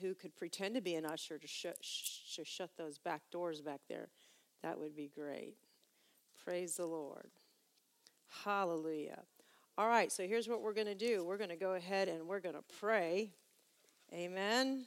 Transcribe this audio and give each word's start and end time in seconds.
who 0.00 0.14
could 0.14 0.36
pretend 0.36 0.74
to 0.74 0.80
be 0.80 0.94
an 0.94 1.04
usher 1.04 1.38
to, 1.38 1.46
sh- 1.46 1.66
sh- 1.80 2.40
shut 2.44 2.70
those 2.76 2.98
back 2.98 3.22
doors 3.30 3.60
back 3.60 3.80
there, 3.88 4.08
that 4.62 4.78
would 4.78 4.94
be 4.94 5.10
great. 5.14 5.54
Praise 6.44 6.76
the 6.76 6.86
Lord. 6.86 7.30
Hallelujah. 8.44 9.20
All 9.78 9.88
right, 9.88 10.12
so 10.12 10.26
here's 10.26 10.48
what 10.48 10.62
we're 10.62 10.74
going 10.74 10.86
to 10.86 10.94
do 10.94 11.24
we're 11.24 11.38
going 11.38 11.50
to 11.50 11.56
go 11.56 11.74
ahead 11.74 12.08
and 12.08 12.26
we're 12.26 12.40
going 12.40 12.54
to 12.54 12.64
pray. 12.78 13.30
Amen. 14.12 14.84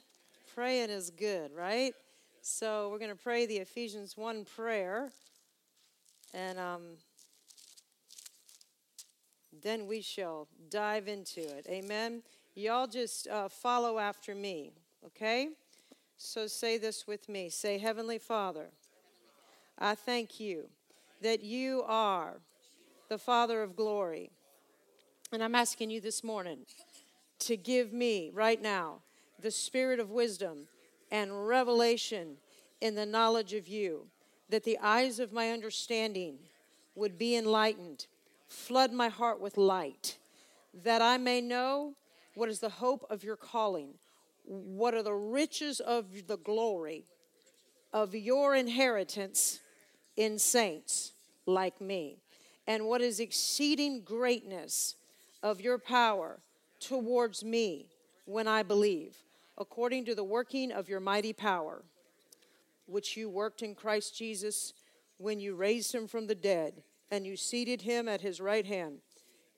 Praying 0.54 0.90
is 0.90 1.10
good, 1.10 1.52
right? 1.52 1.94
So 2.42 2.90
we're 2.90 2.98
going 2.98 3.10
to 3.10 3.16
pray 3.16 3.46
the 3.46 3.56
Ephesians 3.56 4.16
1 4.16 4.44
prayer. 4.44 5.10
And 6.34 6.58
um, 6.58 6.82
then 9.62 9.86
we 9.86 10.02
shall 10.02 10.48
dive 10.68 11.08
into 11.08 11.40
it. 11.40 11.66
Amen. 11.68 12.22
Y'all 12.54 12.86
just 12.86 13.26
uh, 13.28 13.48
follow 13.48 13.98
after 13.98 14.34
me, 14.34 14.72
okay? 15.06 15.48
So 16.16 16.46
say 16.46 16.78
this 16.78 17.06
with 17.06 17.28
me. 17.28 17.48
Say, 17.48 17.78
Heavenly 17.78 18.18
Father, 18.18 18.70
I 19.78 19.94
thank 19.94 20.38
you 20.40 20.68
that 21.22 21.42
you 21.42 21.82
are 21.86 22.34
the 23.08 23.18
Father 23.18 23.62
of 23.62 23.76
glory. 23.76 24.30
And 25.32 25.42
I'm 25.42 25.54
asking 25.54 25.90
you 25.90 26.00
this 26.00 26.22
morning 26.22 26.60
to 27.40 27.56
give 27.56 27.92
me 27.92 28.30
right 28.32 28.60
now 28.60 29.00
the 29.40 29.50
spirit 29.50 30.00
of 30.00 30.10
wisdom 30.10 30.68
and 31.10 31.46
revelation 31.46 32.36
in 32.80 32.94
the 32.94 33.06
knowledge 33.06 33.54
of 33.54 33.68
you, 33.68 34.06
that 34.48 34.64
the 34.64 34.78
eyes 34.78 35.18
of 35.18 35.32
my 35.32 35.50
understanding 35.50 36.36
would 36.94 37.18
be 37.18 37.36
enlightened. 37.36 38.06
Flood 38.46 38.92
my 38.92 39.08
heart 39.08 39.40
with 39.40 39.56
light, 39.56 40.18
that 40.82 41.02
I 41.02 41.16
may 41.16 41.40
know 41.40 41.94
what 42.34 42.48
is 42.48 42.60
the 42.60 42.68
hope 42.68 43.04
of 43.10 43.24
your 43.24 43.36
calling, 43.36 43.94
what 44.44 44.94
are 44.94 45.02
the 45.02 45.12
riches 45.12 45.80
of 45.80 46.26
the 46.26 46.36
glory 46.36 47.04
of 47.92 48.14
your 48.14 48.54
inheritance 48.54 49.60
in 50.16 50.38
saints 50.38 51.12
like 51.46 51.80
me, 51.80 52.18
and 52.66 52.86
what 52.86 53.00
is 53.00 53.20
exceeding 53.20 54.02
greatness 54.02 54.96
of 55.42 55.60
your 55.60 55.78
power 55.78 56.40
towards 56.80 57.44
me 57.44 57.86
when 58.24 58.48
I 58.48 58.62
believe, 58.62 59.16
according 59.58 60.04
to 60.06 60.14
the 60.14 60.24
working 60.24 60.72
of 60.72 60.88
your 60.88 61.00
mighty 61.00 61.32
power, 61.32 61.82
which 62.86 63.16
you 63.16 63.28
worked 63.28 63.62
in 63.62 63.74
Christ 63.74 64.16
Jesus 64.16 64.72
when 65.18 65.40
you 65.40 65.54
raised 65.54 65.94
him 65.94 66.06
from 66.06 66.26
the 66.26 66.34
dead 66.34 66.82
and 67.10 67.26
you 67.26 67.36
seated 67.36 67.82
him 67.82 68.08
at 68.08 68.20
his 68.20 68.40
right 68.40 68.66
hand 68.66 68.98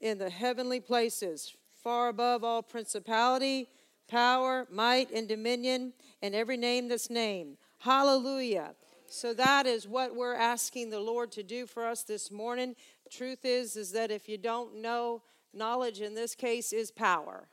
in 0.01 0.19
the 0.19 0.31
heavenly 0.31 0.81
places, 0.81 1.57
far 1.83 2.09
above 2.09 2.45
all 2.45 2.63
principality, 2.63 3.69
power, 4.09 4.67
might, 4.71 5.11
and 5.11 5.29
dominion, 5.29 5.93
and 6.23 6.35
every 6.35 6.57
name 6.57 6.89
that's 6.89 7.11
named. 7.11 7.57
Hallelujah. 7.79 8.75
So 9.09 9.35
that 9.35 9.67
is 9.67 9.87
what 9.87 10.17
we're 10.17 10.35
asking 10.35 10.91
the 10.91 11.01
Lord 11.01 11.31
to 11.33 11.43
do 11.43 11.67
for 11.67 11.87
us 11.87 12.03
this 12.03 12.31
morning. 12.31 12.75
Truth 13.11 13.45
is 13.45 13.77
is 13.77 13.93
that 13.93 14.11
if 14.11 14.29
you 14.29 14.39
don't 14.39 14.81
know 14.83 15.23
knowledge 15.57 16.01
in 16.01 16.15
this 16.15 16.35
case 16.35 16.73
is 16.73 16.91
power. 16.91 17.49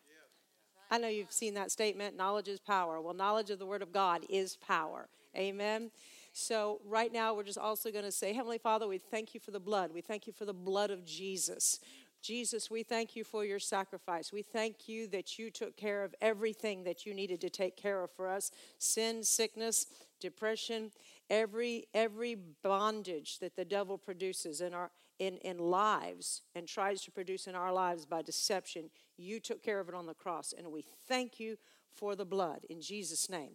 I 0.91 0.97
know 0.97 1.07
you've 1.07 1.31
seen 1.31 1.55
that 1.55 1.71
statement, 1.71 2.15
knowledge 2.15 2.47
is 2.47 2.59
power. 2.59 3.01
Well, 3.01 3.13
knowledge 3.13 3.49
of 3.49 3.59
the 3.59 3.65
word 3.65 3.81
of 3.81 3.91
God 3.91 4.25
is 4.29 4.57
power. 4.57 5.07
Amen. 5.35 5.89
So, 6.33 6.81
right 6.85 7.11
now, 7.11 7.33
we're 7.33 7.43
just 7.43 7.57
also 7.57 7.91
going 7.91 8.05
to 8.05 8.11
say, 8.11 8.33
Heavenly 8.33 8.57
Father, 8.57 8.87
we 8.87 8.97
thank 8.97 9.33
you 9.33 9.39
for 9.39 9.51
the 9.51 9.59
blood. 9.59 9.91
We 9.93 10.01
thank 10.01 10.27
you 10.27 10.33
for 10.33 10.45
the 10.45 10.53
blood 10.53 10.89
of 10.89 11.05
Jesus. 11.05 11.79
Jesus, 12.23 12.71
we 12.71 12.83
thank 12.83 13.17
you 13.17 13.25
for 13.25 13.43
your 13.43 13.59
sacrifice. 13.59 14.31
We 14.31 14.43
thank 14.43 14.87
you 14.87 15.07
that 15.09 15.37
you 15.37 15.51
took 15.51 15.75
care 15.75 16.05
of 16.05 16.15
everything 16.21 16.85
that 16.85 17.05
you 17.05 17.13
needed 17.13 17.41
to 17.41 17.49
take 17.49 17.75
care 17.75 18.01
of 18.01 18.11
for 18.11 18.29
us 18.29 18.49
sin, 18.79 19.23
sickness, 19.23 19.87
depression, 20.21 20.91
every, 21.29 21.85
every 21.93 22.37
bondage 22.63 23.39
that 23.39 23.57
the 23.57 23.65
devil 23.65 23.97
produces 23.97 24.61
in 24.61 24.73
our 24.73 24.89
in, 25.19 25.37
in 25.37 25.57
lives 25.57 26.41
and 26.55 26.67
tries 26.67 27.01
to 27.01 27.11
produce 27.11 27.45
in 27.45 27.55
our 27.55 27.71
lives 27.71 28.05
by 28.05 28.21
deception. 28.21 28.89
You 29.17 29.39
took 29.39 29.61
care 29.61 29.79
of 29.79 29.87
it 29.89 29.95
on 29.95 30.07
the 30.07 30.13
cross, 30.13 30.53
and 30.57 30.71
we 30.71 30.83
thank 31.07 31.39
you 31.39 31.57
for 31.93 32.15
the 32.15 32.25
blood 32.25 32.65
in 32.69 32.81
Jesus' 32.81 33.29
name. 33.29 33.51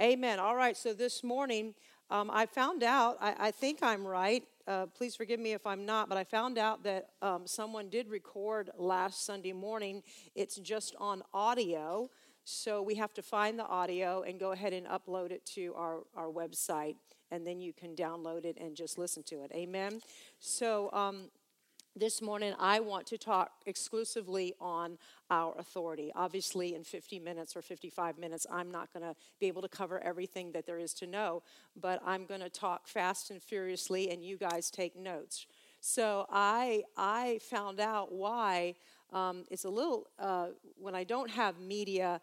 Amen. 0.00 0.38
All 0.38 0.56
right, 0.56 0.76
so 0.76 0.94
this 0.94 1.22
morning 1.22 1.74
um, 2.10 2.30
I 2.32 2.46
found 2.46 2.82
out, 2.82 3.16
I, 3.20 3.34
I 3.38 3.50
think 3.50 3.82
I'm 3.82 4.06
right. 4.06 4.44
Uh, 4.66 4.86
please 4.86 5.16
forgive 5.16 5.40
me 5.40 5.52
if 5.52 5.66
I'm 5.66 5.84
not, 5.84 6.08
but 6.08 6.16
I 6.16 6.24
found 6.24 6.56
out 6.56 6.84
that 6.84 7.10
um, 7.20 7.46
someone 7.46 7.88
did 7.88 8.08
record 8.08 8.70
last 8.76 9.26
Sunday 9.26 9.52
morning. 9.52 10.02
It's 10.34 10.56
just 10.56 10.94
on 10.98 11.22
audio. 11.34 12.10
So 12.44 12.82
we 12.82 12.94
have 12.96 13.12
to 13.14 13.22
find 13.22 13.58
the 13.58 13.66
audio 13.66 14.22
and 14.22 14.38
go 14.38 14.52
ahead 14.52 14.72
and 14.72 14.86
upload 14.86 15.30
it 15.30 15.44
to 15.54 15.74
our, 15.76 16.00
our 16.16 16.28
website, 16.28 16.96
and 17.30 17.46
then 17.46 17.60
you 17.60 17.72
can 17.72 17.94
download 17.94 18.44
it 18.44 18.56
and 18.60 18.76
just 18.76 18.98
listen 18.98 19.22
to 19.24 19.42
it. 19.42 19.50
Amen. 19.54 20.00
So 20.38 20.90
um, 20.92 21.30
this 21.94 22.22
morning, 22.22 22.54
I 22.58 22.80
want 22.80 23.06
to 23.08 23.18
talk 23.18 23.50
exclusively 23.66 24.54
on 24.60 24.96
our 25.30 25.54
authority. 25.58 26.10
Obviously, 26.14 26.74
in 26.74 26.84
50 26.84 27.18
minutes 27.18 27.54
or 27.54 27.62
55 27.62 28.18
minutes, 28.18 28.46
I'm 28.50 28.70
not 28.70 28.92
going 28.92 29.04
to 29.04 29.14
be 29.40 29.46
able 29.46 29.62
to 29.62 29.68
cover 29.68 30.02
everything 30.02 30.52
that 30.52 30.66
there 30.66 30.78
is 30.78 30.94
to 30.94 31.06
know, 31.06 31.42
but 31.78 32.00
I'm 32.04 32.24
going 32.24 32.40
to 32.40 32.48
talk 32.48 32.86
fast 32.88 33.30
and 33.30 33.42
furiously, 33.42 34.10
and 34.10 34.24
you 34.24 34.38
guys 34.38 34.70
take 34.70 34.96
notes. 34.96 35.46
So 35.80 36.26
I 36.30 36.84
I 36.96 37.40
found 37.42 37.80
out 37.80 38.12
why 38.12 38.74
um, 39.12 39.44
it's 39.50 39.64
a 39.64 39.68
little, 39.68 40.08
uh, 40.18 40.48
when 40.80 40.94
I 40.94 41.04
don't 41.04 41.30
have 41.30 41.60
media, 41.60 42.20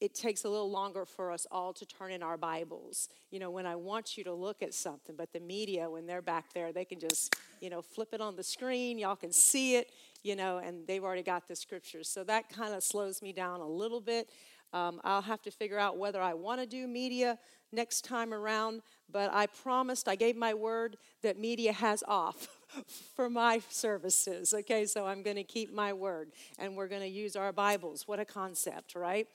it 0.00 0.14
takes 0.14 0.44
a 0.44 0.48
little 0.48 0.70
longer 0.70 1.04
for 1.04 1.32
us 1.32 1.46
all 1.50 1.72
to 1.72 1.84
turn 1.84 2.12
in 2.12 2.22
our 2.22 2.36
Bibles. 2.36 3.08
You 3.30 3.40
know, 3.40 3.50
when 3.50 3.66
I 3.66 3.74
want 3.74 4.16
you 4.16 4.24
to 4.24 4.32
look 4.32 4.62
at 4.62 4.72
something, 4.72 5.16
but 5.16 5.32
the 5.32 5.40
media, 5.40 5.90
when 5.90 6.06
they're 6.06 6.22
back 6.22 6.52
there, 6.52 6.72
they 6.72 6.84
can 6.84 7.00
just, 7.00 7.34
you 7.60 7.68
know, 7.68 7.82
flip 7.82 8.10
it 8.12 8.20
on 8.20 8.36
the 8.36 8.42
screen. 8.42 8.98
Y'all 8.98 9.16
can 9.16 9.32
see 9.32 9.76
it, 9.76 9.90
you 10.22 10.36
know, 10.36 10.58
and 10.58 10.86
they've 10.86 11.02
already 11.02 11.22
got 11.22 11.48
the 11.48 11.56
scriptures. 11.56 12.08
So 12.08 12.22
that 12.24 12.48
kind 12.48 12.74
of 12.74 12.82
slows 12.82 13.22
me 13.22 13.32
down 13.32 13.60
a 13.60 13.68
little 13.68 14.00
bit. 14.00 14.28
Um, 14.72 15.00
I'll 15.02 15.22
have 15.22 15.42
to 15.42 15.50
figure 15.50 15.78
out 15.78 15.96
whether 15.96 16.20
I 16.20 16.34
want 16.34 16.60
to 16.60 16.66
do 16.66 16.86
media 16.86 17.38
next 17.72 18.04
time 18.04 18.32
around, 18.32 18.82
but 19.10 19.32
I 19.32 19.46
promised, 19.46 20.08
I 20.08 20.14
gave 20.14 20.36
my 20.36 20.54
word 20.54 20.96
that 21.22 21.38
media 21.38 21.72
has 21.72 22.04
off. 22.06 22.48
for 23.16 23.30
my 23.30 23.60
services. 23.68 24.52
Okay, 24.52 24.86
so 24.86 25.06
I'm 25.06 25.22
going 25.22 25.36
to 25.36 25.44
keep 25.44 25.72
my 25.72 25.92
word 25.92 26.32
and 26.58 26.76
we're 26.76 26.88
going 26.88 27.02
to 27.02 27.08
use 27.08 27.36
our 27.36 27.52
Bibles. 27.52 28.06
What 28.06 28.20
a 28.20 28.24
concept, 28.24 28.94
right? 28.94 29.26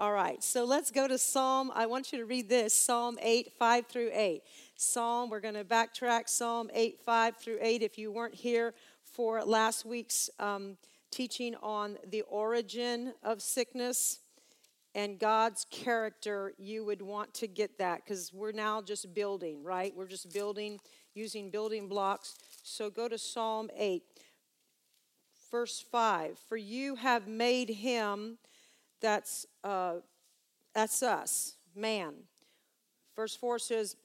All 0.00 0.12
right, 0.12 0.44
so 0.44 0.64
let's 0.64 0.92
go 0.92 1.08
to 1.08 1.18
Psalm. 1.18 1.72
I 1.74 1.86
want 1.86 2.12
you 2.12 2.18
to 2.20 2.24
read 2.24 2.48
this 2.48 2.72
Psalm 2.72 3.18
8, 3.20 3.52
5 3.58 3.86
through 3.88 4.10
8. 4.12 4.42
Psalm, 4.76 5.28
we're 5.28 5.40
going 5.40 5.54
to 5.54 5.64
backtrack 5.64 6.28
Psalm 6.28 6.70
8, 6.72 7.00
5 7.04 7.36
through 7.36 7.58
8. 7.60 7.82
If 7.82 7.98
you 7.98 8.12
weren't 8.12 8.36
here 8.36 8.74
for 9.02 9.42
last 9.42 9.84
week's 9.84 10.30
um, 10.38 10.76
teaching 11.10 11.56
on 11.64 11.98
the 12.08 12.22
origin 12.28 13.12
of 13.24 13.42
sickness, 13.42 14.20
and 14.94 15.18
God's 15.18 15.66
character, 15.68 16.52
you 16.58 16.84
would 16.84 17.02
want 17.02 17.34
to 17.34 17.48
get 17.48 17.78
that 17.78 18.04
because 18.04 18.32
we're 18.32 18.52
now 18.52 18.80
just 18.80 19.12
building, 19.14 19.64
right? 19.64 19.92
We're 19.96 20.06
just 20.06 20.32
building 20.32 20.78
using 21.14 21.50
building 21.50 21.88
blocks. 21.88 22.36
So 22.62 22.88
go 22.88 23.08
to 23.08 23.18
Psalm 23.18 23.68
8, 23.76 24.04
verse 25.50 25.84
5. 25.90 26.38
For 26.48 26.56
you 26.56 26.94
have 26.94 27.26
made 27.26 27.68
him, 27.68 28.38
that's, 29.00 29.46
uh, 29.64 29.96
that's 30.74 31.02
us, 31.02 31.54
man. 31.74 32.14
Verse 33.14 33.34
4 33.34 33.58
says, 33.58 33.96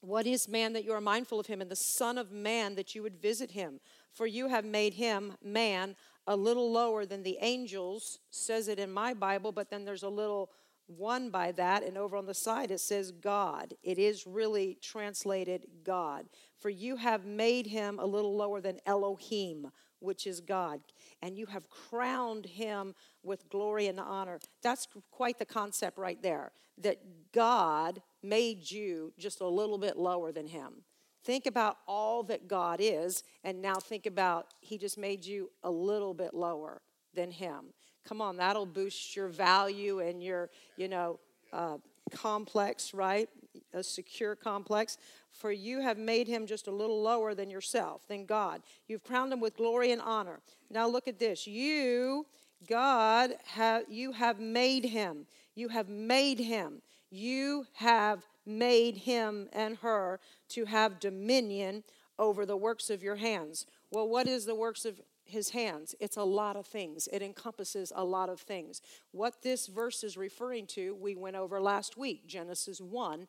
What 0.00 0.26
is 0.26 0.48
man 0.48 0.72
that 0.74 0.84
you 0.84 0.92
are 0.92 1.00
mindful 1.00 1.40
of 1.40 1.46
him, 1.46 1.60
and 1.60 1.70
the 1.70 1.76
Son 1.76 2.18
of 2.18 2.30
Man 2.30 2.74
that 2.76 2.94
you 2.94 3.02
would 3.02 3.20
visit 3.20 3.50
him? 3.50 3.80
For 4.12 4.26
you 4.26 4.48
have 4.48 4.64
made 4.64 4.94
him, 4.94 5.34
man, 5.42 5.96
a 6.26 6.36
little 6.36 6.70
lower 6.70 7.04
than 7.04 7.22
the 7.22 7.38
angels, 7.40 8.18
says 8.30 8.68
it 8.68 8.78
in 8.78 8.92
my 8.92 9.14
Bible, 9.14 9.52
but 9.52 9.70
then 9.70 9.84
there's 9.84 10.02
a 10.02 10.08
little 10.08 10.50
one 10.86 11.30
by 11.30 11.52
that, 11.52 11.82
and 11.82 11.96
over 11.96 12.16
on 12.16 12.26
the 12.26 12.34
side 12.34 12.70
it 12.70 12.80
says 12.80 13.12
God. 13.12 13.74
It 13.82 13.98
is 13.98 14.26
really 14.26 14.78
translated 14.80 15.66
God. 15.84 16.26
For 16.58 16.70
you 16.70 16.96
have 16.96 17.24
made 17.24 17.66
him 17.66 17.98
a 17.98 18.06
little 18.06 18.36
lower 18.36 18.60
than 18.60 18.78
Elohim, 18.86 19.70
which 19.98 20.26
is 20.26 20.40
God, 20.40 20.80
and 21.22 21.38
you 21.38 21.46
have 21.46 21.70
crowned 21.70 22.46
him 22.46 22.94
with 23.22 23.48
glory 23.48 23.86
and 23.86 24.00
honor. 24.00 24.38
That's 24.62 24.86
quite 25.10 25.38
the 25.38 25.44
concept 25.44 25.98
right 25.98 26.20
there 26.22 26.52
that 26.78 26.98
God 27.32 28.02
made 28.22 28.70
you 28.70 29.12
just 29.18 29.40
a 29.40 29.46
little 29.46 29.78
bit 29.78 29.96
lower 29.96 30.32
than 30.32 30.46
him. 30.46 30.84
Think 31.24 31.46
about 31.46 31.78
all 31.86 32.24
that 32.24 32.48
God 32.48 32.80
is, 32.80 33.22
and 33.44 33.62
now 33.62 33.76
think 33.76 34.06
about 34.06 34.46
he 34.60 34.76
just 34.76 34.98
made 34.98 35.24
you 35.24 35.50
a 35.62 35.70
little 35.70 36.14
bit 36.14 36.34
lower 36.34 36.82
than 37.14 37.30
him. 37.30 37.66
Come 38.04 38.20
on, 38.20 38.36
that'll 38.36 38.66
boost 38.66 39.14
your 39.14 39.28
value 39.28 40.00
and 40.00 40.22
your, 40.22 40.50
you 40.76 40.88
know, 40.88 41.20
uh, 41.52 41.76
complex, 42.10 42.92
right? 42.92 43.28
A 43.72 43.82
secure 43.82 44.34
complex. 44.34 44.98
For 45.30 45.52
you 45.52 45.80
have 45.80 45.96
made 45.96 46.26
him 46.26 46.46
just 46.46 46.66
a 46.66 46.72
little 46.72 47.00
lower 47.00 47.34
than 47.34 47.50
yourself, 47.50 48.06
than 48.08 48.26
God. 48.26 48.62
You've 48.88 49.04
crowned 49.04 49.32
him 49.32 49.40
with 49.40 49.56
glory 49.56 49.92
and 49.92 50.02
honor. 50.02 50.40
Now 50.70 50.88
look 50.88 51.06
at 51.06 51.18
this. 51.18 51.46
You, 51.46 52.26
God, 52.68 53.34
have 53.46 53.84
you 53.88 54.12
have 54.12 54.40
made 54.40 54.84
him. 54.84 55.26
You 55.54 55.68
have 55.68 55.88
made 55.88 56.38
him. 56.38 56.82
You 57.10 57.66
have 57.74 58.26
made 58.46 58.96
him 58.98 59.48
and 59.52 59.76
her 59.78 60.20
to 60.50 60.64
have 60.64 61.00
dominion 61.00 61.84
over 62.18 62.46
the 62.46 62.56
works 62.56 62.90
of 62.90 63.02
your 63.02 63.16
hands. 63.16 63.66
Well, 63.90 64.08
what 64.08 64.26
is 64.26 64.46
the 64.46 64.54
works 64.54 64.84
of 64.84 65.00
his 65.24 65.50
hands? 65.50 65.94
It's 66.00 66.16
a 66.16 66.24
lot 66.24 66.56
of 66.56 66.66
things. 66.66 67.08
It 67.12 67.22
encompasses 67.22 67.92
a 67.94 68.04
lot 68.04 68.28
of 68.28 68.40
things. 68.40 68.80
What 69.12 69.42
this 69.42 69.66
verse 69.66 70.04
is 70.04 70.16
referring 70.16 70.66
to, 70.68 70.94
we 70.94 71.14
went 71.14 71.36
over 71.36 71.60
last 71.60 71.96
week, 71.96 72.26
Genesis 72.26 72.80
1. 72.80 73.26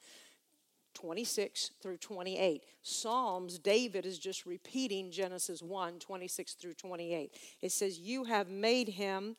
26 0.94 1.72
through 1.82 1.98
28. 1.98 2.64
Psalms, 2.82 3.60
David 3.60 4.06
is 4.06 4.20
just 4.20 4.46
repeating 4.46 5.12
Genesis 5.12 5.62
1 5.62 6.00
26 6.00 6.54
through 6.54 6.74
28. 6.74 7.32
It 7.62 7.72
says, 7.72 8.00
You 8.00 8.26
have 8.26 8.50
made 8.50 8.90
him 8.90 9.36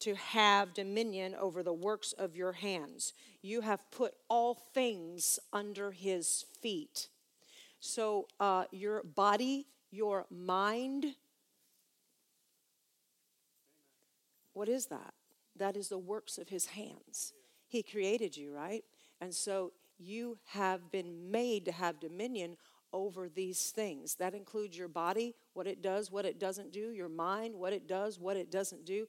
to 0.00 0.14
have 0.16 0.74
dominion 0.74 1.34
over 1.36 1.62
the 1.62 1.72
works 1.72 2.12
of 2.12 2.36
your 2.36 2.52
hands. 2.52 3.12
You 3.40 3.60
have 3.60 3.88
put 3.90 4.14
all 4.28 4.54
things 4.74 5.38
under 5.52 5.92
his 5.92 6.44
feet. 6.60 7.08
So, 7.78 8.26
uh, 8.40 8.64
your 8.72 9.02
body, 9.02 9.66
your 9.90 10.26
mind, 10.30 11.06
what 14.54 14.68
is 14.68 14.86
that? 14.86 15.14
That 15.56 15.76
is 15.76 15.88
the 15.88 15.98
works 15.98 16.38
of 16.38 16.48
his 16.48 16.66
hands. 16.66 17.32
He 17.68 17.82
created 17.82 18.36
you, 18.36 18.52
right? 18.52 18.84
And 19.20 19.34
so 19.34 19.72
you 20.02 20.38
have 20.46 20.90
been 20.90 21.30
made 21.30 21.64
to 21.66 21.72
have 21.72 22.00
dominion 22.00 22.56
over 22.92 23.28
these 23.28 23.70
things. 23.70 24.16
That 24.16 24.34
includes 24.34 24.76
your 24.76 24.88
body, 24.88 25.34
what 25.54 25.66
it 25.66 25.82
does, 25.82 26.10
what 26.10 26.24
it 26.24 26.38
doesn't 26.38 26.72
do, 26.72 26.90
your 26.90 27.08
mind, 27.08 27.54
what 27.54 27.72
it 27.72 27.88
does, 27.88 28.18
what 28.18 28.36
it 28.36 28.50
doesn't 28.50 28.84
do. 28.84 29.06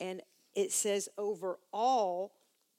And 0.00 0.22
it 0.54 0.72
says, 0.72 1.08
over 1.18 1.58
all 1.72 2.32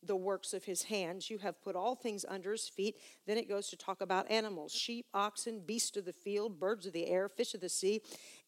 the 0.04 0.16
works 0.16 0.54
of 0.54 0.64
his 0.64 0.84
hands, 0.84 1.30
you 1.30 1.38
have 1.40 1.62
put 1.62 1.75
all 1.75 1.96
things 1.96 2.25
under 2.28 2.52
his 2.52 2.68
feet. 2.68 2.96
Then 3.25 3.38
it 3.38 3.50
goes 3.50 3.68
to 3.70 3.78
talk 3.78 4.02
about 4.02 4.30
animals 4.30 4.72
sheep, 4.72 5.06
oxen, 5.13 5.62
beasts 5.66 5.98
of 5.98 6.06
the 6.06 6.13
field, 6.13 6.60
birds 6.60 6.86
of 6.86 6.94
the 6.94 7.08
air, 7.08 7.28
fish 7.30 7.54
of 7.54 7.62
the 7.62 7.70
sea, 7.70 8.02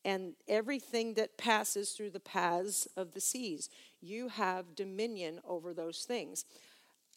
and 0.05 0.33
everything 0.47 1.15
that 1.15 1.37
passes 1.37 1.91
through 1.91 2.11
the 2.11 2.19
paths 2.19 2.87
of 2.95 3.13
the 3.13 3.19
seas. 3.19 3.69
You 4.01 4.29
have 4.29 4.75
dominion 4.75 5.41
over 5.45 5.73
those 5.73 6.05
things. 6.07 6.45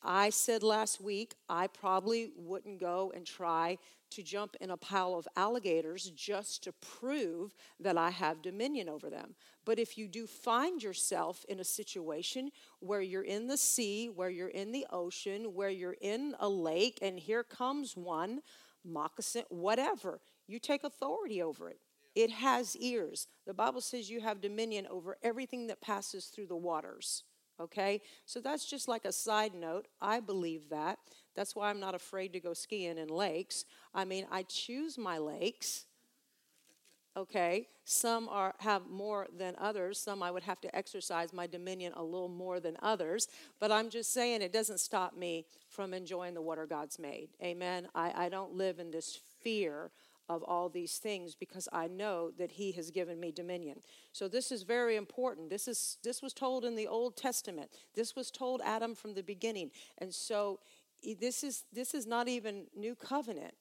I 0.02 0.30
said 0.30 0.62
last 0.62 1.00
week 1.00 1.34
I 1.48 1.66
probably 1.68 2.32
wouldn't 2.36 2.80
go 2.80 3.12
and 3.14 3.24
try 3.24 3.78
to 4.10 4.22
jump 4.22 4.56
in 4.60 4.70
a 4.70 4.76
pile 4.76 5.14
of 5.14 5.26
alligators 5.36 6.10
just 6.14 6.62
to 6.64 6.72
prove 6.72 7.54
that 7.80 7.96
I 7.96 8.10
have 8.10 8.42
dominion 8.42 8.88
over 8.88 9.08
them. 9.08 9.34
But 9.64 9.78
if 9.78 9.96
you 9.96 10.06
do 10.06 10.26
find 10.26 10.82
yourself 10.82 11.44
in 11.48 11.60
a 11.60 11.64
situation 11.64 12.50
where 12.80 13.00
you're 13.00 13.22
in 13.22 13.46
the 13.46 13.56
sea, 13.56 14.08
where 14.08 14.28
you're 14.28 14.48
in 14.48 14.72
the 14.72 14.86
ocean, 14.90 15.54
where 15.54 15.70
you're 15.70 15.96
in 16.00 16.34
a 16.40 16.48
lake, 16.48 16.98
and 17.00 17.18
here 17.18 17.42
comes 17.42 17.96
one, 17.96 18.42
moccasin, 18.84 19.44
whatever, 19.48 20.20
you 20.46 20.58
take 20.58 20.84
authority 20.84 21.40
over 21.40 21.70
it. 21.70 21.78
It 22.14 22.30
has 22.30 22.76
ears. 22.76 23.28
The 23.46 23.54
Bible 23.54 23.80
says 23.80 24.10
you 24.10 24.20
have 24.20 24.42
dominion 24.42 24.86
over 24.90 25.16
everything 25.22 25.68
that 25.68 25.80
passes 25.80 26.26
through 26.26 26.46
the 26.46 26.56
waters. 26.56 27.24
Okay? 27.60 28.00
So 28.26 28.40
that's 28.40 28.64
just 28.64 28.88
like 28.88 29.04
a 29.04 29.12
side 29.12 29.54
note. 29.54 29.86
I 30.00 30.20
believe 30.20 30.68
that. 30.70 30.98
That's 31.34 31.56
why 31.56 31.70
I'm 31.70 31.80
not 31.80 31.94
afraid 31.94 32.32
to 32.34 32.40
go 32.40 32.52
skiing 32.52 32.98
in 32.98 33.08
lakes. 33.08 33.64
I 33.94 34.04
mean, 34.04 34.26
I 34.30 34.42
choose 34.42 34.98
my 34.98 35.18
lakes. 35.18 35.86
Okay? 37.16 37.68
Some 37.84 38.28
are 38.28 38.54
have 38.58 38.88
more 38.88 39.26
than 39.36 39.54
others. 39.58 39.98
Some 39.98 40.22
I 40.22 40.30
would 40.30 40.42
have 40.44 40.60
to 40.62 40.74
exercise 40.74 41.32
my 41.32 41.46
dominion 41.46 41.92
a 41.96 42.02
little 42.02 42.28
more 42.28 42.58
than 42.58 42.76
others. 42.82 43.28
But 43.60 43.70
I'm 43.70 43.90
just 43.90 44.12
saying 44.12 44.40
it 44.40 44.52
doesn't 44.52 44.80
stop 44.80 45.16
me 45.16 45.46
from 45.68 45.92
enjoying 45.92 46.34
the 46.34 46.42
water 46.42 46.66
God's 46.66 46.98
made. 46.98 47.28
Amen. 47.42 47.88
I, 47.94 48.26
I 48.26 48.28
don't 48.28 48.54
live 48.54 48.78
in 48.78 48.90
this 48.90 49.20
fear 49.42 49.90
of 50.36 50.42
all 50.42 50.68
these 50.68 50.98
things 50.98 51.34
because 51.34 51.68
I 51.72 51.88
know 51.88 52.30
that 52.38 52.52
he 52.52 52.72
has 52.72 52.90
given 52.90 53.20
me 53.20 53.32
dominion. 53.32 53.80
So 54.12 54.28
this 54.28 54.50
is 54.52 54.62
very 54.62 54.96
important. 54.96 55.50
This 55.50 55.68
is 55.68 55.98
this 56.02 56.22
was 56.22 56.32
told 56.32 56.64
in 56.64 56.74
the 56.74 56.88
Old 56.88 57.16
Testament. 57.16 57.70
This 57.94 58.16
was 58.16 58.30
told 58.30 58.60
Adam 58.64 58.94
from 58.94 59.14
the 59.14 59.22
beginning. 59.22 59.70
And 59.98 60.12
so 60.12 60.60
this 61.20 61.44
is 61.44 61.64
this 61.72 61.94
is 61.94 62.06
not 62.06 62.28
even 62.28 62.66
new 62.76 62.94
covenant. 62.94 63.54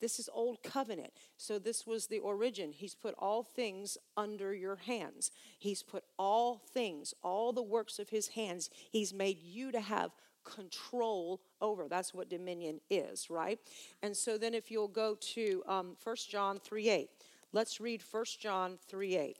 This 0.00 0.18
is 0.18 0.28
old 0.32 0.62
covenant. 0.62 1.12
So 1.36 1.58
this 1.58 1.86
was 1.86 2.06
the 2.06 2.20
origin. 2.20 2.72
He's 2.72 2.94
put 2.94 3.14
all 3.18 3.42
things 3.42 3.98
under 4.16 4.54
your 4.54 4.76
hands. 4.76 5.32
He's 5.58 5.82
put 5.82 6.04
all 6.18 6.62
things, 6.72 7.14
all 7.22 7.52
the 7.52 7.62
works 7.62 7.98
of 7.98 8.10
his 8.10 8.28
hands. 8.28 8.70
He's 8.90 9.12
made 9.12 9.42
you 9.42 9.72
to 9.72 9.80
have 9.80 10.12
control 10.44 11.40
over. 11.60 11.88
That's 11.88 12.14
what 12.14 12.28
dominion 12.28 12.80
is, 12.90 13.30
right? 13.30 13.58
And 14.02 14.16
so 14.16 14.38
then 14.38 14.54
if 14.54 14.70
you'll 14.70 14.88
go 14.88 15.16
to 15.34 15.62
um, 15.66 15.96
1 16.02 16.16
John 16.28 16.58
3 16.58 16.88
8, 16.88 17.10
let's 17.52 17.80
read 17.80 18.02
1 18.10 18.24
John 18.40 18.78
3 18.88 19.16
8. 19.16 19.36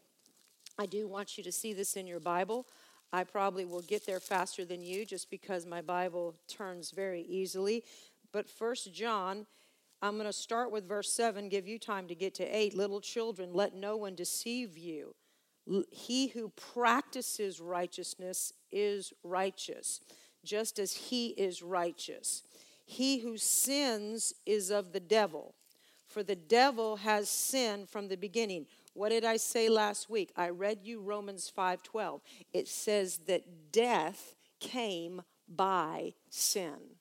I 0.78 0.86
do 0.86 1.08
want 1.08 1.36
you 1.36 1.44
to 1.44 1.52
see 1.52 1.72
this 1.72 1.96
in 1.96 2.06
your 2.06 2.20
Bible. 2.20 2.66
I 3.12 3.24
probably 3.24 3.64
will 3.64 3.82
get 3.82 4.06
there 4.06 4.20
faster 4.20 4.64
than 4.64 4.82
you 4.82 5.06
just 5.06 5.30
because 5.30 5.66
my 5.66 5.80
Bible 5.80 6.34
turns 6.46 6.90
very 6.90 7.22
easily. 7.22 7.84
But 8.32 8.46
1 8.58 8.74
John, 8.92 9.46
I'm 10.02 10.14
going 10.14 10.26
to 10.26 10.32
start 10.32 10.70
with 10.70 10.86
verse 10.86 11.10
7, 11.12 11.48
give 11.48 11.66
you 11.66 11.78
time 11.78 12.06
to 12.08 12.14
get 12.14 12.34
to 12.36 12.44
8. 12.44 12.76
Little 12.76 13.00
children, 13.00 13.50
let 13.52 13.74
no 13.74 13.96
one 13.96 14.14
deceive 14.14 14.76
you. 14.76 15.14
He 15.90 16.28
who 16.28 16.50
practices 16.50 17.60
righteousness 17.60 18.52
is 18.70 19.12
righteous 19.22 20.00
just 20.48 20.78
as 20.78 20.94
he 20.94 21.28
is 21.28 21.62
righteous. 21.62 22.42
He 22.86 23.18
who 23.18 23.36
sins 23.36 24.32
is 24.46 24.70
of 24.70 24.92
the 24.92 25.00
devil, 25.00 25.54
for 26.06 26.22
the 26.22 26.34
devil 26.34 26.96
has 26.96 27.28
sinned 27.28 27.90
from 27.90 28.08
the 28.08 28.16
beginning. 28.16 28.66
What 28.94 29.10
did 29.10 29.26
I 29.26 29.36
say 29.36 29.68
last 29.68 30.08
week? 30.08 30.32
I 30.36 30.48
read 30.48 30.78
you 30.82 31.00
Romans 31.02 31.52
5:12. 31.54 32.22
It 32.54 32.66
says 32.66 33.18
that 33.26 33.72
death 33.72 34.34
came 34.58 35.20
by 35.46 36.14
sin. 36.30 36.96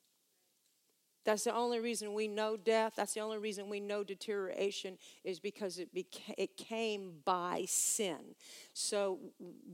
That's 1.27 1.43
the 1.43 1.53
only 1.53 1.81
reason 1.81 2.13
we 2.13 2.29
know 2.29 2.55
death. 2.55 2.93
That's 2.95 3.13
the 3.13 3.19
only 3.19 3.37
reason 3.37 3.67
we 3.67 3.81
know 3.81 4.01
deterioration 4.01 4.97
is 5.25 5.41
because 5.41 5.77
it, 5.77 5.93
beca- 5.93 6.35
it 6.37 6.55
came 6.55 7.15
by 7.25 7.65
sin. 7.67 8.33
So 8.71 9.19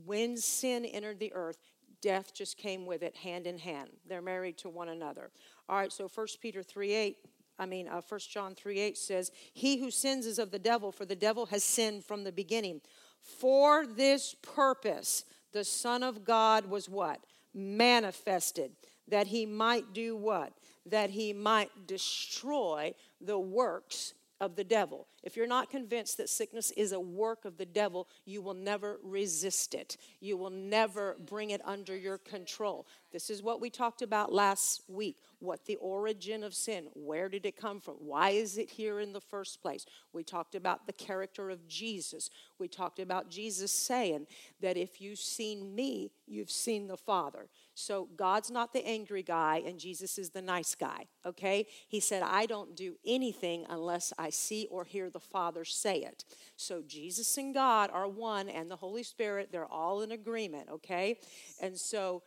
when 0.04 0.36
sin 0.36 0.84
entered 0.84 1.20
the 1.20 1.32
earth, 1.32 1.58
death 2.04 2.34
just 2.34 2.58
came 2.58 2.84
with 2.84 3.02
it 3.02 3.16
hand 3.16 3.46
in 3.46 3.56
hand. 3.56 3.88
They're 4.06 4.20
married 4.20 4.58
to 4.58 4.68
one 4.68 4.90
another. 4.90 5.30
All 5.70 5.78
right, 5.78 5.90
so 5.90 6.06
1 6.06 6.26
Peter 6.42 6.62
3 6.62 6.92
8, 6.92 7.16
I 7.58 7.64
mean, 7.64 7.88
uh, 7.88 8.02
1 8.06 8.20
John 8.30 8.54
3 8.54 8.78
8 8.78 8.98
says, 8.98 9.32
He 9.54 9.78
who 9.78 9.90
sins 9.90 10.26
is 10.26 10.38
of 10.38 10.50
the 10.50 10.58
devil, 10.58 10.92
for 10.92 11.06
the 11.06 11.16
devil 11.16 11.46
has 11.46 11.64
sinned 11.64 12.04
from 12.04 12.22
the 12.22 12.30
beginning. 12.30 12.82
For 13.22 13.86
this 13.86 14.34
purpose, 14.42 15.24
the 15.52 15.64
Son 15.64 16.02
of 16.02 16.24
God 16.24 16.66
was 16.66 16.90
what? 16.90 17.24
Manifested, 17.54 18.72
that 19.08 19.28
he 19.28 19.46
might 19.46 19.94
do 19.94 20.14
what? 20.14 20.52
That 20.84 21.08
he 21.08 21.32
might 21.32 21.86
destroy 21.86 22.92
the 23.18 23.38
works 23.38 24.12
of 24.40 24.56
the 24.56 24.64
devil. 24.64 25.06
If 25.22 25.36
you're 25.36 25.46
not 25.46 25.70
convinced 25.70 26.16
that 26.18 26.28
sickness 26.28 26.70
is 26.72 26.92
a 26.92 27.00
work 27.00 27.44
of 27.44 27.56
the 27.56 27.66
devil, 27.66 28.08
you 28.24 28.42
will 28.42 28.54
never 28.54 28.98
resist 29.02 29.74
it. 29.74 29.96
You 30.20 30.36
will 30.36 30.50
never 30.50 31.16
bring 31.24 31.50
it 31.50 31.60
under 31.64 31.96
your 31.96 32.18
control. 32.18 32.86
This 33.12 33.30
is 33.30 33.42
what 33.42 33.60
we 33.60 33.70
talked 33.70 34.02
about 34.02 34.32
last 34.32 34.82
week. 34.88 35.16
What 35.38 35.66
the 35.66 35.76
origin 35.76 36.42
of 36.42 36.54
sin, 36.54 36.86
where 36.94 37.28
did 37.28 37.46
it 37.46 37.56
come 37.56 37.80
from? 37.80 37.94
Why 37.94 38.30
is 38.30 38.58
it 38.58 38.70
here 38.70 38.98
in 39.00 39.12
the 39.12 39.20
first 39.20 39.62
place? 39.62 39.86
We 40.12 40.24
talked 40.24 40.54
about 40.54 40.86
the 40.86 40.92
character 40.92 41.50
of 41.50 41.68
Jesus. 41.68 42.30
We 42.58 42.66
talked 42.66 42.98
about 42.98 43.30
Jesus 43.30 43.70
saying 43.70 44.26
that 44.60 44.76
if 44.76 45.00
you've 45.00 45.18
seen 45.18 45.74
me, 45.74 46.10
you've 46.26 46.50
seen 46.50 46.86
the 46.88 46.96
Father. 46.96 47.48
So 47.74 48.08
God's 48.16 48.50
not 48.50 48.72
the 48.72 48.86
angry 48.86 49.22
guy 49.22 49.62
and 49.66 49.78
Jesus 49.78 50.18
is 50.18 50.30
the 50.30 50.42
nice 50.42 50.74
guy, 50.74 51.06
okay? 51.26 51.66
He 51.88 52.00
said, 52.00 52.22
I 52.22 52.46
don't 52.46 52.76
do 52.76 52.94
anything 53.04 53.66
unless 53.68 54.12
I 54.18 54.30
see 54.30 54.68
or 54.70 54.84
hear 54.84 55.10
the 55.10 55.20
Father 55.20 55.64
say 55.64 55.98
it. 55.98 56.24
So 56.56 56.82
Jesus 56.86 57.36
and 57.36 57.52
God 57.52 57.90
are 57.92 58.08
one 58.08 58.48
and 58.48 58.70
the 58.70 58.76
Holy 58.76 59.02
Spirit, 59.02 59.48
they're 59.50 59.66
all 59.66 60.02
in 60.02 60.12
agreement, 60.12 60.68
okay? 60.70 61.18
And 61.60 61.76
so 61.76 62.22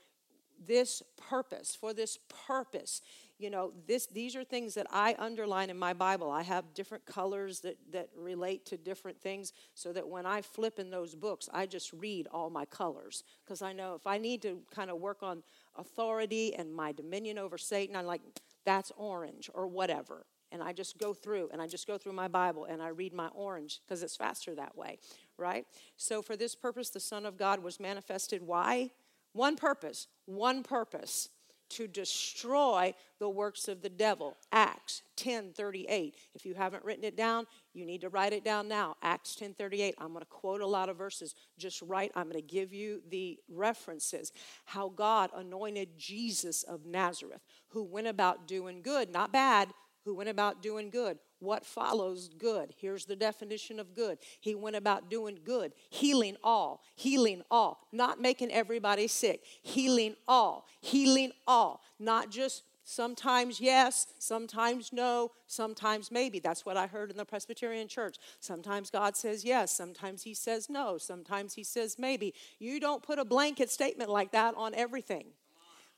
this 0.65 1.03
purpose, 1.17 1.75
for 1.79 1.93
this 1.93 2.17
purpose, 2.47 3.01
you 3.39 3.49
know 3.49 3.71
this 3.87 4.07
these 4.07 4.35
are 4.35 4.43
things 4.43 4.73
that 4.73 4.87
i 4.91 5.15
underline 5.19 5.69
in 5.69 5.77
my 5.77 5.93
bible. 5.93 6.31
I 6.31 6.43
have 6.43 6.73
different 6.73 7.05
colors 7.05 7.59
that 7.61 7.77
that 7.91 8.09
relate 8.15 8.65
to 8.67 8.77
different 8.77 9.19
things 9.19 9.53
so 9.73 9.93
that 9.93 10.07
when 10.07 10.25
i 10.25 10.41
flip 10.41 10.79
in 10.79 10.89
those 10.89 11.15
books 11.15 11.49
i 11.53 11.65
just 11.65 11.93
read 11.93 12.27
all 12.31 12.49
my 12.49 12.65
colors. 12.65 13.23
Because 13.43 13.61
i 13.61 13.73
know 13.73 13.95
if 13.95 14.07
i 14.07 14.17
need 14.17 14.41
to 14.43 14.61
kind 14.73 14.89
of 14.89 14.97
work 14.97 15.23
on 15.23 15.43
authority 15.75 16.55
and 16.55 16.73
my 16.73 16.91
dominion 16.91 17.37
over 17.37 17.57
satan 17.57 17.95
i'm 17.95 18.05
like 18.05 18.21
that's 18.65 18.91
orange 18.97 19.49
or 19.53 19.67
whatever. 19.67 20.25
And 20.51 20.63
i 20.63 20.71
just 20.73 20.97
go 20.97 21.13
through 21.13 21.49
and 21.51 21.61
i 21.61 21.67
just 21.67 21.87
go 21.87 21.97
through 21.97 22.13
my 22.13 22.27
bible 22.27 22.65
and 22.65 22.81
i 22.81 22.87
read 22.87 23.13
my 23.13 23.27
orange 23.29 23.81
because 23.85 24.01
it's 24.03 24.15
faster 24.15 24.55
that 24.55 24.77
way 24.77 24.97
right? 25.39 25.65
So 25.97 26.23
for 26.23 26.35
this 26.35 26.55
purpose 26.55 26.89
the 26.89 26.99
son 26.99 27.25
of 27.25 27.37
god 27.37 27.61
was 27.61 27.79
manifested. 27.79 28.41
Why? 28.41 28.91
One 29.33 29.55
purpose. 29.55 30.07
One 30.25 30.63
purpose 30.63 31.29
to 31.69 31.87
destroy 31.87 32.93
the 33.19 33.29
works 33.29 33.67
of 33.67 33.81
the 33.81 33.89
devil. 33.89 34.37
Acts 34.51 35.01
10:38. 35.15 36.15
If 36.33 36.45
you 36.45 36.53
haven't 36.53 36.85
written 36.85 37.03
it 37.03 37.15
down, 37.15 37.47
you 37.73 37.85
need 37.85 38.01
to 38.01 38.09
write 38.09 38.33
it 38.33 38.43
down 38.43 38.67
now. 38.67 38.95
Acts 39.01 39.35
10:38. 39.35 39.95
I'm 39.97 40.09
going 40.09 40.19
to 40.19 40.25
quote 40.25 40.61
a 40.61 40.67
lot 40.67 40.89
of 40.89 40.97
verses. 40.97 41.35
Just 41.57 41.81
write. 41.81 42.11
I'm 42.15 42.29
going 42.29 42.35
to 42.35 42.41
give 42.41 42.73
you 42.73 43.01
the 43.09 43.39
references. 43.49 44.31
How 44.65 44.89
God 44.89 45.31
anointed 45.35 45.97
Jesus 45.97 46.63
of 46.63 46.85
Nazareth, 46.85 47.41
who 47.69 47.83
went 47.83 48.07
about 48.07 48.47
doing 48.47 48.81
good, 48.81 49.11
not 49.11 49.31
bad, 49.31 49.73
who 50.07 50.15
went 50.15 50.29
about 50.29 50.61
doing 50.61 50.89
good. 50.89 51.19
What 51.39 51.65
follows 51.65 52.29
good? 52.29 52.73
Here's 52.77 53.03
the 53.03 53.15
definition 53.17 53.77
of 53.77 53.93
good. 53.93 54.19
He 54.39 54.55
went 54.55 54.77
about 54.77 55.09
doing 55.09 55.37
good, 55.43 55.73
healing 55.89 56.37
all, 56.45 56.81
healing 56.95 57.41
all, 57.51 57.85
not 57.91 58.21
making 58.21 58.53
everybody 58.53 59.07
sick, 59.07 59.43
healing 59.61 60.15
all, 60.25 60.65
healing 60.79 61.33
all, 61.45 61.81
not 61.99 62.31
just 62.31 62.63
Sometimes 62.89 63.59
yes, 63.59 64.07
sometimes 64.17 64.93
no, 64.93 65.31
sometimes 65.45 66.09
maybe. 66.09 66.39
That's 66.39 66.65
what 66.65 66.77
I 66.77 66.87
heard 66.87 67.11
in 67.11 67.17
the 67.17 67.25
Presbyterian 67.25 67.89
church. 67.89 68.15
Sometimes 68.39 68.89
God 68.89 69.17
says 69.17 69.43
yes, 69.43 69.75
sometimes 69.75 70.23
He 70.23 70.33
says 70.33 70.69
no, 70.69 70.97
sometimes 70.97 71.55
He 71.55 71.65
says 71.65 71.97
maybe. 71.99 72.33
You 72.59 72.79
don't 72.79 73.03
put 73.03 73.19
a 73.19 73.25
blanket 73.25 73.69
statement 73.69 74.09
like 74.09 74.31
that 74.31 74.55
on 74.55 74.73
everything 74.73 75.25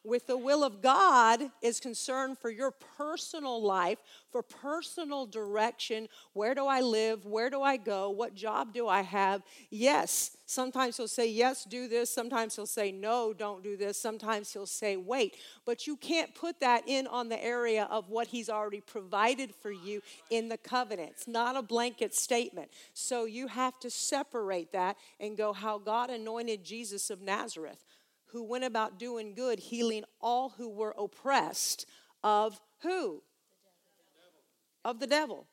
with 0.04 0.28
the 0.28 0.38
will 0.38 0.64
of 0.64 0.82
God 0.82 1.52
is 1.62 1.80
concerned 1.80 2.38
for 2.38 2.50
your 2.50 2.72
personal 2.72 3.62
life, 3.62 4.00
for 4.32 4.42
personal 4.42 5.26
direction. 5.26 6.08
Where 6.34 6.56
do 6.56 6.66
I 6.66 6.82
live? 6.82 7.26
Where 7.26 7.50
do 7.50 7.62
I 7.62 7.78
go? 7.78 8.10
What 8.10 8.34
job 8.34 8.74
do 8.74 8.88
I 8.88 9.02
have? 9.02 9.42
Yes, 9.70 10.38
sometimes 10.46 10.98
he'll 10.98 11.08
say, 11.08 11.28
Yes, 11.28 11.66
do 11.66 11.88
this. 11.88 12.10
Sometimes 12.10 12.56
he'll 12.56 12.66
say, 12.66 12.92
No, 12.92 13.34
don't 13.34 13.62
do 13.62 13.76
this. 13.76 14.00
Sometimes 14.00 14.54
he'll 14.54 14.66
say, 14.66 14.96
Wait. 14.96 15.36
But 15.66 15.86
you 15.86 15.98
can't 15.98 16.34
put 16.34 16.60
that 16.62 16.84
in 16.88 17.06
on 17.08 17.28
the 17.28 17.44
area 17.44 17.88
of 17.92 18.10
what 18.10 18.28
he's 18.28 18.50
already 18.50 18.82
provided 18.82 19.54
for 19.54 19.72
you 19.72 20.02
in 20.30 20.48
the 20.48 20.58
covenant. 20.58 21.12
It's 21.12 21.28
not 21.28 21.58
a 21.58 21.62
blanket 21.62 22.16
statement. 22.16 22.70
So 22.94 23.26
you 23.26 23.48
have 23.48 23.80
to 23.82 23.90
separate 23.90 24.72
that 24.72 24.98
and 25.20 25.38
go 25.38 25.52
how 25.52 25.78
God 25.78 26.10
anointed 26.10 26.64
Jesus 26.64 27.10
of 27.10 27.22
Nazareth 27.22 27.84
who 28.32 28.44
went 28.44 28.64
about 28.64 29.00
doing 29.00 29.34
good, 29.34 29.60
healing 29.60 30.04
all 30.22 30.50
who 30.58 30.70
were 30.70 30.94
oppressed 30.98 31.86
of 32.24 32.60
who? 32.82 33.24
The 34.84 34.90
of 34.90 35.00
the 35.00 35.08
devil. 35.08 35.48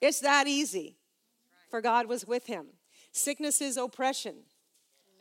It's 0.00 0.20
that 0.20 0.46
easy. 0.46 0.96
For 1.70 1.80
God 1.80 2.06
was 2.06 2.26
with 2.26 2.46
him. 2.46 2.66
Sickness 3.12 3.60
is 3.60 3.76
oppression. 3.76 4.44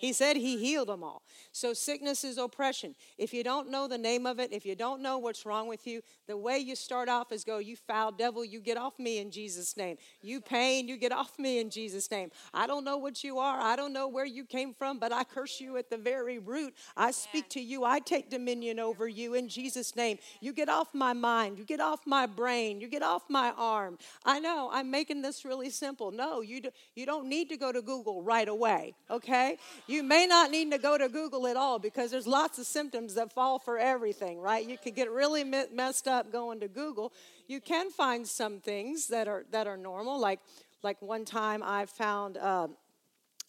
He 0.01 0.13
said 0.13 0.35
he 0.35 0.57
healed 0.57 0.87
them 0.87 1.03
all. 1.03 1.21
So 1.51 1.73
sickness 1.73 2.23
is 2.23 2.39
oppression. 2.39 2.95
If 3.19 3.35
you 3.35 3.43
don't 3.43 3.69
know 3.69 3.87
the 3.87 3.99
name 3.99 4.25
of 4.25 4.39
it, 4.39 4.51
if 4.51 4.65
you 4.65 4.73
don't 4.73 4.99
know 5.03 5.19
what's 5.19 5.45
wrong 5.45 5.67
with 5.67 5.85
you, 5.85 6.01
the 6.25 6.35
way 6.35 6.57
you 6.57 6.75
start 6.75 7.07
off 7.07 7.31
is 7.31 7.43
go, 7.43 7.59
You 7.59 7.75
foul 7.75 8.11
devil, 8.11 8.43
you 8.43 8.61
get 8.61 8.77
off 8.77 8.97
me 8.97 9.19
in 9.19 9.29
Jesus' 9.29 9.77
name. 9.77 9.97
You 10.23 10.41
pain, 10.41 10.87
you 10.87 10.97
get 10.97 11.11
off 11.11 11.37
me 11.37 11.59
in 11.59 11.69
Jesus' 11.69 12.09
name. 12.09 12.31
I 12.51 12.65
don't 12.65 12.83
know 12.83 12.97
what 12.97 13.23
you 13.23 13.37
are. 13.37 13.61
I 13.61 13.75
don't 13.75 13.93
know 13.93 14.07
where 14.07 14.25
you 14.25 14.43
came 14.43 14.73
from, 14.73 14.97
but 14.97 15.13
I 15.13 15.23
curse 15.23 15.61
you 15.61 15.77
at 15.77 15.91
the 15.91 15.97
very 15.97 16.39
root. 16.39 16.73
I 16.97 17.11
speak 17.11 17.47
to 17.49 17.61
you. 17.61 17.83
I 17.83 17.99
take 17.99 18.31
dominion 18.31 18.79
over 18.79 19.07
you 19.07 19.35
in 19.35 19.49
Jesus' 19.49 19.95
name. 19.95 20.17
You 20.39 20.51
get 20.51 20.67
off 20.67 20.95
my 20.95 21.13
mind. 21.13 21.59
You 21.59 21.63
get 21.63 21.79
off 21.79 22.07
my 22.07 22.25
brain. 22.25 22.81
You 22.81 22.87
get 22.87 23.03
off 23.03 23.29
my 23.29 23.53
arm. 23.55 23.99
I 24.25 24.39
know 24.39 24.71
I'm 24.73 24.89
making 24.89 25.21
this 25.21 25.45
really 25.45 25.69
simple. 25.69 26.09
No, 26.09 26.41
you, 26.41 26.61
do, 26.61 26.69
you 26.95 27.05
don't 27.05 27.27
need 27.27 27.49
to 27.49 27.57
go 27.57 27.71
to 27.71 27.83
Google 27.83 28.23
right 28.23 28.47
away, 28.47 28.95
okay? 29.11 29.57
You 29.91 30.03
may 30.03 30.25
not 30.25 30.51
need 30.51 30.71
to 30.71 30.77
go 30.77 30.97
to 30.97 31.09
Google 31.09 31.45
at 31.47 31.57
all 31.57 31.77
because 31.77 32.11
there's 32.11 32.25
lots 32.25 32.57
of 32.57 32.65
symptoms 32.65 33.15
that 33.15 33.33
fall 33.33 33.59
for 33.59 33.77
everything, 33.77 34.39
right? 34.39 34.65
You 34.65 34.77
could 34.77 34.95
get 34.95 35.11
really 35.11 35.43
messed 35.43 36.07
up 36.07 36.31
going 36.31 36.61
to 36.61 36.69
Google. 36.69 37.11
You 37.49 37.59
can 37.59 37.89
find 37.91 38.25
some 38.25 38.61
things 38.61 39.07
that 39.07 39.27
are 39.27 39.43
that 39.51 39.67
are 39.67 39.75
normal, 39.75 40.17
like 40.17 40.39
like 40.81 41.01
one 41.01 41.25
time 41.25 41.61
I 41.61 41.87
found. 41.87 42.37
Uh, 42.37 42.69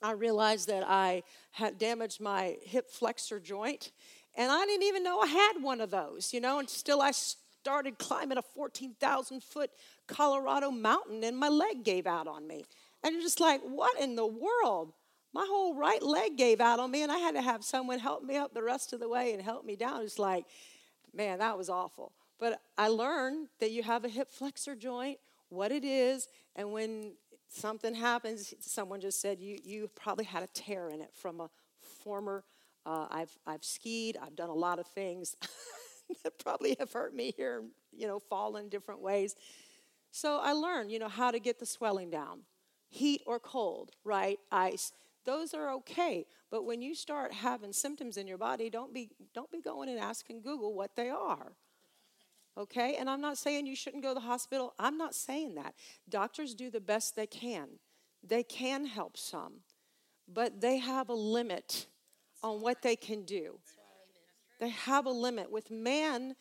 I 0.03 0.13
realized 0.13 0.67
that 0.67 0.83
I 0.85 1.23
had 1.53 1.79
damaged 1.79 2.21
my 2.21 2.57
hip 2.63 2.91
flexor 2.91 3.39
joint, 3.39 3.93
and 4.35 4.51
I 4.51 4.67
didn't 4.67 4.83
even 4.83 5.05
know 5.05 5.21
I 5.21 5.29
had 5.29 5.63
one 5.63 5.81
of 5.81 5.93
those, 5.93 6.35
you 6.35 6.41
know, 6.41 6.59
and 6.59 6.69
still 6.69 7.01
I 7.01 7.13
started 7.13 7.99
climbing 7.99 8.39
a 8.39 8.43
14,000 8.43 9.45
foot 9.45 9.71
Colorado 10.09 10.73
mountain, 10.73 11.23
and 11.23 11.39
my 11.39 11.49
leg 11.49 11.85
gave 11.85 12.09
out 12.09 12.27
on 12.27 12.49
me. 12.49 12.65
And 13.05 13.15
you're 13.15 13.23
just 13.23 13.39
like, 13.39 13.61
what 13.61 14.01
in 14.01 14.17
the 14.17 14.27
world? 14.27 14.93
My 15.33 15.47
whole 15.49 15.75
right 15.75 16.03
leg 16.03 16.37
gave 16.37 16.61
out 16.61 16.79
on 16.79 16.91
me, 16.91 17.03
and 17.03 17.11
I 17.11 17.19
had 17.19 17.35
to 17.35 17.43
have 17.43 17.65
someone 17.65 17.99
help 17.99 18.23
me 18.23 18.37
up 18.37 18.53
the 18.53 18.63
rest 18.63 18.93
of 18.93 19.01
the 19.01 19.09
way 19.09 19.33
and 19.33 19.43
help 19.43 19.65
me 19.65 19.77
down. 19.77 20.03
It's 20.03 20.19
like, 20.19 20.45
man, 21.15 21.39
that 21.39 21.57
was 21.57 21.71
awful. 21.71 22.13
But 22.39 22.61
I 22.77 22.89
learned 22.89 23.49
that 23.61 23.71
you 23.71 23.83
have 23.83 24.05
a 24.05 24.09
hip 24.09 24.29
flexor 24.29 24.75
joint, 24.75 25.19
what 25.49 25.73
it 25.73 25.85
is, 25.85 26.29
and 26.57 26.73
when 26.73 27.15
something 27.49 27.95
happens, 27.95 28.53
someone 28.61 29.01
just 29.01 29.21
said 29.21 29.39
you 29.41 29.59
you 29.65 29.89
probably 29.95 30.25
had 30.25 30.43
a 30.43 30.49
tear 30.49 30.91
in 30.91 31.01
it 31.01 31.11
from 31.15 31.41
a 31.41 31.51
former. 32.03 32.45
Uh, 32.85 33.07
I've 33.11 33.39
I've 33.47 33.65
skied. 33.65 34.17
I've 34.21 34.37
done 34.37 34.51
a 34.51 34.55
lot 34.55 34.79
of 34.79 34.87
things 34.89 35.37
that 36.25 36.39
probably 36.39 36.77
have 36.79 36.93
hurt 36.93 37.15
me 37.15 37.33
here. 37.37 37.63
You 37.93 38.07
know, 38.07 38.19
fall 38.19 38.57
in 38.57 38.69
different 38.69 39.01
ways. 39.01 39.35
So 40.11 40.41
I 40.43 40.53
learned, 40.53 40.91
you 40.91 40.99
know, 40.99 41.09
how 41.09 41.31
to 41.31 41.39
get 41.39 41.59
the 41.59 41.65
swelling 41.65 42.11
down, 42.11 42.41
heat 42.91 43.23
or 43.27 43.41
cold, 43.41 43.93
right? 44.05 44.39
Ice 44.51 44.93
those 45.25 45.55
are 45.55 45.71
okay. 45.75 46.27
But 46.51 46.65
when 46.65 46.83
you 46.83 46.95
start 46.95 47.33
having 47.33 47.73
symptoms 47.73 48.17
in 48.17 48.27
your 48.27 48.39
body, 48.39 48.71
don't 48.71 48.93
be 48.93 49.11
don't 49.35 49.51
be 49.51 49.61
going 49.61 49.89
and 49.89 49.99
asking 49.99 50.43
Google 50.43 50.75
what 50.75 50.97
they 50.97 51.11
are. 51.11 51.53
Okay? 52.57 52.97
And 52.97 53.09
I'm 53.09 53.21
not 53.21 53.39
saying 53.39 53.67
you 53.67 53.77
shouldn't 53.77 54.03
go 54.03 54.11
to 54.11 54.15
the 54.15 54.21
hospital. 54.21 54.75
I'm 54.79 54.99
not 54.99 55.15
saying 55.15 55.55
that. 55.55 55.75
Doctors 56.09 56.55
do 56.55 56.71
the 56.71 56.81
best 56.81 57.17
they 57.17 57.27
can. 57.27 57.69
They 58.23 58.43
can 58.43 58.87
help 58.87 59.17
some, 59.17 59.63
but 60.29 60.61
they 60.61 60.79
have 60.79 61.09
a 61.09 61.15
limit 61.15 61.87
on 62.43 62.61
what 62.61 62.83
they 62.83 62.95
can 62.95 63.25
do. 63.25 63.59
They 64.61 64.69
have 64.69 65.07
a 65.07 65.11
limit. 65.11 65.51
With 65.51 65.71
man, 65.71 66.37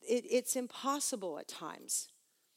it, 0.00 0.24
it's 0.30 0.56
impossible 0.56 1.38
at 1.38 1.48
times, 1.48 2.08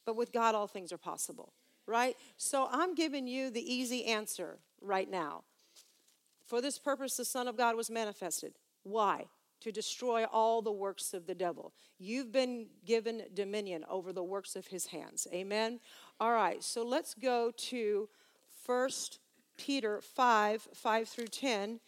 but 0.05 0.15
with 0.15 0.31
God, 0.31 0.55
all 0.55 0.67
things 0.67 0.93
are 0.93 0.97
possible, 0.97 1.53
right? 1.85 2.15
So 2.37 2.69
I'm 2.71 2.95
giving 2.95 3.27
you 3.27 3.49
the 3.49 3.73
easy 3.73 4.05
answer 4.05 4.59
right 4.79 5.09
now. 5.09 5.43
For 6.51 6.59
this 6.59 6.77
purpose, 6.77 7.15
the 7.15 7.23
Son 7.23 7.47
of 7.47 7.55
God 7.55 7.77
was 7.77 7.89
manifested. 7.89 8.55
Why? 8.83 9.27
To 9.61 9.71
destroy 9.71 10.25
all 10.25 10.61
the 10.61 10.69
works 10.69 11.13
of 11.13 11.25
the 11.25 11.33
devil. 11.33 11.71
You've 11.97 12.33
been 12.33 12.67
given 12.83 13.23
dominion 13.33 13.85
over 13.89 14.11
the 14.11 14.21
works 14.25 14.57
of 14.57 14.67
his 14.67 14.87
hands. 14.87 15.29
Amen? 15.33 15.79
All 16.19 16.33
right, 16.33 16.61
so 16.61 16.83
let's 16.83 17.13
go 17.13 17.51
to 17.55 18.09
1 18.65 18.89
Peter 19.55 20.01
5 20.01 20.67
5 20.73 21.07
through 21.07 21.27
10 21.27 21.79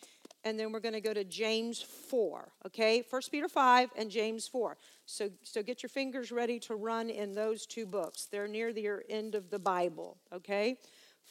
and 0.46 0.58
then 0.58 0.72
we're 0.72 0.80
going 0.80 0.94
to 0.94 1.02
go 1.02 1.14
to 1.14 1.26
James 1.26 1.82
4, 1.82 2.54
okay? 2.68 3.04
1 3.10 3.22
Peter 3.32 3.50
5 3.50 3.90
and 3.98 4.10
James 4.10 4.48
4. 4.48 4.78
So, 5.06 5.30
so 5.42 5.62
get 5.62 5.84
your 5.84 5.90
fingers 5.90 6.32
ready 6.32 6.58
to 6.60 6.76
run 6.76 7.10
in 7.10 7.34
those 7.34 7.66
two 7.66 7.86
books. 7.86 8.28
They're 8.32 8.48
near 8.48 8.72
the 8.72 8.88
er, 8.88 9.04
end 9.10 9.36
of 9.36 9.50
the 9.50 9.60
Bible, 9.60 10.20
okay? 10.32 10.78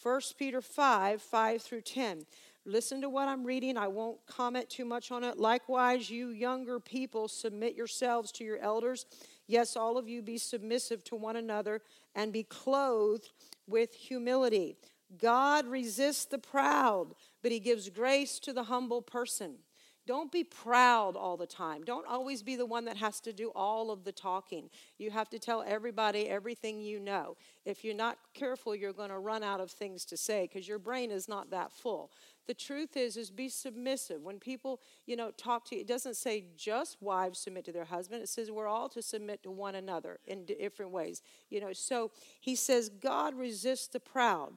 1 0.03 0.21
Peter 0.39 0.61
5 0.61 1.23
5 1.23 1.63
through 1.63 1.83
10. 1.83 2.27
Listen 2.65 3.01
to 3.01 3.09
what 3.09 3.27
I'm 3.27 3.45
reading. 3.45 3.77
I 3.77 3.89
won't 3.89 4.25
comment 4.27 4.71
too 4.71 4.85
much 4.85 5.11
on 5.11 5.25
it. 5.25 5.39
Likewise, 5.39 6.11
you 6.11 6.31
younger 6.31 6.79
people, 6.79 7.27
submit 7.27 7.75
yourselves 7.75 8.31
to 8.33 8.45
your 8.45 8.59
elders. 8.59 9.05
Yes, 9.49 9.77
all 9.77 9.99
of 9.99 10.09
you 10.09 10.23
be 10.23 10.39
submissive 10.39 11.03
to 11.05 11.17
one 11.17 11.37
another 11.37 11.83
and 12.15 12.33
be 12.33 12.45
clothed 12.45 13.31
with 13.67 13.93
humility. 13.93 14.77
God 15.19 15.67
resists 15.67 16.25
the 16.25 16.39
proud, 16.39 17.15
but 17.43 17.51
he 17.51 17.59
gives 17.59 17.91
grace 17.91 18.39
to 18.41 18.53
the 18.53 18.65
humble 18.65 19.03
person. 19.03 19.57
Don't 20.05 20.33
be 20.33 20.43
proud 20.43 21.15
all 21.15 21.37
the 21.37 21.47
time. 21.47 21.85
Don't 21.85 22.07
always 22.07 22.43
be 22.43 22.57
the 22.57 22.67
one 22.67 22.85
that 22.87 22.97
has 22.97 23.21
to 23.21 23.33
do 23.33 23.53
all 23.55 23.93
of 23.93 24.03
the 24.03 24.11
talking. 24.11 24.69
You 24.99 25.13
have 25.13 25.31
to 25.31 25.39
tell 25.39 25.63
everybody 25.65 26.29
everything 26.29 26.81
you 26.81 26.99
know. 26.99 27.37
If 27.65 27.85
you're 27.85 27.95
not 27.95 28.19
careful, 28.35 28.75
you're 28.75 28.93
going 28.93 29.11
to 29.11 29.19
run 29.19 29.45
out 29.45 29.61
of 29.61 29.71
things 29.71 30.05
to 30.07 30.17
say 30.17 30.49
because 30.49 30.67
your 30.67 30.81
brain 30.81 31.13
is 31.13 31.29
not 31.29 31.51
that 31.51 31.71
full. 31.71 32.11
The 32.49 32.55
truth 32.55 32.97
is 32.97 33.17
is 33.17 33.31
be 33.31 33.49
submissive. 33.49 34.23
When 34.23 34.41
people, 34.41 34.81
you 35.07 35.15
know, 35.15 35.31
talk 35.31 35.65
to 35.67 35.77
you, 35.77 35.83
it 35.83 35.87
doesn't 35.87 36.17
say 36.17 36.47
just 36.57 37.01
wives 37.01 37.39
submit 37.39 37.65
to 37.67 37.73
their 37.73 37.85
husband. 37.85 38.23
It 38.23 38.29
says 38.29 38.51
we're 38.51 38.67
all 38.67 38.89
to 38.89 39.03
submit 39.03 39.45
to 39.45 39.53
one 39.53 39.77
another 39.77 40.19
in 40.27 40.45
different 40.45 40.91
ways. 40.91 41.23
You 41.49 41.61
know, 41.61 41.73
so 41.73 42.11
he 42.41 42.57
says 42.57 42.89
God 42.89 43.35
resists 43.37 43.87
the 43.87 44.01
proud. 44.01 44.55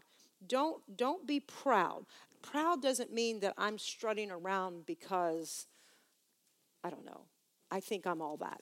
Don't 0.48 0.98
don't 0.98 1.26
be 1.28 1.40
proud 1.40 2.06
proud 2.52 2.82
doesn't 2.82 3.14
mean 3.14 3.40
that 3.42 3.54
I'm 3.58 3.78
strutting 3.78 4.32
around 4.32 4.86
because, 4.86 5.68
I 6.84 6.90
don't 6.90 7.06
know, 7.06 7.22
I 7.72 7.80
think 7.80 8.06
I'm 8.06 8.22
all 8.22 8.38
that. 8.38 8.62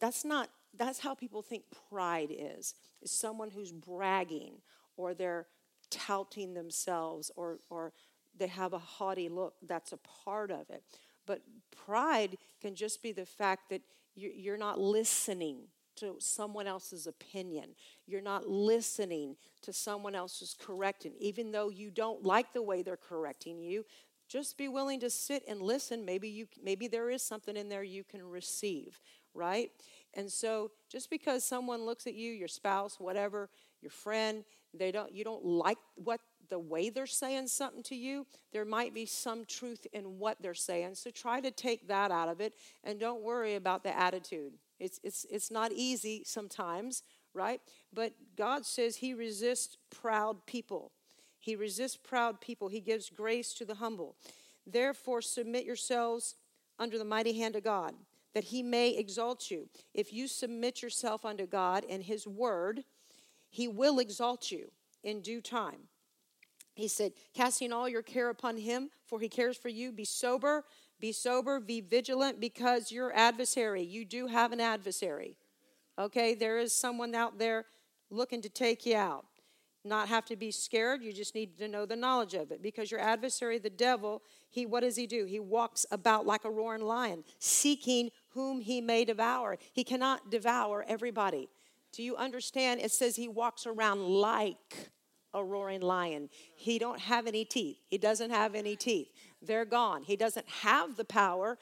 That's 0.00 0.24
not, 0.24 0.50
that's 0.76 1.00
how 1.00 1.14
people 1.14 1.42
think 1.42 1.64
pride 1.88 2.30
is, 2.30 2.74
is 3.02 3.10
someone 3.10 3.50
who's 3.50 3.72
bragging 3.72 4.56
or 4.96 5.14
they're 5.14 5.46
touting 5.90 6.54
themselves 6.54 7.30
or, 7.36 7.58
or 7.70 7.92
they 8.36 8.48
have 8.48 8.72
a 8.72 8.78
haughty 8.78 9.28
look. 9.28 9.54
That's 9.66 9.92
a 9.92 9.98
part 10.24 10.50
of 10.50 10.70
it. 10.70 10.82
But 11.26 11.42
pride 11.84 12.36
can 12.60 12.74
just 12.74 13.02
be 13.02 13.12
the 13.12 13.26
fact 13.26 13.70
that 13.70 13.82
you're 14.14 14.58
not 14.58 14.78
listening 14.78 15.68
to 15.96 16.16
someone 16.18 16.66
else's 16.66 17.06
opinion. 17.06 17.70
You're 18.06 18.20
not 18.20 18.48
listening 18.48 19.36
to 19.62 19.72
someone 19.72 20.14
else's 20.14 20.56
correcting. 20.58 21.12
Even 21.18 21.52
though 21.52 21.68
you 21.68 21.90
don't 21.90 22.24
like 22.24 22.52
the 22.52 22.62
way 22.62 22.82
they're 22.82 22.96
correcting 22.96 23.60
you, 23.60 23.84
just 24.28 24.56
be 24.56 24.68
willing 24.68 25.00
to 25.00 25.10
sit 25.10 25.42
and 25.48 25.60
listen. 25.60 26.04
Maybe 26.04 26.28
you 26.28 26.46
maybe 26.62 26.88
there 26.88 27.10
is 27.10 27.22
something 27.22 27.56
in 27.56 27.68
there 27.68 27.82
you 27.82 28.04
can 28.04 28.22
receive, 28.22 29.00
right? 29.34 29.70
And 30.14 30.30
so 30.30 30.70
just 30.90 31.10
because 31.10 31.44
someone 31.44 31.84
looks 31.84 32.06
at 32.06 32.14
you, 32.14 32.32
your 32.32 32.48
spouse, 32.48 32.98
whatever, 32.98 33.50
your 33.82 33.90
friend, 33.90 34.44
they 34.72 34.90
don't 34.90 35.12
you 35.12 35.24
don't 35.24 35.44
like 35.44 35.78
what 35.96 36.20
the 36.50 36.58
way 36.58 36.90
they're 36.90 37.06
saying 37.06 37.48
something 37.48 37.82
to 37.84 37.94
you, 37.94 38.26
there 38.52 38.64
might 38.64 38.94
be 38.94 39.06
some 39.06 39.44
truth 39.44 39.86
in 39.92 40.18
what 40.18 40.36
they're 40.40 40.54
saying. 40.54 40.94
So 40.94 41.10
try 41.10 41.40
to 41.40 41.50
take 41.50 41.88
that 41.88 42.10
out 42.10 42.28
of 42.28 42.40
it 42.40 42.54
and 42.82 43.00
don't 43.00 43.22
worry 43.22 43.54
about 43.54 43.82
the 43.82 43.96
attitude. 43.96 44.52
It's, 44.78 45.00
it's, 45.02 45.24
it's 45.30 45.50
not 45.50 45.72
easy 45.72 46.22
sometimes, 46.24 47.02
right? 47.32 47.60
But 47.92 48.12
God 48.36 48.66
says 48.66 48.96
He 48.96 49.14
resists 49.14 49.76
proud 49.90 50.46
people. 50.46 50.92
He 51.38 51.56
resists 51.56 51.96
proud 51.96 52.40
people. 52.40 52.68
He 52.68 52.80
gives 52.80 53.10
grace 53.10 53.52
to 53.54 53.64
the 53.64 53.74
humble. 53.74 54.16
Therefore, 54.66 55.20
submit 55.20 55.64
yourselves 55.64 56.36
under 56.78 56.98
the 56.98 57.04
mighty 57.04 57.38
hand 57.38 57.54
of 57.54 57.62
God, 57.62 57.94
that 58.32 58.44
He 58.44 58.62
may 58.62 58.90
exalt 58.90 59.50
you. 59.50 59.68
If 59.92 60.12
you 60.12 60.26
submit 60.26 60.82
yourself 60.82 61.24
unto 61.24 61.46
God 61.46 61.84
and 61.88 62.02
His 62.02 62.26
word, 62.26 62.84
He 63.50 63.68
will 63.68 63.98
exalt 63.98 64.50
you 64.50 64.70
in 65.02 65.20
due 65.20 65.40
time. 65.40 65.88
He 66.74 66.88
said, 66.88 67.12
casting 67.34 67.72
all 67.72 67.88
your 67.88 68.02
care 68.02 68.30
upon 68.30 68.56
Him, 68.56 68.90
for 69.06 69.20
He 69.20 69.28
cares 69.28 69.56
for 69.56 69.68
you. 69.68 69.92
Be 69.92 70.04
sober, 70.04 70.64
be 71.04 71.12
sober, 71.12 71.60
be 71.60 71.82
vigilant, 71.82 72.40
because 72.40 72.90
your 72.90 73.14
adversary, 73.14 73.82
you 73.82 74.06
do 74.06 74.26
have 74.26 74.52
an 74.52 74.60
adversary. 74.60 75.36
Okay, 75.98 76.34
there 76.34 76.56
is 76.56 76.74
someone 76.74 77.14
out 77.14 77.38
there 77.38 77.66
looking 78.08 78.40
to 78.40 78.48
take 78.48 78.86
you 78.86 78.96
out. 78.96 79.26
Not 79.84 80.08
have 80.08 80.24
to 80.24 80.34
be 80.34 80.50
scared, 80.50 81.02
you 81.02 81.12
just 81.12 81.34
need 81.34 81.58
to 81.58 81.68
know 81.68 81.84
the 81.84 81.94
knowledge 81.94 82.32
of 82.32 82.50
it. 82.50 82.62
Because 82.62 82.90
your 82.90 83.00
adversary, 83.00 83.58
the 83.58 83.68
devil, 83.68 84.22
he 84.48 84.64
what 84.64 84.80
does 84.80 84.96
he 84.96 85.06
do? 85.06 85.26
He 85.26 85.38
walks 85.38 85.84
about 85.90 86.24
like 86.24 86.46
a 86.46 86.50
roaring 86.50 86.80
lion, 86.80 87.22
seeking 87.38 88.08
whom 88.30 88.62
he 88.62 88.80
may 88.80 89.04
devour. 89.04 89.58
He 89.74 89.84
cannot 89.84 90.30
devour 90.30 90.86
everybody. 90.88 91.50
Do 91.92 92.02
you 92.02 92.16
understand? 92.16 92.80
It 92.80 92.92
says 92.92 93.14
he 93.14 93.28
walks 93.28 93.66
around 93.66 94.00
like 94.00 94.88
a 95.34 95.44
roaring 95.44 95.82
lion. 95.82 96.30
He 96.54 96.78
don't 96.78 97.00
have 97.00 97.26
any 97.26 97.44
teeth. 97.44 97.78
He 97.88 97.98
doesn't 97.98 98.30
have 98.30 98.54
any 98.54 98.76
teeth. 98.76 99.08
They're 99.42 99.66
gone. 99.66 100.04
He 100.04 100.16
doesn't 100.16 100.48
have 100.48 100.96
the 100.96 101.04
power 101.04 101.58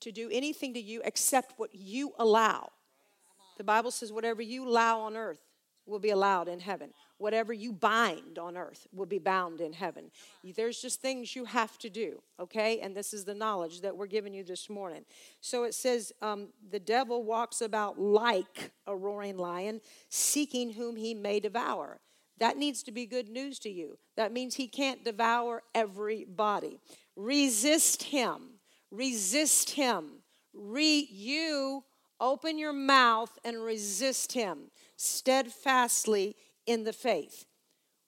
to 0.00 0.12
do 0.12 0.28
anything 0.30 0.74
to 0.74 0.80
you 0.80 1.00
except 1.04 1.54
what 1.56 1.74
you 1.74 2.12
allow. 2.18 2.70
The 3.56 3.64
Bible 3.64 3.90
says, 3.90 4.12
whatever 4.12 4.42
you 4.42 4.68
allow 4.68 5.00
on 5.00 5.16
earth 5.16 5.40
will 5.86 5.98
be 5.98 6.10
allowed 6.10 6.48
in 6.48 6.60
heaven. 6.60 6.90
Whatever 7.18 7.54
you 7.54 7.72
bind 7.72 8.38
on 8.38 8.56
earth 8.58 8.86
will 8.92 9.06
be 9.06 9.18
bound 9.18 9.62
in 9.62 9.72
heaven. 9.72 10.10
There's 10.44 10.82
just 10.82 11.00
things 11.00 11.34
you 11.34 11.46
have 11.46 11.78
to 11.78 11.88
do, 11.88 12.20
okay? 12.38 12.80
And 12.80 12.94
this 12.94 13.14
is 13.14 13.24
the 13.24 13.34
knowledge 13.34 13.80
that 13.80 13.96
we're 13.96 14.06
giving 14.06 14.34
you 14.34 14.44
this 14.44 14.68
morning. 14.68 15.06
So 15.40 15.64
it 15.64 15.74
says, 15.74 16.12
um, 16.20 16.48
the 16.70 16.80
devil 16.80 17.24
walks 17.24 17.62
about 17.62 17.98
like 17.98 18.72
a 18.86 18.94
roaring 18.94 19.38
lion, 19.38 19.80
seeking 20.10 20.72
whom 20.72 20.96
he 20.96 21.14
may 21.14 21.40
devour. 21.40 22.00
That 22.38 22.58
needs 22.58 22.82
to 22.84 22.92
be 22.92 23.06
good 23.06 23.28
news 23.28 23.58
to 23.60 23.70
you. 23.70 23.98
That 24.16 24.32
means 24.32 24.54
he 24.54 24.68
can't 24.68 25.04
devour 25.04 25.62
everybody. 25.74 26.80
Resist 27.16 28.04
him. 28.04 28.60
Resist 28.90 29.70
him. 29.70 30.22
Re 30.52 31.08
you 31.10 31.84
open 32.20 32.58
your 32.58 32.72
mouth 32.72 33.38
and 33.44 33.62
resist 33.62 34.32
him 34.32 34.70
steadfastly 34.96 36.36
in 36.66 36.84
the 36.84 36.92
faith. 36.92 37.46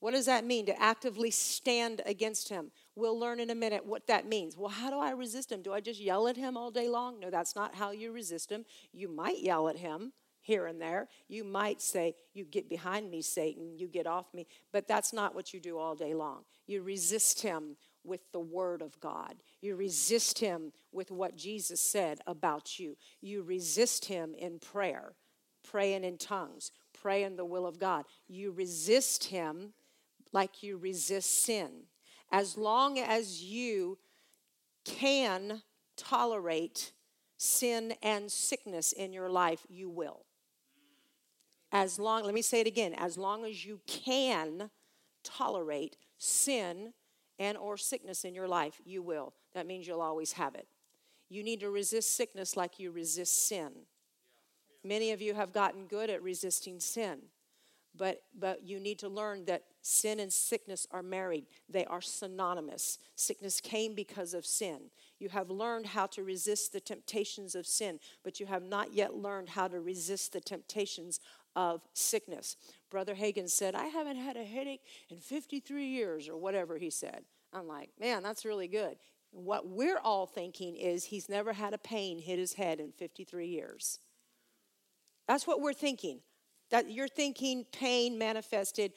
What 0.00 0.12
does 0.12 0.26
that 0.26 0.44
mean 0.44 0.66
to 0.66 0.80
actively 0.80 1.30
stand 1.30 2.02
against 2.06 2.48
him? 2.48 2.70
We'll 2.94 3.18
learn 3.18 3.40
in 3.40 3.50
a 3.50 3.54
minute 3.54 3.84
what 3.84 4.06
that 4.06 4.26
means. 4.26 4.56
Well, 4.56 4.68
how 4.68 4.90
do 4.90 4.98
I 4.98 5.10
resist 5.10 5.50
him? 5.50 5.60
Do 5.60 5.72
I 5.72 5.80
just 5.80 6.00
yell 6.00 6.28
at 6.28 6.36
him 6.36 6.56
all 6.56 6.70
day 6.70 6.88
long? 6.88 7.18
No, 7.18 7.30
that's 7.30 7.56
not 7.56 7.74
how 7.74 7.90
you 7.90 8.12
resist 8.12 8.50
him. 8.50 8.64
You 8.92 9.08
might 9.08 9.40
yell 9.40 9.68
at 9.68 9.76
him 9.76 10.12
here 10.48 10.66
and 10.66 10.80
there. 10.80 11.08
You 11.28 11.44
might 11.44 11.82
say, 11.82 12.14
You 12.32 12.44
get 12.46 12.70
behind 12.70 13.10
me, 13.10 13.20
Satan, 13.20 13.78
you 13.78 13.86
get 13.86 14.06
off 14.06 14.32
me. 14.32 14.46
But 14.72 14.88
that's 14.88 15.12
not 15.12 15.34
what 15.34 15.52
you 15.52 15.60
do 15.60 15.78
all 15.78 15.94
day 15.94 16.14
long. 16.14 16.44
You 16.66 16.82
resist 16.82 17.42
him 17.42 17.76
with 18.02 18.32
the 18.32 18.40
word 18.40 18.80
of 18.80 18.98
God. 18.98 19.34
You 19.60 19.76
resist 19.76 20.38
him 20.38 20.72
with 20.90 21.10
what 21.10 21.36
Jesus 21.36 21.82
said 21.82 22.20
about 22.26 22.78
you. 22.78 22.96
You 23.20 23.42
resist 23.42 24.06
him 24.06 24.34
in 24.34 24.58
prayer, 24.58 25.12
praying 25.62 26.02
in 26.02 26.16
tongues, 26.16 26.72
praying 26.98 27.36
the 27.36 27.44
will 27.44 27.66
of 27.66 27.78
God. 27.78 28.06
You 28.26 28.50
resist 28.50 29.24
him 29.24 29.74
like 30.32 30.62
you 30.62 30.78
resist 30.78 31.44
sin. 31.44 31.82
As 32.32 32.56
long 32.56 32.98
as 32.98 33.42
you 33.42 33.98
can 34.86 35.60
tolerate 35.98 36.92
sin 37.36 37.92
and 38.02 38.32
sickness 38.32 38.92
in 38.92 39.12
your 39.12 39.28
life, 39.28 39.66
you 39.68 39.90
will 39.90 40.24
as 41.72 41.98
long 41.98 42.24
let 42.24 42.34
me 42.34 42.42
say 42.42 42.60
it 42.60 42.66
again 42.66 42.94
as 42.94 43.18
long 43.18 43.44
as 43.44 43.64
you 43.64 43.80
can 43.86 44.70
tolerate 45.22 45.96
sin 46.16 46.92
and 47.38 47.56
or 47.56 47.76
sickness 47.76 48.24
in 48.24 48.34
your 48.34 48.48
life 48.48 48.80
you 48.84 49.02
will. 49.02 49.34
That 49.54 49.66
means 49.66 49.86
you'll 49.86 50.00
always 50.00 50.32
have 50.32 50.54
it. 50.54 50.66
You 51.28 51.42
need 51.42 51.60
to 51.60 51.70
resist 51.70 52.16
sickness 52.16 52.56
like 52.56 52.78
you 52.78 52.90
resist 52.90 53.46
sin. 53.48 53.70
Many 54.84 55.12
of 55.12 55.20
you 55.20 55.34
have 55.34 55.52
gotten 55.52 55.86
good 55.86 56.10
at 56.10 56.22
resisting 56.22 56.80
sin 56.80 57.18
but 57.98 58.22
but 58.38 58.62
you 58.62 58.78
need 58.80 58.98
to 59.00 59.08
learn 59.08 59.44
that 59.46 59.64
sin 59.82 60.20
and 60.20 60.32
sickness 60.32 60.86
are 60.90 61.02
married. 61.02 61.46
They 61.68 61.84
are 61.86 62.00
synonymous. 62.00 62.98
Sickness 63.16 63.60
came 63.60 63.94
because 63.94 64.34
of 64.34 64.46
sin. 64.46 64.90
You 65.18 65.28
have 65.30 65.50
learned 65.50 65.86
how 65.86 66.06
to 66.08 66.22
resist 66.22 66.72
the 66.72 66.80
temptations 66.80 67.54
of 67.54 67.66
sin 67.66 67.98
but 68.22 68.40
you 68.40 68.46
have 68.46 68.62
not 68.62 68.94
yet 68.94 69.14
learned 69.14 69.50
how 69.50 69.68
to 69.68 69.80
resist 69.80 70.32
the 70.32 70.40
temptations 70.40 71.20
of 71.56 71.82
sickness. 71.92 72.56
Brother 72.90 73.14
Hagin 73.14 73.48
said, 73.48 73.74
I 73.74 73.86
haven't 73.86 74.16
had 74.16 74.36
a 74.36 74.44
headache 74.44 74.82
in 75.10 75.18
53 75.18 75.86
years, 75.86 76.28
or 76.28 76.36
whatever 76.36 76.78
he 76.78 76.90
said. 76.90 77.24
I'm 77.52 77.66
like, 77.66 77.90
man, 77.98 78.22
that's 78.22 78.44
really 78.44 78.68
good. 78.68 78.96
What 79.30 79.68
we're 79.68 79.98
all 79.98 80.26
thinking 80.26 80.76
is 80.76 81.04
he's 81.04 81.28
never 81.28 81.52
had 81.52 81.74
a 81.74 81.78
pain 81.78 82.18
hit 82.18 82.38
his 82.38 82.54
head 82.54 82.80
in 82.80 82.92
53 82.92 83.46
years. 83.46 83.98
That's 85.26 85.46
what 85.46 85.60
we're 85.60 85.74
thinking. 85.74 86.20
That 86.70 86.90
you're 86.90 87.08
thinking 87.08 87.64
pain 87.72 88.18
manifested. 88.18 88.92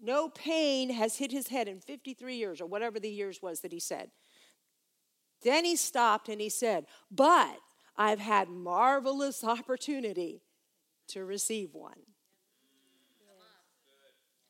No 0.00 0.28
pain 0.28 0.90
has 0.90 1.16
hit 1.16 1.32
his 1.32 1.48
head 1.48 1.68
in 1.68 1.80
53 1.80 2.36
years, 2.36 2.60
or 2.60 2.66
whatever 2.66 2.98
the 2.98 3.10
years 3.10 3.40
was 3.42 3.60
that 3.60 3.72
he 3.72 3.80
said. 3.80 4.10
Then 5.42 5.64
he 5.64 5.76
stopped 5.76 6.28
and 6.28 6.40
he 6.40 6.48
said, 6.48 6.86
But 7.10 7.58
I've 7.96 8.18
had 8.18 8.48
marvelous 8.48 9.44
opportunity 9.44 10.42
to 11.08 11.24
receive 11.24 11.74
one. 11.74 11.98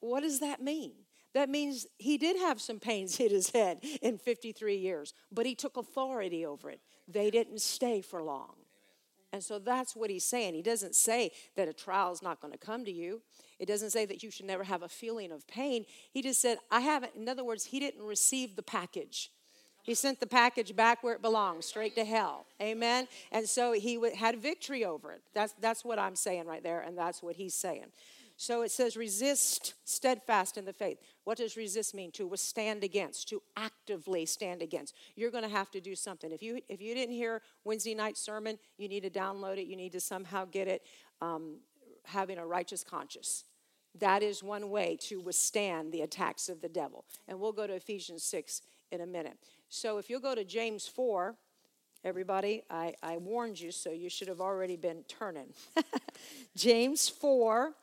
What 0.01 0.21
does 0.21 0.41
that 0.41 0.63
mean? 0.63 0.93
That 1.33 1.49
means 1.49 1.87
he 1.99 2.19
did 2.19 2.37
have 2.37 2.61
some 2.61 2.79
pains 2.79 3.17
hit 3.19 3.33
his 3.33 3.51
head 3.51 3.79
in 4.03 4.19
53 4.19 4.77
years, 4.77 5.15
but 5.33 5.47
he 5.47 5.55
took 5.55 5.77
authority 5.77 6.47
over 6.47 6.71
it. 6.71 6.81
They 7.09 7.31
didn't 7.31 7.61
stay 7.61 8.01
for 8.01 8.23
long. 8.23 8.55
And 9.33 9.43
so 9.43 9.59
that's 9.59 9.97
what 9.97 10.11
he's 10.11 10.25
saying. 10.25 10.55
He 10.55 10.63
doesn't 10.63 10.95
say 10.95 11.33
that 11.57 11.67
a 11.67 11.73
trial 11.73 12.13
is 12.13 12.23
not 12.23 12.41
going 12.41 12.53
to 12.53 12.59
come 12.59 12.85
to 12.85 12.93
you. 12.93 13.21
It 13.59 13.67
doesn't 13.67 13.91
say 13.91 14.05
that 14.07 14.23
you 14.23 14.31
should 14.31 14.47
never 14.47 14.63
have 14.63 14.85
a 14.85 14.89
feeling 14.89 15.33
of 15.33 15.45
pain. 15.49 15.87
He 16.13 16.23
just 16.23 16.41
said, 16.41 16.59
I 16.71 16.81
haven't, 16.81 17.17
in 17.17 17.29
other 17.29 17.43
words, 17.43 17.65
he 17.65 17.81
didn't 17.81 18.05
receive 18.05 18.55
the 18.55 18.63
package. 18.63 19.33
He 19.85 19.95
sent 19.95 20.19
the 20.19 20.27
package 20.27 20.75
back 20.75 21.05
where 21.05 21.15
it 21.15 21.23
belongs, 21.23 21.67
straight 21.67 21.95
to 21.97 22.05
hell. 22.05 22.47
Amen. 22.61 23.07
And 23.31 23.47
so 23.47 23.73
he 23.73 24.01
had 24.17 24.41
victory 24.41 24.85
over 24.85 25.13
it. 25.13 25.21
That's 25.35 25.55
that's 25.61 25.85
what 25.85 25.99
I'm 25.99 26.17
saying 26.17 26.47
right 26.47 26.63
there, 26.63 26.81
and 26.81 26.99
that's 26.99 27.23
what 27.23 27.37
he's 27.37 27.55
saying. 27.55 27.93
So 28.37 28.63
it 28.63 28.73
says, 28.73 28.97
resist 28.97 29.75
steadfast 29.85 30.59
in 30.59 30.65
the 30.65 30.73
faith. 30.73 30.99
What 31.23 31.39
does 31.39 31.57
resist 31.57 31.95
mean? 31.95 32.11
To 32.13 32.27
withstand 32.27 32.83
against, 32.83 33.29
to 33.29 33.41
actively 33.57 34.27
stand 34.27 34.61
against. 34.61 34.97
You're 35.15 35.31
going 35.31 35.45
to 35.45 35.51
have 35.51 35.71
to 35.71 35.81
do 35.81 35.95
something. 35.95 36.33
If 36.33 36.43
you 36.43 36.61
if 36.69 36.81
you 36.81 36.95
didn't 36.95 37.15
hear 37.15 37.43
Wednesday 37.63 37.95
night 37.95 38.17
sermon, 38.17 38.59
you 38.79 38.89
need 38.89 39.03
to 39.03 39.11
download 39.11 39.59
it. 39.59 39.67
You 39.67 39.77
need 39.77 39.93
to 39.93 40.01
somehow 40.01 40.47
get 40.47 40.67
it. 40.67 40.83
Um, 41.21 41.59
having 42.07 42.39
a 42.39 42.47
righteous 42.47 42.85
conscience. 42.85 43.45
That 43.99 44.23
is 44.23 44.43
one 44.43 44.71
way 44.71 44.99
to 45.03 45.21
withstand 45.21 45.93
the 45.93 46.03
attacks 46.03 46.49
of 46.49 46.61
the 46.61 46.69
devil. 46.69 47.05
And 47.29 47.39
we'll 47.39 47.53
go 47.53 47.67
to 47.67 47.75
Ephesians 47.75 48.25
6 48.25 48.63
in 48.91 49.01
a 49.01 49.07
minute. 49.07 49.39
So 49.75 49.99
if 49.99 50.09
you'll 50.09 50.21
go 50.21 50.37
to 50.37 50.45
James 50.45 50.87
4, 50.87 51.35
everybody, 52.05 52.63
I, 52.71 52.95
I 53.03 53.17
warned 53.17 53.59
you, 53.59 53.73
so 53.73 53.91
you 53.91 54.09
should 54.09 54.29
have 54.29 54.41
already 54.41 54.77
been 54.77 55.03
turning. 55.09 55.53
James 56.57 57.09
4, 57.09 57.75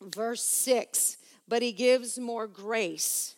verse 0.00 0.44
6. 0.44 1.16
But 1.48 1.62
he 1.62 1.72
gives 1.72 2.16
more 2.16 2.46
grace. 2.46 3.34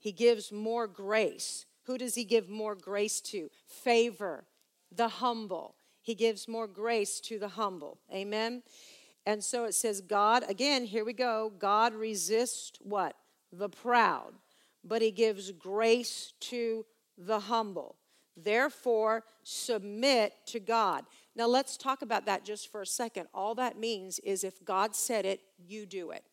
He 0.00 0.10
gives 0.10 0.50
more 0.50 0.88
grace. 0.88 1.66
Who 1.84 1.96
does 1.96 2.16
he 2.16 2.24
give 2.24 2.48
more 2.48 2.74
grace 2.74 3.20
to? 3.20 3.48
Favor, 3.68 4.42
the 4.90 5.08
humble. 5.08 5.76
He 6.02 6.16
gives 6.16 6.48
more 6.48 6.66
grace 6.66 7.20
to 7.20 7.38
the 7.38 7.48
humble. 7.48 7.98
Amen. 8.12 8.64
And 9.24 9.44
so 9.44 9.66
it 9.66 9.74
says, 9.74 10.00
God, 10.00 10.42
again, 10.48 10.84
here 10.84 11.04
we 11.04 11.12
go. 11.12 11.52
God 11.60 11.94
resists 11.94 12.72
what? 12.82 13.14
The 13.52 13.68
proud, 13.68 14.32
but 14.84 15.02
he 15.02 15.10
gives 15.10 15.52
grace 15.52 16.32
to 16.40 16.84
the 17.18 17.40
humble. 17.40 17.96
Therefore, 18.36 19.24
submit 19.42 20.34
to 20.46 20.60
God. 20.60 21.04
Now, 21.36 21.46
let's 21.46 21.76
talk 21.76 22.02
about 22.02 22.26
that 22.26 22.44
just 22.44 22.70
for 22.70 22.82
a 22.82 22.86
second. 22.86 23.26
All 23.34 23.54
that 23.56 23.78
means 23.78 24.18
is 24.20 24.44
if 24.44 24.64
God 24.64 24.94
said 24.94 25.26
it, 25.26 25.40
you 25.58 25.86
do 25.86 26.10
it. 26.10 26.24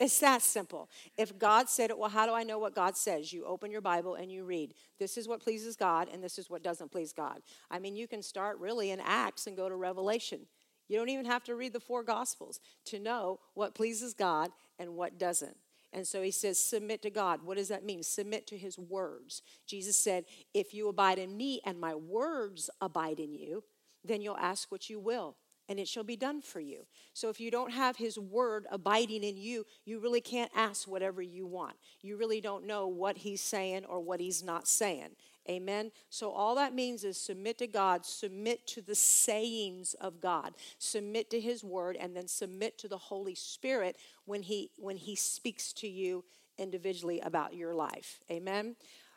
It's 0.00 0.18
that 0.20 0.42
simple. 0.42 0.90
If 1.16 1.38
God 1.38 1.68
said 1.68 1.90
it, 1.90 1.98
well, 1.98 2.10
how 2.10 2.26
do 2.26 2.32
I 2.32 2.42
know 2.42 2.58
what 2.58 2.74
God 2.74 2.96
says? 2.96 3.32
You 3.32 3.44
open 3.44 3.70
your 3.70 3.80
Bible 3.80 4.16
and 4.16 4.30
you 4.30 4.44
read. 4.44 4.74
This 4.98 5.16
is 5.16 5.28
what 5.28 5.40
pleases 5.40 5.76
God, 5.76 6.08
and 6.12 6.22
this 6.22 6.38
is 6.38 6.50
what 6.50 6.64
doesn't 6.64 6.90
please 6.90 7.12
God. 7.12 7.40
I 7.70 7.78
mean, 7.78 7.94
you 7.94 8.08
can 8.08 8.20
start 8.20 8.58
really 8.58 8.90
in 8.90 9.00
Acts 9.00 9.46
and 9.46 9.56
go 9.56 9.68
to 9.68 9.76
Revelation. 9.76 10.40
You 10.88 10.98
don't 10.98 11.08
even 11.08 11.26
have 11.26 11.44
to 11.44 11.54
read 11.54 11.72
the 11.72 11.80
four 11.80 12.02
Gospels 12.02 12.60
to 12.86 12.98
know 12.98 13.38
what 13.54 13.74
pleases 13.74 14.14
God 14.14 14.50
and 14.78 14.94
what 14.94 15.18
doesn't. 15.18 15.56
And 15.94 16.06
so 16.06 16.20
he 16.22 16.32
says, 16.32 16.58
submit 16.58 17.02
to 17.02 17.10
God. 17.10 17.40
What 17.44 17.56
does 17.56 17.68
that 17.68 17.84
mean? 17.84 18.02
Submit 18.02 18.48
to 18.48 18.58
his 18.58 18.78
words. 18.78 19.42
Jesus 19.66 19.96
said, 19.96 20.24
if 20.52 20.74
you 20.74 20.88
abide 20.88 21.18
in 21.18 21.36
me 21.36 21.60
and 21.64 21.80
my 21.80 21.94
words 21.94 22.68
abide 22.80 23.20
in 23.20 23.32
you, 23.32 23.62
then 24.04 24.20
you'll 24.20 24.36
ask 24.36 24.70
what 24.72 24.90
you 24.90 24.98
will 24.98 25.36
and 25.68 25.80
it 25.80 25.88
shall 25.88 26.04
be 26.04 26.16
done 26.16 26.42
for 26.42 26.60
you. 26.60 26.86
So 27.14 27.30
if 27.30 27.40
you 27.40 27.50
don't 27.50 27.72
have 27.72 27.96
his 27.96 28.18
word 28.18 28.66
abiding 28.70 29.24
in 29.24 29.36
you, 29.36 29.64
you 29.84 29.98
really 29.98 30.20
can't 30.20 30.50
ask 30.54 30.86
whatever 30.86 31.22
you 31.22 31.46
want. 31.46 31.76
You 32.02 32.16
really 32.16 32.40
don't 32.40 32.66
know 32.66 32.86
what 32.86 33.18
he's 33.18 33.40
saying 33.40 33.84
or 33.86 34.00
what 34.00 34.20
he's 34.20 34.42
not 34.42 34.68
saying. 34.68 35.10
Amen. 35.48 35.90
So 36.08 36.30
all 36.30 36.54
that 36.54 36.74
means 36.74 37.04
is 37.04 37.20
submit 37.20 37.58
to 37.58 37.66
God, 37.66 38.06
submit 38.06 38.66
to 38.68 38.80
the 38.80 38.94
sayings 38.94 39.94
of 39.94 40.20
God, 40.20 40.54
submit 40.78 41.28
to 41.30 41.40
his 41.40 41.62
word 41.62 41.96
and 42.00 42.16
then 42.16 42.28
submit 42.28 42.78
to 42.78 42.88
the 42.88 42.96
Holy 42.96 43.34
Spirit 43.34 43.96
when 44.24 44.42
he 44.42 44.70
when 44.78 44.96
he 44.96 45.14
speaks 45.14 45.72
to 45.74 45.88
you 45.88 46.24
individually 46.56 47.20
about 47.20 47.54
your 47.54 47.74
life. 47.74 48.20
Amen. 48.30 48.76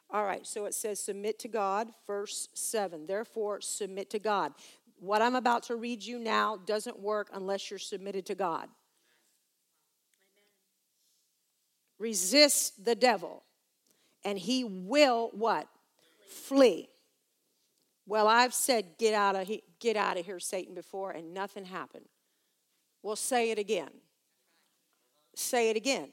All 0.09 0.25
right, 0.25 0.45
so 0.45 0.65
it 0.65 0.73
says 0.73 0.99
submit 0.99 1.39
to 1.39 1.47
God, 1.47 1.89
verse 2.05 2.49
7. 2.53 3.07
Therefore, 3.07 3.61
submit 3.61 4.09
to 4.11 4.19
God 4.19 4.53
what 4.99 5.21
I'm 5.21 5.35
about 5.35 5.63
to 5.63 5.75
read 5.75 6.03
you 6.03 6.19
now 6.19 6.57
doesn't 6.57 6.99
work 6.99 7.29
unless 7.33 7.69
you're 7.69 7.79
submitted 7.79 8.25
to 8.27 8.35
God. 8.35 8.63
Amen. 8.63 8.69
Resist 11.99 12.83
the 12.83 12.95
devil, 12.95 13.43
and 14.23 14.37
he 14.39 14.63
will 14.63 15.29
what? 15.33 15.67
Flee. 16.27 16.89
Well, 18.05 18.27
I've 18.27 18.53
said 18.53 18.97
get 18.97 19.13
out 19.13 19.35
of 19.35 19.47
here, 19.47 19.59
get 19.79 19.97
out 19.97 20.17
of 20.17 20.25
here, 20.25 20.39
Satan, 20.39 20.73
before, 20.73 21.11
and 21.11 21.33
nothing 21.33 21.65
happened. 21.65 22.05
Well, 23.03 23.15
say 23.15 23.51
it 23.51 23.59
again. 23.59 23.89
Say 25.35 25.69
it 25.69 25.77
again. 25.77 26.09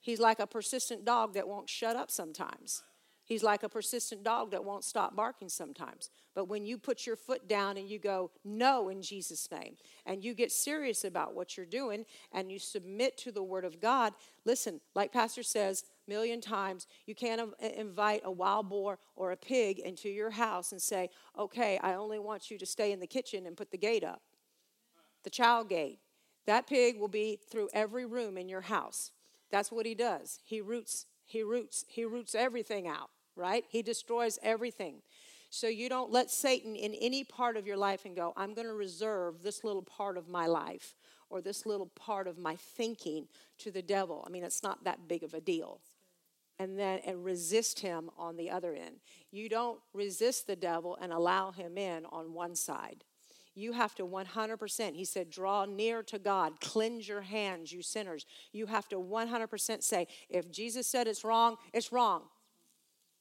He's 0.00 0.20
like 0.20 0.40
a 0.40 0.46
persistent 0.46 1.04
dog 1.04 1.34
that 1.34 1.46
won't 1.46 1.70
shut 1.70 1.96
up 1.96 2.10
sometimes. 2.10 2.82
He's 3.24 3.44
like 3.44 3.62
a 3.62 3.68
persistent 3.68 4.24
dog 4.24 4.50
that 4.50 4.64
won't 4.64 4.84
stop 4.84 5.14
barking 5.14 5.48
sometimes. 5.48 6.10
But 6.34 6.46
when 6.46 6.66
you 6.66 6.76
put 6.76 7.06
your 7.06 7.14
foot 7.16 7.48
down 7.48 7.76
and 7.76 7.88
you 7.88 7.98
go, 7.98 8.32
no, 8.44 8.88
in 8.88 9.00
Jesus' 9.00 9.48
name, 9.50 9.76
and 10.04 10.24
you 10.24 10.34
get 10.34 10.50
serious 10.50 11.04
about 11.04 11.34
what 11.34 11.56
you're 11.56 11.64
doing 11.64 12.04
and 12.32 12.50
you 12.50 12.58
submit 12.58 13.16
to 13.18 13.30
the 13.30 13.42
Word 13.42 13.64
of 13.64 13.80
God, 13.80 14.12
listen, 14.44 14.80
like 14.94 15.12
Pastor 15.12 15.44
says, 15.44 15.84
million 16.08 16.40
times 16.40 16.86
you 17.06 17.14
can't 17.14 17.40
invite 17.60 18.20
a 18.24 18.30
wild 18.30 18.68
boar 18.68 18.98
or 19.16 19.32
a 19.32 19.36
pig 19.36 19.78
into 19.78 20.08
your 20.08 20.30
house 20.30 20.72
and 20.72 20.82
say 20.82 21.08
okay 21.38 21.78
i 21.82 21.94
only 21.94 22.18
want 22.18 22.50
you 22.50 22.58
to 22.58 22.66
stay 22.66 22.92
in 22.92 23.00
the 23.00 23.06
kitchen 23.06 23.46
and 23.46 23.56
put 23.56 23.70
the 23.70 23.78
gate 23.78 24.04
up 24.04 24.22
the 25.22 25.30
child 25.30 25.68
gate. 25.68 25.98
That 26.46 26.66
pig 26.66 26.98
will 26.98 27.08
be 27.08 27.38
through 27.50 27.68
every 27.72 28.04
room 28.04 28.36
in 28.36 28.48
your 28.48 28.62
house. 28.62 29.12
That's 29.50 29.70
what 29.70 29.86
he 29.86 29.94
does. 29.94 30.40
He 30.44 30.60
roots 30.60 31.06
he 31.24 31.42
roots 31.42 31.84
he 31.88 32.04
roots 32.04 32.34
everything 32.34 32.88
out 32.88 33.10
right? 33.34 33.64
He 33.70 33.80
destroys 33.80 34.38
everything. 34.42 35.00
So 35.48 35.66
you 35.66 35.88
don't 35.88 36.10
let 36.10 36.30
satan 36.30 36.76
in 36.76 36.94
any 36.94 37.24
part 37.24 37.56
of 37.56 37.66
your 37.66 37.76
life 37.76 38.04
and 38.04 38.16
go 38.16 38.32
i'm 38.36 38.54
going 38.54 38.66
to 38.66 38.74
reserve 38.74 39.42
this 39.42 39.64
little 39.64 39.82
part 39.82 40.16
of 40.16 40.28
my 40.28 40.46
life 40.46 40.94
or 41.30 41.40
this 41.40 41.64
little 41.64 41.86
part 41.86 42.26
of 42.26 42.36
my 42.36 42.56
thinking 42.56 43.26
to 43.58 43.70
the 43.70 43.82
devil. 43.82 44.24
I 44.26 44.30
mean 44.30 44.44
it's 44.44 44.62
not 44.62 44.84
that 44.84 45.08
big 45.08 45.22
of 45.22 45.34
a 45.34 45.40
deal 45.40 45.80
and 46.62 46.78
then 46.78 47.00
and 47.04 47.24
resist 47.24 47.80
him 47.80 48.10
on 48.16 48.36
the 48.36 48.50
other 48.50 48.74
end 48.74 48.96
you 49.30 49.48
don't 49.48 49.80
resist 49.92 50.46
the 50.46 50.56
devil 50.56 50.96
and 51.00 51.12
allow 51.12 51.50
him 51.50 51.76
in 51.76 52.04
on 52.06 52.32
one 52.32 52.54
side 52.54 53.04
you 53.54 53.72
have 53.72 53.94
to 53.96 54.06
100%. 54.06 54.94
He 54.94 55.04
said, 55.04 55.30
draw 55.30 55.64
near 55.66 56.02
to 56.04 56.18
God, 56.18 56.60
cleanse 56.60 57.06
your 57.06 57.20
hands, 57.20 57.72
you 57.72 57.82
sinners. 57.82 58.24
You 58.52 58.66
have 58.66 58.88
to 58.88 58.96
100% 58.96 59.82
say, 59.82 60.06
if 60.28 60.50
Jesus 60.50 60.86
said 60.86 61.06
it's 61.06 61.24
wrong, 61.24 61.56
it's 61.74 61.92
wrong. 61.92 62.22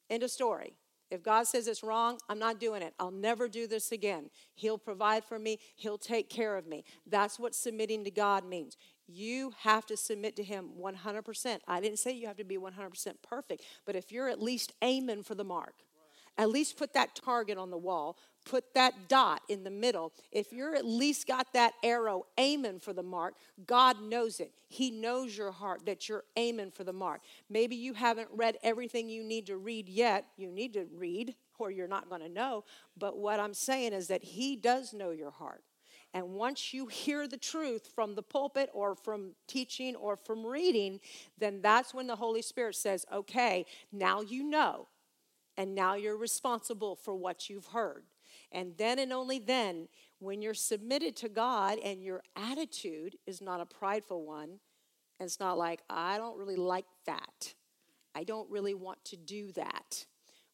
End 0.09 0.23
of 0.23 0.31
story. 0.31 0.73
If 1.09 1.21
God 1.21 1.45
says 1.45 1.67
it's 1.67 1.83
wrong, 1.83 2.19
I'm 2.29 2.39
not 2.39 2.61
doing 2.61 2.81
it. 2.81 2.93
I'll 2.97 3.11
never 3.11 3.49
do 3.49 3.67
this 3.67 3.91
again. 3.91 4.29
He'll 4.55 4.77
provide 4.77 5.25
for 5.25 5.37
me, 5.37 5.59
He'll 5.75 5.97
take 5.97 6.29
care 6.29 6.55
of 6.55 6.65
me. 6.65 6.85
That's 7.05 7.37
what 7.37 7.53
submitting 7.53 8.05
to 8.05 8.11
God 8.11 8.45
means. 8.45 8.77
You 9.13 9.53
have 9.59 9.85
to 9.87 9.97
submit 9.97 10.35
to 10.37 10.43
Him 10.43 10.69
100%. 10.79 11.59
I 11.67 11.81
didn't 11.81 11.99
say 11.99 12.11
you 12.11 12.27
have 12.27 12.37
to 12.37 12.43
be 12.43 12.57
100% 12.57 13.13
perfect, 13.21 13.63
but 13.85 13.95
if 13.95 14.11
you're 14.11 14.29
at 14.29 14.41
least 14.41 14.73
aiming 14.81 15.23
for 15.23 15.35
the 15.35 15.43
mark, 15.43 15.75
at 16.37 16.49
least 16.49 16.77
put 16.77 16.93
that 16.93 17.15
target 17.15 17.57
on 17.57 17.71
the 17.71 17.77
wall 17.77 18.17
put 18.45 18.73
that 18.73 19.07
dot 19.07 19.41
in 19.49 19.63
the 19.63 19.69
middle, 19.69 20.13
if 20.31 20.51
you're 20.51 20.75
at 20.75 20.85
least 20.85 21.27
got 21.27 21.53
that 21.53 21.73
arrow 21.83 22.25
aiming 22.37 22.79
for 22.79 22.93
the 22.93 23.03
mark, 23.03 23.35
God 23.65 24.01
knows 24.01 24.39
it. 24.39 24.51
He 24.67 24.89
knows 24.89 25.37
your 25.37 25.51
heart 25.51 25.85
that 25.85 26.09
you're 26.09 26.23
aiming 26.35 26.71
for 26.71 26.83
the 26.83 26.93
mark. 26.93 27.21
Maybe 27.49 27.75
you 27.75 27.93
haven't 27.93 28.29
read 28.33 28.57
everything 28.63 29.09
you 29.09 29.23
need 29.23 29.45
to 29.47 29.57
read 29.57 29.89
yet. 29.89 30.25
You 30.37 30.49
need 30.51 30.73
to 30.73 30.85
read, 30.95 31.35
or 31.59 31.71
you're 31.71 31.87
not 31.87 32.09
going 32.09 32.21
to 32.21 32.29
know. 32.29 32.63
But 32.97 33.17
what 33.17 33.39
I'm 33.39 33.53
saying 33.53 33.93
is 33.93 34.07
that 34.07 34.23
He 34.23 34.55
does 34.55 34.93
know 34.93 35.11
your 35.11 35.31
heart. 35.31 35.63
And 36.13 36.33
once 36.33 36.73
you 36.73 36.87
hear 36.87 37.27
the 37.27 37.37
truth 37.37 37.89
from 37.95 38.15
the 38.15 38.21
pulpit 38.21 38.69
or 38.73 38.95
from 38.95 39.31
teaching 39.47 39.95
or 39.95 40.17
from 40.17 40.45
reading, 40.45 40.99
then 41.37 41.61
that's 41.61 41.93
when 41.93 42.07
the 42.07 42.17
Holy 42.17 42.41
Spirit 42.41 42.75
says, 42.75 43.05
okay, 43.13 43.65
now 43.91 44.21
you 44.21 44.43
know. 44.43 44.87
And 45.57 45.73
now 45.73 45.95
you're 45.95 46.17
responsible 46.17 46.95
for 46.95 47.15
what 47.15 47.49
you've 47.49 47.67
heard. 47.67 48.03
And 48.51 48.73
then 48.77 48.99
and 48.99 49.13
only 49.13 49.39
then, 49.39 49.87
when 50.19 50.41
you're 50.41 50.53
submitted 50.53 51.15
to 51.17 51.29
God 51.29 51.77
and 51.83 52.03
your 52.03 52.21
attitude 52.35 53.15
is 53.25 53.41
not 53.41 53.61
a 53.61 53.65
prideful 53.65 54.25
one, 54.25 54.59
and 55.19 55.27
it's 55.27 55.39
not 55.39 55.57
like, 55.57 55.81
I 55.89 56.17
don't 56.17 56.37
really 56.37 56.55
like 56.55 56.85
that. 57.05 57.53
I 58.13 58.23
don't 58.23 58.49
really 58.49 58.73
want 58.73 59.03
to 59.05 59.17
do 59.17 59.51
that. 59.53 60.05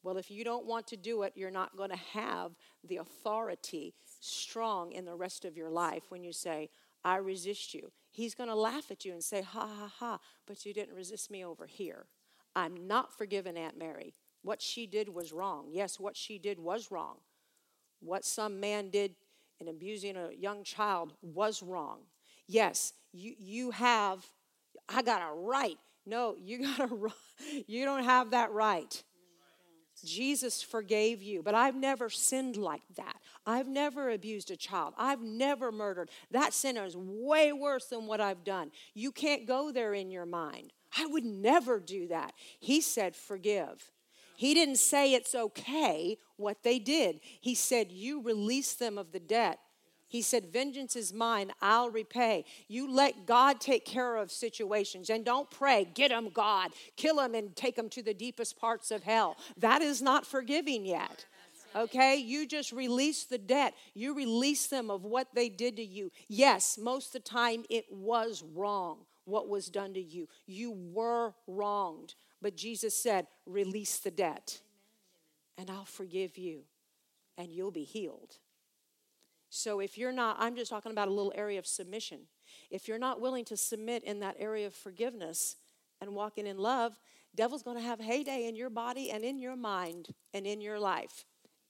Well, 0.04 0.18
if 0.18 0.30
you 0.30 0.44
don't 0.44 0.66
want 0.66 0.88
to 0.88 0.98
do 0.98 1.24
it, 1.24 1.34
you're 1.36 1.52
not 1.52 1.76
going 1.76 1.90
to 1.90 1.98
have 2.14 2.52
the 2.88 2.98
authority 2.98 3.94
strong 4.20 4.92
in 4.92 5.06
the 5.06 5.16
rest 5.16 5.46
of 5.46 5.58
your 5.58 5.70
life 5.70 6.04
when 6.10 6.24
you 6.24 6.34
say, 6.34 6.70
I 7.04 7.18
resist 7.18 7.74
you. 7.74 7.92
He's 8.12 8.36
going 8.36 8.50
to 8.50 8.56
laugh 8.56 8.92
at 8.92 9.06
you 9.06 9.14
and 9.14 9.24
say, 9.24 9.42
Ha 9.42 9.68
ha 9.68 9.92
ha, 10.00 10.20
but 10.46 10.66
you 10.66 10.74
didn't 10.74 10.96
resist 10.96 11.32
me 11.32 11.46
over 11.46 11.66
here. 11.66 12.06
I'm 12.56 12.88
not 12.88 13.18
forgiving 13.18 13.58
Aunt 13.58 13.78
Mary. 13.78 14.14
What 14.42 14.62
she 14.62 14.88
did 14.88 15.10
was 15.10 15.32
wrong. 15.32 15.68
Yes, 15.72 16.00
what 16.00 16.18
she 16.18 16.38
did 16.38 16.60
was 16.60 16.92
wrong. 16.92 17.18
What 18.00 18.26
some 18.26 18.60
man 18.60 18.90
did 18.90 19.16
in 19.60 19.68
abusing 19.68 20.16
a 20.16 20.32
young 20.32 20.64
child 20.64 21.14
was 21.22 21.62
wrong. 21.62 22.00
Yes, 22.48 22.94
you, 23.12 23.34
you 23.38 23.72
have, 23.72 24.26
I 24.88 25.02
got 25.02 25.22
a 25.22 25.34
right. 25.34 25.78
No, 26.06 26.36
you 26.40 26.64
got 26.78 26.92
a 26.92 27.10
you 27.68 27.86
don't 27.86 28.04
have 28.04 28.32
that 28.32 28.52
right. 28.52 29.04
Jesus 30.04 30.62
forgave 30.62 31.24
you, 31.24 31.42
but 31.42 31.56
I've 31.56 31.76
never 31.76 32.10
sinned 32.10 32.56
like 32.56 32.84
that. 32.96 33.18
I've 33.46 33.68
never 33.68 34.10
abused 34.10 34.52
a 34.52 34.56
child. 34.56 34.94
I've 34.98 35.22
never 35.22 35.72
murdered. 35.72 36.10
That 36.32 36.54
sin 36.54 36.78
is 36.78 36.96
way 36.96 37.52
worse 37.54 37.86
than 37.86 38.06
what 38.06 38.22
I've 38.22 38.44
done. 38.44 38.72
You 38.94 39.12
can't 39.12 39.48
go 39.48 39.72
there 39.72 39.94
in 39.94 40.12
your 40.12 40.26
mind. 40.26 40.74
I 40.98 41.06
would 41.06 41.26
never 41.26 41.80
do 41.80 42.08
that. 42.08 42.34
He 42.60 42.82
said, 42.82 43.16
Forgive. 43.16 43.92
He 44.36 44.54
didn't 44.54 44.78
say 44.78 45.14
it's 45.14 45.34
okay 45.34 46.18
what 46.36 46.62
they 46.62 46.78
did. 46.78 47.20
He 47.42 47.56
said, 47.56 47.92
You 47.92 48.22
release 48.22 48.76
them 48.76 48.98
of 48.98 49.12
the 49.12 49.20
debt. 49.20 49.60
He 50.08 50.22
said, 50.22 50.52
Vengeance 50.52 50.96
is 50.96 51.14
mine, 51.14 51.52
I'll 51.62 51.90
repay. 51.90 52.46
You 52.68 52.92
let 52.92 53.26
God 53.26 53.60
take 53.60 53.86
care 53.86 54.16
of 54.16 54.32
situations 54.32 55.10
and 55.10 55.26
don't 55.26 55.50
pray, 55.50 55.88
get 55.94 56.10
them, 56.10 56.30
God, 56.34 56.72
kill 56.96 57.18
them 57.18 57.36
and 57.36 57.56
take 57.56 57.76
them 57.76 57.90
to 57.90 58.02
the 58.02 58.14
deepest 58.14 58.58
parts 58.58 58.92
of 58.92 59.04
hell. 59.04 59.38
That 59.58 59.82
is 59.82 60.02
not 60.02 60.26
forgiving 60.26 60.86
yet. 60.86 61.26
Okay, 61.76 62.16
you 62.16 62.48
just 62.48 62.72
release 62.72 63.26
the 63.26 63.38
debt. 63.38 63.74
You 63.94 64.16
release 64.16 64.68
them 64.68 64.90
of 64.90 65.04
what 65.04 65.28
they 65.36 65.50
did 65.50 65.76
to 65.76 65.84
you. 65.84 66.12
Yes, 66.28 66.78
most 66.78 67.08
of 67.08 67.24
the 67.24 67.30
time 67.30 67.66
it 67.70 67.86
was 67.92 68.44
wrong 68.56 69.00
what 69.28 69.50
was 69.50 69.68
done 69.68 69.94
to 69.94 70.02
you. 70.02 70.28
You 70.46 70.72
were 70.72 71.34
wronged. 71.48 72.16
But 72.42 72.56
Jesus 72.56 72.96
said, 72.96 73.28
Release 73.46 74.00
the 74.00 74.12
debt, 74.12 74.60
and 75.58 75.70
I'll 75.70 75.86
forgive 75.86 76.38
you, 76.38 76.62
and 77.38 77.52
you'll 77.52 77.72
be 77.72 77.84
healed. 77.84 78.38
So 79.50 79.80
if 79.80 79.98
you're 79.98 80.12
not, 80.12 80.38
I'm 80.40 80.56
just 80.56 80.70
talking 80.70 80.92
about 80.92 81.08
a 81.08 81.14
little 81.14 81.34
area 81.36 81.60
of 81.60 81.66
submission. 81.66 82.22
If 82.70 82.88
you're 82.88 83.00
not 83.00 83.22
willing 83.22 83.46
to 83.46 83.58
submit 83.58 84.04
in 84.04 84.20
that 84.20 84.36
area 84.40 84.68
of 84.68 84.74
forgiveness 84.74 85.56
and 86.02 86.14
walking 86.14 86.48
in 86.48 86.58
love, 86.58 87.00
devil's 87.36 87.64
going 87.64 87.78
to 87.78 87.84
have 87.84 88.00
heyday 88.00 88.48
in 88.48 88.56
your 88.56 88.70
body 88.70 89.10
and 89.12 89.24
in 89.24 89.40
your 89.40 89.56
mind 89.56 90.10
and 90.34 90.46
in 90.46 90.60
your 90.62 90.80
life. 90.80 91.26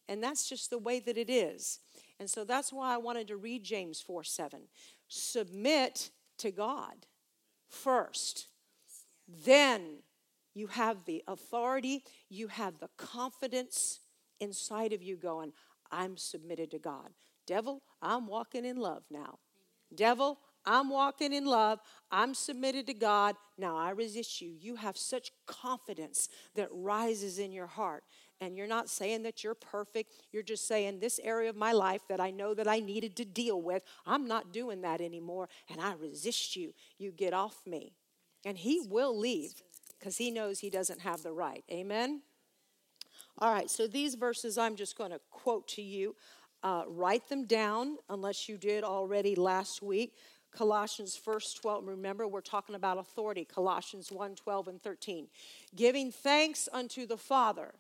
And 0.10 0.24
that's 0.24 0.48
just 0.48 0.70
the 0.70 0.78
way 0.78 1.00
that 1.02 1.18
it 1.18 1.30
is. 1.30 1.80
And 2.20 2.30
so 2.30 2.44
that's 2.44 2.74
why 2.74 2.94
I 2.94 2.98
wanted 2.98 3.28
to 3.28 3.38
read 3.38 3.64
James 3.64 4.02
4 4.02 4.24
7. 4.24 4.62
Submit 5.08 6.10
to 6.40 6.52
God 6.52 7.06
first. 7.70 8.48
Then 9.46 10.00
you 10.54 10.68
have 10.68 11.06
the 11.06 11.24
authority, 11.28 12.04
you 12.30 12.48
have 12.48 12.80
the 12.80 12.90
confidence 12.98 14.00
inside 14.40 14.94
of 14.94 15.04
you 15.04 15.16
going, 15.16 15.54
I'm 15.92 16.18
submitted 16.18 16.72
to 16.72 16.80
God. 16.80 17.12
Devil, 17.48 17.82
I'm 18.02 18.28
walking 18.28 18.66
in 18.66 18.78
love 18.78 19.04
now. 19.10 19.40
Devil, 19.96 20.38
I'm 20.66 20.90
walking 20.90 21.32
in 21.32 21.46
love. 21.46 21.80
I'm 22.12 22.34
submitted 22.34 22.88
to 22.88 22.94
God. 22.94 23.36
Now 23.58 23.78
I 23.78 23.92
resist 23.92 24.42
you. 24.42 24.52
You 24.60 24.76
have 24.76 24.98
such 24.98 25.32
confidence 25.46 26.28
that 26.56 26.68
rises 26.72 27.40
in 27.40 27.54
your 27.54 27.68
heart. 27.68 28.04
And 28.42 28.56
you're 28.56 28.68
not 28.68 28.90
saying 28.90 29.24
that 29.24 29.44
you're 29.44 29.56
perfect. 29.56 30.12
You're 30.32 30.44
just 30.44 30.68
saying, 30.68 31.00
this 31.00 31.20
area 31.24 31.50
of 31.50 31.56
my 31.56 31.72
life 31.72 32.02
that 32.10 32.20
I 32.20 32.32
know 32.32 32.54
that 32.54 32.68
I 32.68 32.82
needed 32.82 33.16
to 33.16 33.26
deal 33.26 33.62
with, 33.62 33.82
I'm 34.06 34.28
not 34.28 34.52
doing 34.52 34.82
that 34.82 35.00
anymore. 35.00 35.48
And 35.70 35.80
I 35.80 35.94
resist 35.94 36.56
you. 36.56 36.74
You 37.00 37.12
get 37.12 37.34
off 37.34 37.62
me. 37.66 37.94
And 38.46 38.58
he 38.58 38.80
will 38.80 39.18
leave 39.18 39.64
because 39.98 40.18
he 40.18 40.30
knows 40.30 40.60
he 40.60 40.70
doesn't 40.70 41.02
have 41.02 41.24
the 41.24 41.32
right. 41.32 41.64
Amen? 41.72 42.22
All 43.40 43.54
right, 43.54 43.70
so 43.70 43.88
these 43.88 44.16
verses 44.16 44.58
I'm 44.58 44.76
just 44.76 44.98
going 44.98 45.12
to 45.12 45.22
quote 45.30 45.68
to 45.70 45.82
you. 45.82 46.16
Uh, 46.68 46.84
write 46.90 47.30
them 47.30 47.46
down 47.46 47.96
unless 48.10 48.50
you 48.50 48.58
did 48.58 48.84
already 48.84 49.36
last 49.36 49.82
week. 49.82 50.18
Colossians 50.52 51.18
1 51.24 51.40
12. 51.62 51.88
Remember, 51.88 52.28
we're 52.28 52.42
talking 52.42 52.76
about 52.76 52.98
authority. 52.98 53.46
Colossians 53.46 54.12
1 54.12 54.36
12 54.36 54.68
and 54.68 54.84
13. 54.84 55.28
Giving 55.78 56.12
thanks 56.12 56.68
unto 56.74 57.08
the 57.08 57.16
Father 57.16 57.74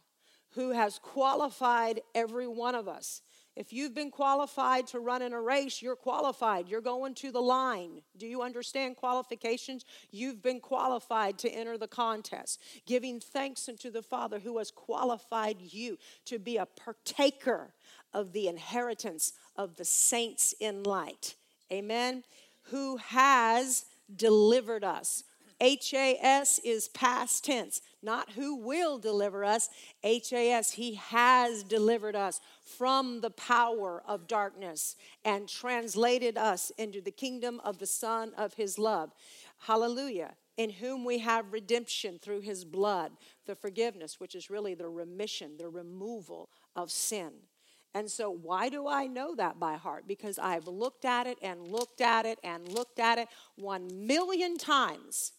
who 0.52 0.71
has 0.71 1.00
qualified 1.00 2.00
every 2.15 2.47
one 2.47 2.76
of 2.76 2.88
us. 2.88 3.21
If 3.58 3.73
you've 3.73 3.93
been 3.93 4.10
qualified 4.10 4.88
to 4.88 5.00
run 5.00 5.21
in 5.21 5.34
a 5.34 5.41
race, 5.41 5.82
you're 5.82 5.97
qualified. 5.97 6.69
You're 6.69 6.80
going 6.80 7.13
to 7.15 7.32
the 7.34 7.41
line. 7.41 8.04
Do 8.15 8.26
you 8.26 8.41
understand 8.41 8.95
qualifications? 8.95 9.84
You've 10.12 10.41
been 10.41 10.62
qualified 10.62 11.38
to 11.39 11.50
enter 11.50 11.78
the 11.78 11.89
contest. 11.89 12.62
Giving 12.86 13.19
thanks 13.19 13.67
unto 13.67 13.91
the 13.91 14.02
Father 14.02 14.39
who 14.39 14.60
has 14.60 14.71
qualified 14.71 15.58
you 15.60 15.97
to 16.23 16.39
be 16.39 16.56
a 16.56 16.65
partaker 16.65 17.73
of 18.13 18.33
the 18.33 18.47
inheritance 18.47 19.33
of 19.55 19.75
the 19.75 19.85
saints 19.85 20.53
in 20.59 20.83
light. 20.83 21.35
Amen. 21.71 22.23
Who 22.63 22.97
has 22.97 23.85
delivered 24.15 24.83
us. 24.83 25.23
HAS 25.59 26.59
is 26.63 26.87
past 26.89 27.43
tense, 27.43 27.81
not 28.03 28.31
who 28.33 28.55
will 28.55 28.99
deliver 28.99 29.43
us. 29.43 29.69
HAS, 30.03 30.73
he 30.73 30.95
has 30.95 31.63
delivered 31.63 32.15
us 32.15 32.39
from 32.63 33.21
the 33.21 33.31
power 33.31 34.03
of 34.05 34.27
darkness 34.27 34.95
and 35.25 35.49
translated 35.49 36.37
us 36.37 36.71
into 36.77 37.01
the 37.01 37.11
kingdom 37.11 37.59
of 37.63 37.79
the 37.79 37.87
Son 37.87 38.33
of 38.37 38.53
his 38.53 38.77
love. 38.77 39.13
Hallelujah. 39.59 40.35
In 40.57 40.69
whom 40.69 41.05
we 41.05 41.19
have 41.19 41.51
redemption 41.51 42.19
through 42.19 42.41
his 42.41 42.63
blood, 42.63 43.11
the 43.45 43.55
forgiveness, 43.55 44.19
which 44.19 44.35
is 44.35 44.49
really 44.49 44.75
the 44.75 44.89
remission, 44.89 45.57
the 45.57 45.69
removal 45.69 46.49
of 46.75 46.91
sin. 46.91 47.31
And 47.97 48.12
so, 48.12 48.29
why 48.29 48.69
do 48.69 48.88
I 48.88 49.07
know 49.07 49.33
that 49.33 49.60
by 49.60 49.73
heart? 49.73 50.03
Because 50.07 50.38
I've 50.38 50.67
looked 50.67 51.03
at 51.03 51.25
it 51.25 51.39
and 51.41 51.67
looked 51.67 51.99
at 51.99 52.27
it 52.27 52.38
and 52.43 52.71
looked 52.71 52.99
at 52.99 53.17
it 53.17 53.27
one 53.55 53.89
million 54.05 54.60
times. 54.60 55.31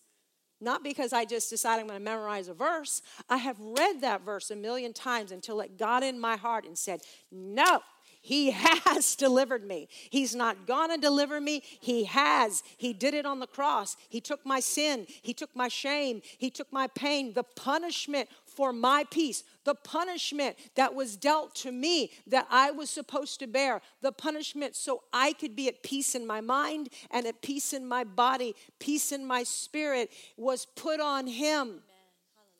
Not 0.60 0.82
because 0.82 1.12
I 1.12 1.24
just 1.24 1.50
decided 1.50 1.82
I'm 1.82 1.86
going 1.86 2.00
to 2.00 2.04
memorize 2.04 2.48
a 2.48 2.54
verse. 2.54 3.00
I 3.28 3.36
have 3.36 3.60
read 3.60 4.00
that 4.00 4.24
verse 4.24 4.50
a 4.50 4.56
million 4.56 4.92
times 4.92 5.30
until 5.30 5.60
it 5.60 5.78
got 5.78 6.02
in 6.02 6.18
my 6.18 6.34
heart 6.34 6.66
and 6.66 6.76
said, 6.76 7.00
No, 7.30 7.80
he 8.20 8.50
has 8.52 9.16
delivered 9.16 9.64
me. 9.64 9.88
He's 10.10 10.34
not 10.34 10.66
gonna 10.66 10.98
deliver 10.98 11.40
me. 11.40 11.62
He 11.64 12.04
has. 12.04 12.62
He 12.76 12.92
did 12.92 13.14
it 13.14 13.26
on 13.26 13.40
the 13.40 13.46
cross. 13.46 13.96
He 14.08 14.20
took 14.20 14.44
my 14.44 14.60
sin. 14.60 15.06
He 15.22 15.32
took 15.32 15.54
my 15.54 15.68
shame. 15.68 16.22
He 16.36 16.50
took 16.50 16.72
my 16.72 16.88
pain. 16.88 17.32
The 17.32 17.44
punishment 17.44 18.28
for 18.58 18.72
my 18.72 19.04
peace, 19.08 19.44
the 19.62 19.76
punishment 19.76 20.56
that 20.74 20.92
was 20.92 21.16
dealt 21.16 21.54
to 21.54 21.70
me 21.70 22.10
that 22.26 22.44
I 22.50 22.72
was 22.72 22.90
supposed 22.90 23.38
to 23.38 23.46
bear, 23.46 23.80
the 24.02 24.10
punishment 24.10 24.74
so 24.74 25.04
I 25.12 25.32
could 25.32 25.54
be 25.54 25.68
at 25.68 25.84
peace 25.84 26.16
in 26.16 26.26
my 26.26 26.40
mind 26.40 26.88
and 27.12 27.24
at 27.24 27.40
peace 27.40 27.72
in 27.72 27.86
my 27.86 28.02
body, 28.02 28.56
peace 28.80 29.12
in 29.12 29.24
my 29.24 29.44
spirit, 29.44 30.10
was 30.36 30.66
put 30.66 30.98
on 30.98 31.28
him. 31.28 31.82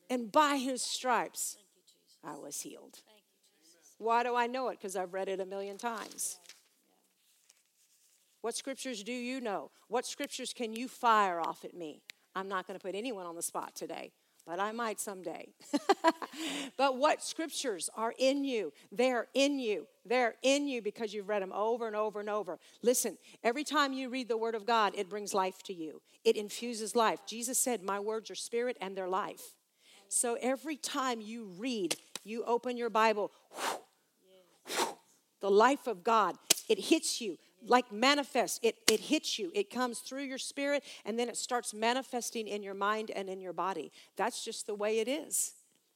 And 0.08 0.30
by 0.30 0.58
his 0.58 0.82
stripes, 0.82 1.56
I 2.22 2.36
was 2.36 2.60
healed. 2.60 3.00
Why 3.98 4.22
do 4.22 4.36
I 4.36 4.46
know 4.46 4.68
it? 4.68 4.78
Because 4.78 4.94
I've 4.94 5.12
read 5.12 5.28
it 5.28 5.40
a 5.40 5.46
million 5.46 5.78
times. 5.78 6.38
What 8.40 8.54
scriptures 8.54 9.02
do 9.02 9.12
you 9.12 9.40
know? 9.40 9.72
What 9.88 10.06
scriptures 10.06 10.52
can 10.52 10.74
you 10.74 10.86
fire 10.86 11.40
off 11.40 11.64
at 11.64 11.74
me? 11.74 12.02
I'm 12.36 12.46
not 12.46 12.68
going 12.68 12.78
to 12.78 12.86
put 12.86 12.94
anyone 12.94 13.26
on 13.26 13.34
the 13.34 13.42
spot 13.42 13.74
today 13.74 14.12
but 14.48 14.58
I 14.58 14.72
might 14.72 14.98
someday. 14.98 15.46
but 16.78 16.96
what 16.96 17.22
scriptures 17.22 17.90
are 17.94 18.14
in 18.18 18.44
you? 18.44 18.72
They're 18.90 19.26
in 19.34 19.58
you. 19.58 19.86
They're 20.06 20.36
in 20.42 20.66
you 20.66 20.80
because 20.80 21.12
you've 21.12 21.28
read 21.28 21.42
them 21.42 21.52
over 21.52 21.86
and 21.86 21.94
over 21.94 22.18
and 22.18 22.30
over. 22.30 22.58
Listen, 22.82 23.18
every 23.44 23.62
time 23.62 23.92
you 23.92 24.08
read 24.08 24.26
the 24.26 24.38
Word 24.38 24.54
of 24.54 24.64
God, 24.64 24.94
it 24.96 25.10
brings 25.10 25.34
life 25.34 25.62
to 25.64 25.74
you, 25.74 26.00
it 26.24 26.36
infuses 26.36 26.96
life. 26.96 27.20
Jesus 27.26 27.58
said, 27.58 27.82
My 27.82 28.00
words 28.00 28.30
are 28.30 28.34
spirit 28.34 28.78
and 28.80 28.96
they're 28.96 29.08
life. 29.08 29.52
So 30.08 30.38
every 30.40 30.78
time 30.78 31.20
you 31.20 31.50
read, 31.58 31.96
you 32.24 32.42
open 32.44 32.78
your 32.78 32.88
Bible, 32.88 33.30
the 35.42 35.50
life 35.50 35.86
of 35.86 36.02
God, 36.02 36.36
it 36.70 36.78
hits 36.78 37.20
you 37.20 37.36
like 37.66 37.90
manifest. 37.92 38.60
It, 38.62 38.76
it 38.90 39.00
hits 39.00 39.38
you, 39.38 39.50
it 39.54 39.70
comes 39.70 40.00
through 40.00 40.22
your 40.22 40.38
spirit, 40.38 40.84
and 41.04 41.18
then 41.18 41.28
it 41.28 41.36
starts 41.36 41.74
manifesting 41.74 42.48
in 42.48 42.62
your 42.62 42.74
mind 42.74 43.10
and 43.14 43.28
in 43.28 43.40
your 43.40 43.52
body. 43.52 43.92
That's 44.16 44.44
just 44.44 44.66
the 44.66 44.74
way 44.74 45.00
it 45.00 45.08
is 45.08 45.52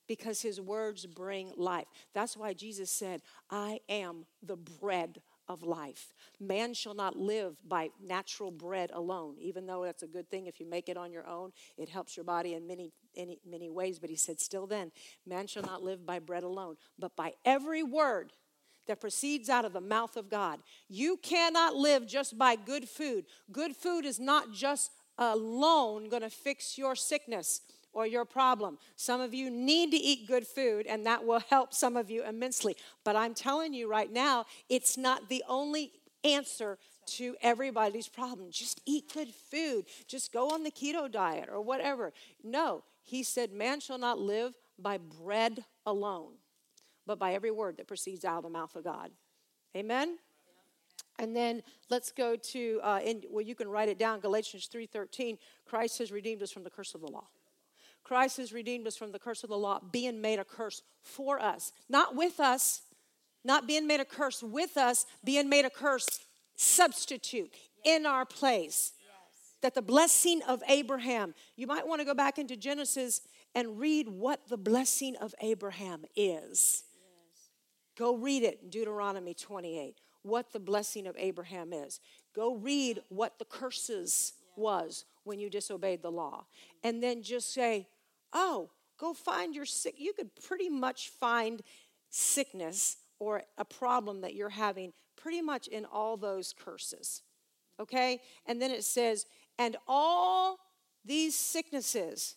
because 0.08 0.42
his 0.42 0.60
words 0.60 1.06
bring 1.06 1.52
life. 1.56 1.86
That's 2.14 2.36
why 2.36 2.52
Jesus 2.52 2.90
said, 2.90 3.22
I 3.50 3.80
am 3.88 4.26
the 4.42 4.56
bread 4.56 5.22
of 5.48 5.62
life. 5.62 6.12
Man 6.40 6.74
shall 6.74 6.94
not 6.94 7.16
live 7.16 7.56
by 7.66 7.90
natural 8.00 8.50
bread 8.50 8.90
alone, 8.92 9.36
even 9.40 9.66
though 9.66 9.84
that's 9.84 10.02
a 10.02 10.06
good 10.06 10.30
thing 10.30 10.46
if 10.46 10.60
you 10.60 10.66
make 10.66 10.88
it 10.88 10.96
on 10.96 11.12
your 11.12 11.26
own. 11.26 11.52
It 11.76 11.88
helps 11.88 12.16
your 12.16 12.24
body 12.24 12.54
in 12.54 12.66
many, 12.66 12.92
many, 13.16 13.38
many 13.48 13.68
ways. 13.68 13.98
But 13.98 14.10
he 14.10 14.16
said, 14.16 14.40
still 14.40 14.66
then, 14.66 14.92
man 15.26 15.46
shall 15.46 15.62
not 15.62 15.82
live 15.82 16.06
by 16.06 16.18
bread 16.18 16.42
alone, 16.42 16.76
but 16.98 17.16
by 17.16 17.32
every 17.44 17.82
word 17.82 18.32
that 18.86 19.00
proceeds 19.00 19.48
out 19.48 19.64
of 19.64 19.72
the 19.72 19.80
mouth 19.80 20.16
of 20.16 20.28
God. 20.28 20.60
You 20.88 21.18
cannot 21.22 21.74
live 21.74 22.06
just 22.06 22.38
by 22.38 22.56
good 22.56 22.88
food. 22.88 23.26
Good 23.50 23.76
food 23.76 24.04
is 24.04 24.18
not 24.18 24.52
just 24.52 24.90
alone 25.18 26.08
going 26.08 26.22
to 26.22 26.30
fix 26.30 26.78
your 26.78 26.94
sickness 26.96 27.60
or 27.92 28.06
your 28.06 28.24
problem. 28.24 28.78
Some 28.96 29.20
of 29.20 29.34
you 29.34 29.50
need 29.50 29.90
to 29.90 29.96
eat 29.96 30.26
good 30.26 30.46
food, 30.46 30.86
and 30.86 31.04
that 31.06 31.24
will 31.24 31.40
help 31.40 31.74
some 31.74 31.96
of 31.96 32.10
you 32.10 32.24
immensely. 32.24 32.76
But 33.04 33.16
I'm 33.16 33.34
telling 33.34 33.74
you 33.74 33.88
right 33.88 34.10
now, 34.10 34.46
it's 34.68 34.96
not 34.96 35.28
the 35.28 35.44
only 35.48 35.92
answer 36.24 36.78
to 37.04 37.36
everybody's 37.42 38.08
problem. 38.08 38.50
Just 38.50 38.80
eat 38.86 39.12
good 39.12 39.28
food. 39.28 39.86
Just 40.06 40.32
go 40.32 40.50
on 40.50 40.62
the 40.62 40.70
keto 40.70 41.10
diet 41.10 41.48
or 41.52 41.60
whatever. 41.60 42.12
No, 42.42 42.84
he 43.02 43.22
said, 43.22 43.52
Man 43.52 43.80
shall 43.80 43.98
not 43.98 44.18
live 44.18 44.54
by 44.78 44.98
bread 44.98 45.64
alone 45.84 46.34
but 47.06 47.18
by 47.18 47.34
every 47.34 47.50
word 47.50 47.76
that 47.76 47.86
proceeds 47.86 48.24
out 48.24 48.38
of 48.38 48.42
the 48.44 48.50
mouth 48.50 48.74
of 48.76 48.84
God. 48.84 49.10
Amen? 49.76 50.18
And 51.18 51.36
then 51.36 51.62
let's 51.90 52.10
go 52.10 52.36
to, 52.36 52.80
uh, 52.82 53.00
in, 53.04 53.22
well, 53.30 53.44
you 53.44 53.54
can 53.54 53.68
write 53.68 53.88
it 53.88 53.98
down, 53.98 54.20
Galatians 54.20 54.68
3.13. 54.72 55.38
Christ 55.66 55.98
has 55.98 56.10
redeemed 56.10 56.42
us 56.42 56.50
from 56.50 56.64
the 56.64 56.70
curse 56.70 56.94
of 56.94 57.00
the 57.00 57.08
law. 57.08 57.26
Christ 58.04 58.38
has 58.38 58.52
redeemed 58.52 58.86
us 58.86 58.96
from 58.96 59.12
the 59.12 59.18
curse 59.18 59.44
of 59.44 59.50
the 59.50 59.56
law, 59.56 59.80
being 59.92 60.20
made 60.20 60.38
a 60.38 60.44
curse 60.44 60.82
for 61.02 61.40
us. 61.40 61.72
Not 61.88 62.16
with 62.16 62.40
us, 62.40 62.82
not 63.44 63.66
being 63.66 63.86
made 63.86 64.00
a 64.00 64.04
curse 64.04 64.42
with 64.42 64.76
us, 64.76 65.06
being 65.24 65.48
made 65.48 65.64
a 65.64 65.70
curse 65.70 66.20
substitute 66.56 67.52
in 67.84 68.06
our 68.06 68.24
place. 68.24 68.92
That 69.60 69.74
the 69.74 69.82
blessing 69.82 70.42
of 70.48 70.60
Abraham, 70.66 71.34
you 71.56 71.68
might 71.68 71.86
want 71.86 72.00
to 72.00 72.04
go 72.04 72.14
back 72.14 72.38
into 72.38 72.56
Genesis 72.56 73.20
and 73.54 73.78
read 73.78 74.08
what 74.08 74.48
the 74.48 74.56
blessing 74.56 75.14
of 75.16 75.34
Abraham 75.40 76.04
is. 76.16 76.84
Go 77.96 78.16
read 78.16 78.42
it 78.42 78.60
in 78.62 78.70
Deuteronomy 78.70 79.34
28, 79.34 79.96
what 80.22 80.52
the 80.52 80.60
blessing 80.60 81.06
of 81.06 81.16
Abraham 81.18 81.72
is. 81.72 82.00
Go 82.34 82.54
read 82.54 83.00
what 83.08 83.38
the 83.38 83.44
curses 83.44 84.32
was 84.56 85.04
when 85.24 85.38
you 85.38 85.50
disobeyed 85.50 86.02
the 86.02 86.10
law. 86.10 86.44
And 86.82 87.02
then 87.02 87.22
just 87.22 87.52
say, 87.52 87.88
oh, 88.32 88.70
go 88.98 89.12
find 89.12 89.54
your 89.54 89.66
sick. 89.66 89.94
You 89.98 90.12
could 90.12 90.30
pretty 90.42 90.68
much 90.68 91.10
find 91.10 91.62
sickness 92.08 92.96
or 93.18 93.42
a 93.58 93.64
problem 93.64 94.20
that 94.22 94.34
you're 94.34 94.48
having 94.48 94.92
pretty 95.16 95.40
much 95.40 95.68
in 95.68 95.84
all 95.84 96.16
those 96.16 96.52
curses. 96.52 97.22
Okay? 97.78 98.20
And 98.46 98.60
then 98.60 98.70
it 98.70 98.84
says, 98.84 99.26
and 99.58 99.76
all 99.86 100.58
these 101.04 101.34
sicknesses 101.34 102.36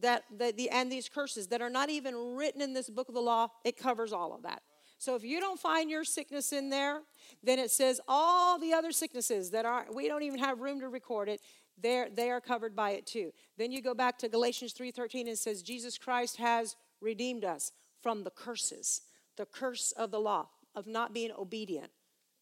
that, 0.00 0.24
that 0.38 0.56
the 0.56 0.70
and 0.70 0.90
these 0.90 1.08
curses 1.08 1.48
that 1.48 1.60
are 1.60 1.70
not 1.70 1.90
even 1.90 2.36
written 2.36 2.60
in 2.60 2.72
this 2.72 2.88
book 2.88 3.08
of 3.08 3.14
the 3.14 3.20
law, 3.20 3.48
it 3.64 3.76
covers 3.76 4.12
all 4.12 4.34
of 4.34 4.42
that. 4.42 4.62
So 4.98 5.14
if 5.14 5.24
you 5.24 5.40
don't 5.40 5.58
find 5.58 5.90
your 5.90 6.04
sickness 6.04 6.52
in 6.52 6.68
there, 6.68 7.00
then 7.42 7.58
it 7.58 7.70
says 7.70 8.00
all 8.06 8.58
the 8.58 8.74
other 8.74 8.92
sicknesses 8.92 9.50
that 9.52 9.64
are 9.64 9.86
we 9.92 10.08
don't 10.08 10.22
even 10.22 10.38
have 10.38 10.60
room 10.60 10.80
to 10.80 10.88
record 10.88 11.28
it. 11.28 11.40
They're, 11.82 12.10
they 12.10 12.30
are 12.30 12.40
covered 12.40 12.76
by 12.76 12.90
it 12.90 13.06
too. 13.06 13.32
Then 13.56 13.72
you 13.72 13.80
go 13.80 13.94
back 13.94 14.18
to 14.18 14.28
Galatians 14.28 14.74
3:13 14.74 15.20
and 15.20 15.30
it 15.30 15.38
says 15.38 15.62
Jesus 15.62 15.96
Christ 15.96 16.36
has 16.36 16.76
redeemed 17.00 17.44
us 17.44 17.72
from 18.02 18.24
the 18.24 18.30
curses, 18.30 19.00
the 19.36 19.46
curse 19.46 19.92
of 19.92 20.10
the 20.10 20.20
law 20.20 20.48
of 20.74 20.86
not 20.86 21.14
being 21.14 21.32
obedient 21.32 21.90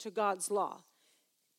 to 0.01 0.11
God's 0.11 0.51
law, 0.51 0.83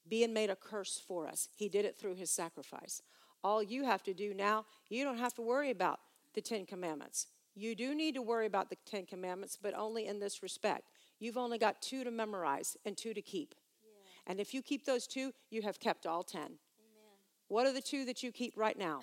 being 0.07 0.33
made 0.33 0.49
a 0.49 0.55
curse 0.55 1.01
for 1.07 1.27
us. 1.27 1.47
He 1.55 1.69
did 1.69 1.85
it 1.85 1.97
through 1.97 2.15
his 2.15 2.29
sacrifice. 2.29 3.01
All 3.43 3.63
you 3.63 3.86
have 3.86 4.04
to 4.04 4.13
do 4.13 4.34
now, 4.34 4.65
you 4.89 5.04
don't 5.04 5.17
have 5.17 5.34
to 5.36 5.41
worry 5.41 5.71
about 5.71 5.99
the 6.34 6.41
10 6.41 6.65
commandments. 6.65 7.28
You 7.60 7.75
do 7.75 7.93
need 7.93 8.15
to 8.15 8.21
worry 8.21 8.45
about 8.45 8.69
the 8.69 8.78
Ten 8.86 9.06
Commandments, 9.06 9.58
but 9.62 9.73
only 9.73 10.08
in 10.08 10.19
this 10.19 10.41
respect. 10.41 10.84
You've 11.19 11.38
only 11.38 11.58
got 11.58 11.82
two 11.82 12.06
to 12.06 12.12
memorize 12.12 12.78
and 12.86 12.95
two 12.95 13.13
to 13.13 13.21
keep. 13.21 13.54
Yeah. 13.84 14.32
And 14.32 14.39
if 14.39 14.54
you 14.54 14.62
keep 14.62 14.86
those 14.86 15.06
two, 15.06 15.34
you 15.49 15.62
have 15.63 15.78
kept 15.78 16.06
all 16.06 16.23
ten. 16.23 16.41
Amen. 16.41 16.58
What 17.49 17.65
are 17.65 17.73
the 17.73 17.82
two 17.82 18.06
that 18.06 18.23
you 18.23 18.32
keep 18.32 18.54
right 18.56 18.78
now? 18.78 19.02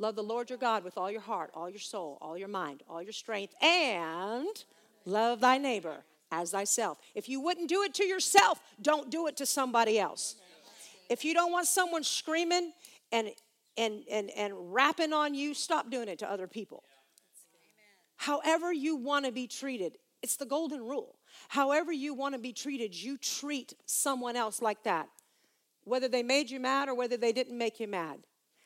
Love 0.00 0.16
the 0.16 0.24
Lord 0.24 0.50
your 0.50 0.58
God 0.58 0.82
with 0.82 0.98
all 0.98 1.08
your 1.08 1.20
heart, 1.20 1.52
all 1.54 1.70
your 1.70 1.78
soul, 1.78 2.18
all 2.20 2.36
your 2.36 2.48
mind, 2.48 2.82
all 2.88 3.00
your 3.00 3.12
strength, 3.12 3.54
and 3.62 4.64
love 5.04 5.40
thy 5.40 5.58
neighbor 5.58 6.04
as 6.32 6.50
thyself. 6.50 6.98
If 7.14 7.28
you 7.28 7.40
wouldn't 7.40 7.68
do 7.68 7.82
it 7.82 7.94
to 7.94 8.04
yourself, 8.04 8.60
don't 8.82 9.08
do 9.08 9.28
it 9.28 9.36
to 9.36 9.46
somebody 9.46 10.00
else. 10.00 10.34
If 11.08 11.24
you 11.24 11.32
don't 11.32 11.52
want 11.52 11.68
someone 11.68 12.02
screaming 12.02 12.72
and 13.12 13.30
and 13.78 14.02
and 14.10 14.30
and 14.30 14.52
rapping 14.74 15.12
on 15.12 15.34
you, 15.34 15.54
stop 15.54 15.90
doing 15.90 16.08
it 16.08 16.18
to 16.18 16.30
other 16.30 16.46
people 16.46 16.82
however 18.18 18.72
you 18.72 18.96
want 18.96 19.24
to 19.24 19.32
be 19.32 19.46
treated. 19.46 19.96
It's 20.22 20.36
the 20.36 20.44
golden 20.44 20.82
rule. 20.82 21.16
However 21.48 21.92
you 21.92 22.12
want 22.12 22.34
to 22.34 22.40
be 22.40 22.52
treated, 22.52 22.94
you 22.94 23.16
treat 23.16 23.72
someone 23.86 24.36
else 24.36 24.60
like 24.60 24.82
that. 24.82 25.08
Whether 25.84 26.08
they 26.08 26.22
made 26.22 26.50
you 26.50 26.60
mad 26.60 26.88
or 26.88 26.94
whether 26.94 27.16
they 27.16 27.32
didn't 27.32 27.56
make 27.56 27.80
you 27.80 27.86
mad. 27.86 28.18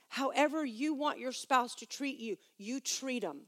However 0.09 0.65
you 0.65 0.95
want 0.95 1.19
your 1.19 1.33
spouse 1.33 1.75
to 1.77 1.87
treat 1.87 2.19
you, 2.19 2.37
you 2.59 2.81
treat 2.81 3.23
them. 3.23 3.43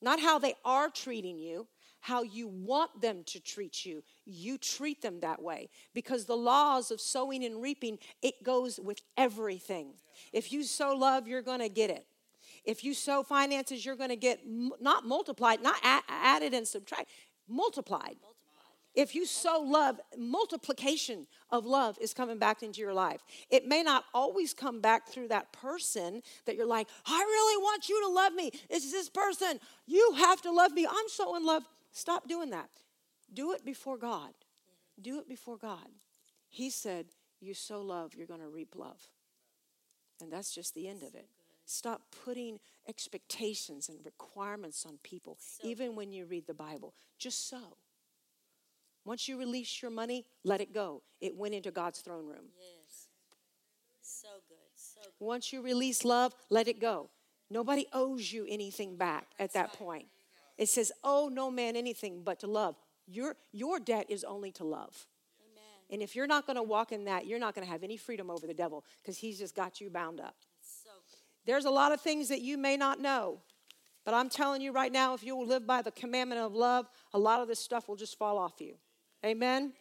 Not 0.00 0.20
how 0.20 0.38
they 0.38 0.54
are 0.64 0.90
treating 0.90 1.38
you, 1.38 1.66
how 2.00 2.22
you 2.22 2.48
want 2.48 3.00
them 3.00 3.22
to 3.26 3.40
treat 3.40 3.84
you. 3.84 4.02
You 4.24 4.58
treat 4.58 5.02
them 5.02 5.20
that 5.20 5.42
way 5.42 5.68
because 5.94 6.26
the 6.26 6.36
laws 6.36 6.90
of 6.90 7.00
sowing 7.00 7.44
and 7.44 7.60
reaping, 7.60 7.98
it 8.22 8.42
goes 8.42 8.78
with 8.78 9.00
everything. 9.16 9.94
If 10.32 10.52
you 10.52 10.62
sow 10.62 10.94
love, 10.94 11.26
you're 11.26 11.42
going 11.42 11.60
to 11.60 11.68
get 11.68 11.90
it. 11.90 12.06
If 12.64 12.84
you 12.84 12.94
sow 12.94 13.22
finances, 13.22 13.84
you're 13.84 13.96
going 13.96 14.10
to 14.10 14.16
get 14.16 14.40
not 14.80 15.04
multiplied, 15.04 15.62
not 15.62 15.76
added 15.82 16.54
and 16.54 16.66
subtract, 16.66 17.10
multiplied. 17.48 18.00
multiplied. 18.02 18.16
If 18.94 19.14
you 19.14 19.24
sow 19.24 19.60
love, 19.60 20.00
multiplication 20.18 21.26
of 21.50 21.64
love 21.64 21.96
is 22.00 22.12
coming 22.12 22.38
back 22.38 22.62
into 22.62 22.80
your 22.80 22.92
life. 22.92 23.22
It 23.50 23.66
may 23.66 23.82
not 23.82 24.04
always 24.12 24.52
come 24.52 24.80
back 24.80 25.08
through 25.08 25.28
that 25.28 25.52
person 25.52 26.22
that 26.44 26.56
you're 26.56 26.66
like, 26.66 26.88
I 27.06 27.18
really 27.18 27.62
want 27.62 27.88
you 27.88 28.00
to 28.02 28.08
love 28.08 28.34
me. 28.34 28.52
It's 28.68 28.92
this 28.92 29.08
person. 29.08 29.58
You 29.86 30.14
have 30.18 30.42
to 30.42 30.52
love 30.52 30.72
me. 30.72 30.86
I'm 30.86 31.08
so 31.08 31.36
in 31.36 31.44
love. 31.44 31.64
Stop 31.90 32.28
doing 32.28 32.50
that. 32.50 32.68
Do 33.32 33.52
it 33.52 33.64
before 33.64 33.96
God. 33.96 34.32
Do 35.00 35.18
it 35.18 35.28
before 35.28 35.56
God. 35.56 35.88
He 36.48 36.70
said, 36.70 37.06
You 37.40 37.54
sow 37.54 37.80
love, 37.80 38.14
you're 38.14 38.26
going 38.26 38.40
to 38.40 38.48
reap 38.48 38.74
love. 38.76 39.00
And 40.20 40.32
that's 40.32 40.54
just 40.54 40.74
the 40.74 40.88
end 40.88 41.02
of 41.02 41.14
it. 41.14 41.26
Stop 41.64 42.02
putting 42.24 42.58
expectations 42.88 43.88
and 43.88 43.98
requirements 44.04 44.84
on 44.86 44.98
people, 45.02 45.38
so 45.40 45.66
even 45.66 45.94
when 45.94 46.12
you 46.12 46.26
read 46.26 46.46
the 46.46 46.54
Bible. 46.54 46.94
Just 47.18 47.48
so. 47.48 47.76
Once 49.04 49.28
you 49.28 49.38
release 49.38 49.82
your 49.82 49.90
money, 49.90 50.24
let 50.44 50.60
it 50.60 50.72
go. 50.72 51.02
It 51.20 51.36
went 51.36 51.54
into 51.54 51.70
God's 51.70 52.00
throne 52.00 52.26
room. 52.26 52.50
Yes. 52.58 53.08
So 54.00 54.28
good. 54.48 54.56
So 54.74 55.00
good. 55.02 55.24
Once 55.24 55.52
you 55.52 55.62
release 55.62 56.04
love, 56.04 56.34
let 56.50 56.68
it 56.68 56.80
go. 56.80 57.10
Nobody 57.50 57.86
owes 57.92 58.32
you 58.32 58.46
anything 58.48 58.96
back 58.96 59.26
at 59.38 59.52
that 59.54 59.72
point. 59.72 60.06
It 60.56 60.68
says, 60.68 60.92
"Oh, 61.02 61.28
no 61.28 61.50
man 61.50 61.76
anything 61.76 62.22
but 62.22 62.40
to 62.40 62.46
love." 62.46 62.76
Your 63.06 63.36
your 63.52 63.78
debt 63.78 64.06
is 64.08 64.24
only 64.24 64.52
to 64.52 64.64
love. 64.64 65.06
Amen. 65.40 65.64
And 65.90 66.02
if 66.02 66.14
you're 66.16 66.26
not 66.26 66.46
going 66.46 66.56
to 66.56 66.62
walk 66.62 66.92
in 66.92 67.04
that, 67.04 67.26
you're 67.26 67.38
not 67.38 67.54
going 67.54 67.66
to 67.66 67.70
have 67.70 67.82
any 67.82 67.96
freedom 67.96 68.30
over 68.30 68.46
the 68.46 68.54
devil 68.54 68.84
because 69.02 69.18
he's 69.18 69.38
just 69.38 69.54
got 69.54 69.80
you 69.80 69.90
bound 69.90 70.20
up. 70.20 70.36
There's 71.44 71.64
a 71.64 71.70
lot 71.70 71.92
of 71.92 72.00
things 72.00 72.28
that 72.28 72.40
you 72.40 72.56
may 72.56 72.76
not 72.76 73.00
know. 73.00 73.40
But 74.04 74.14
I'm 74.14 74.28
telling 74.28 74.60
you 74.62 74.72
right 74.72 74.92
now, 74.92 75.14
if 75.14 75.22
you 75.22 75.36
will 75.36 75.46
live 75.46 75.66
by 75.66 75.82
the 75.82 75.92
commandment 75.92 76.40
of 76.40 76.54
love, 76.54 76.88
a 77.14 77.18
lot 77.18 77.40
of 77.40 77.48
this 77.48 77.60
stuff 77.60 77.88
will 77.88 77.96
just 77.96 78.18
fall 78.18 78.36
off 78.38 78.60
you. 78.60 78.74
Amen? 79.24 79.72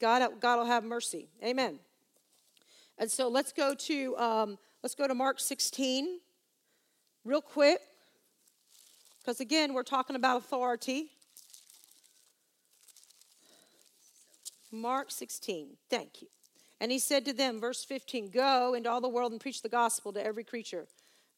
God, 0.00 0.28
God 0.40 0.58
will 0.58 0.66
have 0.66 0.82
mercy. 0.84 1.28
Amen. 1.42 1.78
And 2.98 3.10
so 3.10 3.28
let's 3.28 3.52
go 3.52 3.74
to 3.74 4.16
um, 4.16 4.58
let's 4.82 4.94
go 4.94 5.06
to 5.06 5.14
Mark 5.14 5.40
16 5.40 6.20
real 7.24 7.40
quick. 7.40 7.80
Because 9.20 9.40
again, 9.40 9.72
we're 9.72 9.82
talking 9.82 10.16
about 10.16 10.38
authority. 10.38 11.10
Mark 14.74 15.10
16. 15.10 15.76
Thank 15.88 16.22
you. 16.22 16.28
And 16.80 16.92
he 16.92 16.98
said 16.98 17.24
to 17.24 17.32
them, 17.32 17.60
verse 17.60 17.84
15, 17.84 18.30
Go 18.30 18.74
into 18.74 18.90
all 18.90 19.00
the 19.00 19.08
world 19.08 19.32
and 19.32 19.40
preach 19.40 19.62
the 19.62 19.68
gospel 19.68 20.12
to 20.12 20.24
every 20.24 20.44
creature. 20.44 20.86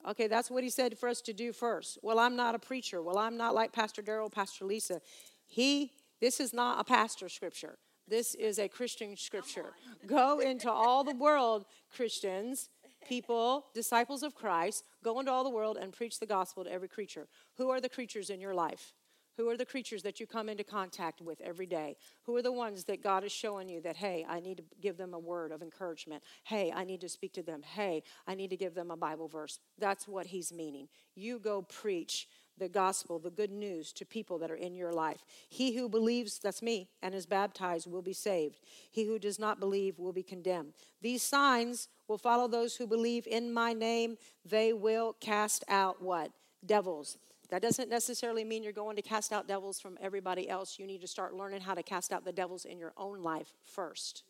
Okay, 0.09 0.27
that's 0.27 0.51
what 0.51 0.63
he 0.63 0.71
said 0.71 0.99
for 0.99 1.09
us 1.09 1.21
to 1.23 1.33
do 1.33 1.53
first. 1.53 1.99
Well, 2.03 2.19
I'm 2.19 2.37
not 2.37 2.55
a 2.55 2.59
preacher. 2.59 3.03
Well, 3.03 3.19
I'm 3.19 3.37
not 3.37 3.55
like 3.55 3.73
Pastor 3.73 4.03
Daryl, 4.03 4.31
Pastor 4.31 4.65
Lisa. 4.65 5.01
He, 5.47 5.93
this 6.21 6.41
is 6.41 6.53
not 6.53 6.81
a 6.81 6.85
pastor 6.85 7.29
scripture. 7.29 7.79
This 8.09 8.35
is 8.35 8.59
a 8.59 8.69
Christian 8.69 9.17
scripture. 9.17 9.73
Go 10.07 10.39
into 10.39 10.71
all 10.71 11.03
the 11.03 11.15
world, 11.15 11.65
Christians, 11.95 12.69
people, 13.07 13.67
disciples 13.75 14.23
of 14.23 14.35
Christ, 14.35 14.85
go 15.03 15.19
into 15.19 15.33
all 15.33 15.45
the 15.45 15.51
world 15.51 15.77
and 15.77 15.93
preach 15.93 16.21
the 16.21 16.27
gospel 16.27 16.65
to 16.65 16.73
every 16.73 16.89
creature. 16.89 17.27
Who 17.57 17.71
are 17.71 17.81
the 17.81 17.89
creatures 17.89 18.31
in 18.31 18.41
your 18.41 18.55
life? 18.55 18.93
Who 19.37 19.49
are 19.51 19.57
the 19.57 19.67
creatures 19.67 20.03
that 20.03 20.19
you 20.19 20.27
come 20.27 20.49
into 20.49 20.65
contact 20.65 21.21
with 21.21 21.41
every 21.43 21.67
day? 21.67 21.97
Who 22.25 22.35
are 22.37 22.43
the 22.43 22.53
ones 22.53 22.85
that 22.85 23.03
God 23.03 23.23
is 23.23 23.33
showing 23.33 23.69
you 23.69 23.81
that, 23.83 23.97
hey, 23.97 24.25
I 24.29 24.41
need 24.41 24.57
to 24.59 24.65
give 24.81 24.97
them 24.97 25.13
a 25.13 25.19
word 25.19 25.53
of 25.53 25.63
encouragement? 25.63 26.23
Hey, 26.45 26.73
I 26.75 26.85
need 26.85 27.03
to 27.03 27.09
speak 27.09 27.35
to 27.35 27.43
them. 27.43 27.63
Hey, 27.63 28.03
I 28.27 28.35
need 28.35 28.51
to 28.51 28.57
give 28.57 28.75
them 28.75 28.91
a 28.91 28.97
Bible 28.97 29.29
verse. 29.29 29.59
That's 29.79 30.09
what 30.09 30.27
he's 30.27 30.53
meaning. 30.53 30.89
You 31.15 31.39
go 31.39 31.63
preach 31.63 32.29
the 32.59 32.69
gospel, 32.69 33.19
the 33.19 33.31
good 33.31 33.51
news 33.51 33.93
to 33.93 34.07
people 34.07 34.39
that 34.39 34.51
are 34.51 34.57
in 34.57 34.75
your 34.75 34.93
life. 34.93 35.27
He 35.51 35.77
who 35.77 35.91
believes, 35.91 36.39
that's 36.39 36.63
me, 36.63 36.89
and 37.03 37.15
is 37.15 37.27
baptized 37.27 37.91
will 37.91 38.01
be 38.01 38.15
saved. 38.15 38.61
He 38.91 39.05
who 39.05 39.19
does 39.19 39.39
not 39.39 39.61
believe 39.61 39.99
will 39.99 40.15
be 40.15 40.23
condemned. 40.23 40.73
These 41.03 41.23
signs 41.23 41.89
will 42.09 42.17
follow 42.17 42.49
those 42.49 42.77
who 42.77 42.87
believe 42.87 43.27
in 43.27 43.53
my 43.53 43.75
name. 43.75 44.17
They 44.45 44.73
will 44.73 45.15
cast 45.21 45.65
out 45.69 46.01
what? 46.01 46.31
Devils. 46.65 47.19
That 47.51 47.63
doesn't 47.63 47.89
necessarily 47.89 48.45
mean 48.45 48.63
you're 48.63 48.73
going 48.73 48.97
to 48.97 49.03
cast 49.03 49.33
out 49.33 49.47
devils 49.47 49.79
from 49.81 49.97
everybody 50.01 50.49
else. 50.49 50.79
You 50.79 50.87
need 50.87 51.01
to 51.03 51.07
start 51.07 51.35
learning 51.35 51.61
how 51.61 51.75
to 51.75 51.83
cast 51.83 52.13
out 52.13 52.25
the 52.25 52.33
devils 52.33 52.65
in 52.65 52.79
your 52.79 52.93
own 52.97 53.23
life 53.23 53.55
first. 53.65 54.25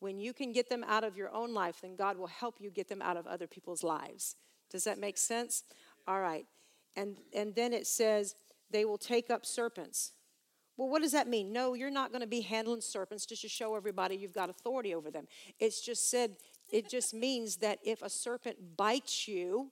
When 0.00 0.18
you 0.18 0.32
can 0.32 0.50
get 0.50 0.68
them 0.68 0.84
out 0.88 1.04
of 1.04 1.16
your 1.16 1.32
own 1.32 1.54
life, 1.54 1.80
then 1.82 1.94
God 1.94 2.16
will 2.16 2.26
help 2.26 2.60
you 2.60 2.70
get 2.70 2.88
them 2.88 3.00
out 3.00 3.16
of 3.16 3.26
other 3.26 3.46
people's 3.46 3.84
lives. 3.84 4.34
Does 4.70 4.84
that 4.84 4.98
make 4.98 5.16
sense? 5.16 5.62
All 6.08 6.20
right. 6.20 6.46
And 6.96 7.16
and 7.34 7.54
then 7.54 7.72
it 7.72 7.86
says 7.86 8.34
they 8.70 8.84
will 8.84 8.98
take 8.98 9.30
up 9.30 9.46
serpents. 9.46 10.12
Well, 10.76 10.88
what 10.88 11.02
does 11.02 11.12
that 11.12 11.28
mean? 11.28 11.52
No, 11.52 11.74
you're 11.74 11.90
not 11.90 12.10
going 12.10 12.22
to 12.22 12.26
be 12.26 12.40
handling 12.40 12.80
serpents 12.80 13.26
just 13.26 13.42
to 13.42 13.48
show 13.48 13.76
everybody 13.76 14.16
you've 14.16 14.32
got 14.32 14.50
authority 14.50 14.94
over 14.94 15.10
them. 15.10 15.28
It's 15.60 15.80
just 15.84 16.10
said 16.10 16.36
it 16.72 16.88
just 16.88 17.12
means 17.12 17.56
that 17.58 17.78
if 17.84 18.02
a 18.02 18.08
serpent 18.08 18.76
bites 18.76 19.28
you 19.28 19.70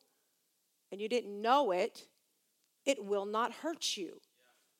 and 0.93 1.01
you 1.01 1.09
didn't 1.09 1.41
know 1.41 1.71
it, 1.73 2.07
it 2.85 3.05
will 3.05 3.27
not 3.27 3.53
hurt 3.53 3.97
you. 3.97 4.21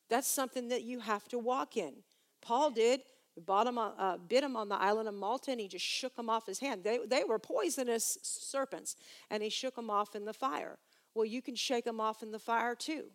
That's 0.09 0.27
something 0.27 0.67
that 0.69 0.83
you 0.83 0.99
have 0.99 1.27
to 1.29 1.39
walk 1.39 1.77
in. 1.77 1.93
Paul 2.41 2.71
did. 2.71 3.01
Uh, 3.47 4.17
bit 4.27 4.43
him 4.43 4.57
on 4.57 4.67
the 4.67 4.75
island 4.75 5.07
of 5.07 5.15
Malta, 5.15 5.51
and 5.51 5.59
he 5.59 5.67
just 5.67 5.85
shook 5.85 6.17
him 6.17 6.29
off 6.29 6.45
his 6.45 6.59
hand. 6.59 6.83
They, 6.83 6.99
they 7.07 7.23
were 7.23 7.39
poisonous 7.39 8.17
serpents, 8.21 8.97
and 9.29 9.41
he 9.41 9.49
shook 9.49 9.75
them 9.75 9.89
off 9.89 10.15
in 10.15 10.25
the 10.25 10.33
fire. 10.33 10.77
Well, 11.15 11.25
you 11.25 11.41
can 11.41 11.55
shake 11.55 11.85
them 11.85 12.01
off 12.01 12.23
in 12.23 12.31
the 12.31 12.39
fire 12.39 12.75
too. 12.75 13.05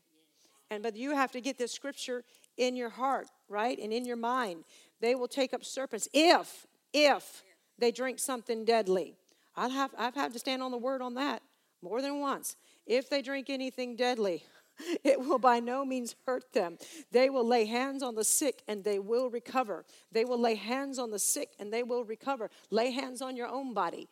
And 0.70 0.82
but 0.82 0.96
you 0.96 1.14
have 1.14 1.32
to 1.32 1.40
get 1.40 1.58
this 1.58 1.72
scripture 1.72 2.24
in 2.56 2.76
your 2.76 2.88
heart, 2.88 3.28
right, 3.48 3.78
and 3.78 3.92
in 3.92 4.04
your 4.04 4.16
mind. 4.16 4.64
They 5.00 5.14
will 5.14 5.28
take 5.28 5.52
up 5.52 5.64
serpents 5.64 6.08
if, 6.12 6.66
if 6.92 7.42
they 7.78 7.92
drink 7.92 8.18
something 8.18 8.64
deadly. 8.64 9.16
I've 9.54 9.72
have, 9.72 9.94
I've 9.96 10.14
had 10.14 10.32
to 10.32 10.38
stand 10.38 10.62
on 10.62 10.70
the 10.70 10.78
word 10.78 11.02
on 11.02 11.14
that 11.14 11.42
more 11.82 12.02
than 12.02 12.20
once. 12.20 12.56
If 12.86 13.08
they 13.10 13.22
drink 13.22 13.50
anything 13.50 13.96
deadly, 13.96 14.44
It 15.04 15.20
will 15.20 15.38
by 15.38 15.60
no 15.60 15.84
means 15.84 16.14
hurt 16.26 16.52
them. 16.52 16.78
They 17.12 17.30
will 17.30 17.46
lay 17.46 17.64
hands 17.64 18.02
on 18.02 18.14
the 18.14 18.24
sick 18.24 18.62
and 18.68 18.84
they 18.84 18.98
will 18.98 19.30
recover. 19.30 19.84
They 20.12 20.24
will 20.24 20.40
lay 20.40 20.54
hands 20.54 20.98
on 20.98 21.10
the 21.10 21.18
sick 21.18 21.50
and 21.58 21.72
they 21.72 21.82
will 21.82 22.04
recover. 22.04 22.50
Lay 22.70 22.90
hands 22.90 23.22
on 23.22 23.36
your 23.36 23.48
own 23.48 23.72
body. 23.72 24.08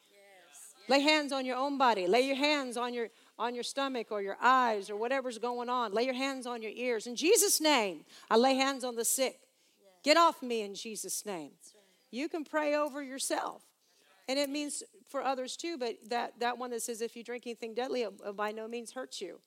Lay 0.89 1.01
hands 1.01 1.33
on 1.33 1.47
your 1.47 1.57
own 1.57 1.79
body. 1.79 2.07
Lay 2.07 2.23
your 2.23 2.37
hands 2.37 2.77
on 2.77 2.93
your 2.93 3.09
on 3.39 3.55
your 3.55 3.65
stomach 3.65 4.09
or 4.11 4.23
your 4.23 4.37
eyes 4.41 4.91
or 4.91 4.97
whatever's 4.97 5.39
going 5.39 5.69
on. 5.69 5.93
Lay 5.93 6.05
your 6.05 6.15
hands 6.15 6.47
on 6.47 6.63
your 6.63 6.73
ears. 6.75 7.07
In 7.07 7.17
Jesus' 7.17 7.61
name, 7.61 8.05
I 8.31 8.37
lay 8.37 8.55
hands 8.55 8.85
on 8.85 8.95
the 8.95 9.05
sick. 9.05 9.39
Get 10.03 10.17
off 10.17 10.43
me 10.43 10.61
in 10.61 10.75
Jesus' 10.75 11.25
name. 11.25 11.53
You 12.11 12.29
can 12.29 12.45
pray 12.45 12.75
over 12.75 13.03
yourself. 13.03 13.63
And 14.29 14.39
it 14.39 14.49
means 14.49 14.83
for 15.09 15.23
others 15.23 15.57
too, 15.57 15.77
but 15.79 15.97
that, 16.09 16.39
that 16.41 16.59
one 16.59 16.71
that 16.71 16.83
says, 16.83 17.01
if 17.01 17.17
you 17.17 17.25
drink 17.25 17.47
anything 17.47 17.75
deadly, 17.75 18.03
it, 18.03 18.13
it 18.25 18.37
by 18.37 18.53
no 18.53 18.69
means 18.69 18.93
hurts 18.93 19.21
you. 19.21 19.41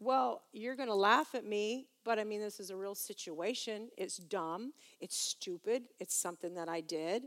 Well, 0.00 0.42
you're 0.52 0.76
going 0.76 0.88
to 0.88 0.94
laugh 0.94 1.34
at 1.34 1.44
me, 1.44 1.86
but 2.04 2.18
I 2.18 2.24
mean, 2.24 2.40
this 2.40 2.58
is 2.58 2.70
a 2.70 2.76
real 2.76 2.94
situation. 2.94 3.88
It's 3.96 4.16
dumb. 4.16 4.72
It's 5.00 5.16
stupid. 5.16 5.84
It's 6.00 6.14
something 6.16 6.54
that 6.54 6.68
I 6.68 6.80
did. 6.80 7.24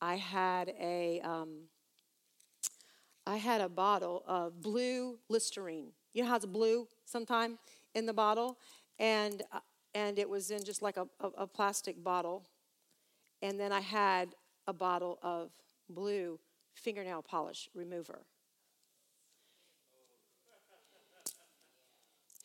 I 0.00 0.16
had 0.16 0.74
a, 0.80 1.20
um, 1.20 1.68
I 3.26 3.36
had 3.36 3.60
a 3.60 3.68
bottle 3.68 4.24
of 4.26 4.60
blue 4.60 5.18
Listerine. 5.28 5.92
You 6.12 6.22
know 6.22 6.28
how 6.28 6.36
it's 6.36 6.46
blue 6.46 6.88
sometime 7.04 7.58
in 7.94 8.06
the 8.06 8.12
bottle? 8.12 8.58
And, 8.98 9.42
uh, 9.52 9.60
and 9.94 10.18
it 10.18 10.28
was 10.28 10.50
in 10.50 10.64
just 10.64 10.82
like 10.82 10.96
a, 10.96 11.06
a, 11.20 11.28
a 11.38 11.46
plastic 11.46 12.02
bottle. 12.02 12.48
And 13.42 13.58
then 13.60 13.72
I 13.72 13.80
had 13.80 14.34
a 14.66 14.72
bottle 14.72 15.18
of 15.22 15.50
blue 15.88 16.40
fingernail 16.74 17.22
polish 17.22 17.68
remover. 17.74 18.24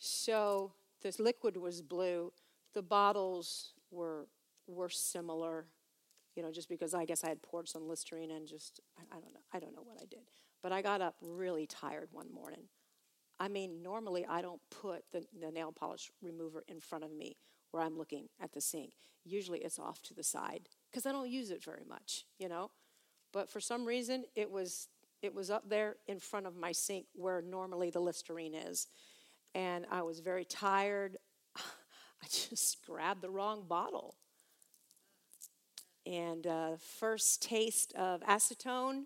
So 0.06 0.72
this 1.02 1.18
liquid 1.18 1.56
was 1.56 1.80
blue. 1.80 2.30
The 2.74 2.82
bottles 2.82 3.72
were 3.90 4.26
were 4.66 4.90
similar, 4.90 5.66
you 6.36 6.42
know, 6.42 6.52
just 6.52 6.68
because 6.68 6.92
I 6.92 7.06
guess 7.06 7.24
I 7.24 7.28
had 7.30 7.40
poured 7.40 7.68
some 7.68 7.88
Listerine 7.88 8.30
and 8.30 8.46
just 8.46 8.80
I, 8.98 9.16
I 9.16 9.20
don't 9.20 9.32
know 9.32 9.40
I 9.54 9.58
don't 9.60 9.74
know 9.74 9.82
what 9.82 9.96
I 9.96 10.04
did. 10.04 10.20
But 10.62 10.72
I 10.72 10.82
got 10.82 11.00
up 11.00 11.14
really 11.22 11.66
tired 11.66 12.08
one 12.12 12.30
morning. 12.30 12.64
I 13.40 13.48
mean, 13.48 13.82
normally 13.82 14.26
I 14.28 14.42
don't 14.42 14.60
put 14.70 15.04
the, 15.10 15.24
the 15.40 15.50
nail 15.50 15.72
polish 15.72 16.10
remover 16.20 16.64
in 16.68 16.80
front 16.80 17.04
of 17.04 17.10
me 17.10 17.36
where 17.70 17.82
I'm 17.82 17.96
looking 17.96 18.28
at 18.42 18.52
the 18.52 18.60
sink. 18.60 18.92
Usually 19.24 19.60
it's 19.60 19.78
off 19.78 20.02
to 20.02 20.14
the 20.14 20.22
side 20.22 20.68
because 20.90 21.06
I 21.06 21.12
don't 21.12 21.30
use 21.30 21.50
it 21.50 21.64
very 21.64 21.84
much, 21.88 22.26
you 22.38 22.50
know. 22.50 22.70
But 23.32 23.48
for 23.48 23.58
some 23.58 23.86
reason 23.86 24.24
it 24.36 24.50
was 24.50 24.88
it 25.22 25.34
was 25.34 25.50
up 25.50 25.66
there 25.66 25.96
in 26.06 26.20
front 26.20 26.46
of 26.46 26.56
my 26.56 26.72
sink 26.72 27.06
where 27.14 27.40
normally 27.40 27.88
the 27.88 28.00
Listerine 28.00 28.54
is. 28.54 28.86
And 29.54 29.86
I 29.90 30.02
was 30.02 30.20
very 30.20 30.44
tired. 30.44 31.16
I 31.56 32.26
just 32.28 32.84
grabbed 32.86 33.22
the 33.22 33.30
wrong 33.30 33.64
bottle. 33.68 34.16
And 36.06 36.46
uh, 36.46 36.76
first 36.98 37.42
taste 37.42 37.94
of 37.94 38.20
acetone 38.22 39.04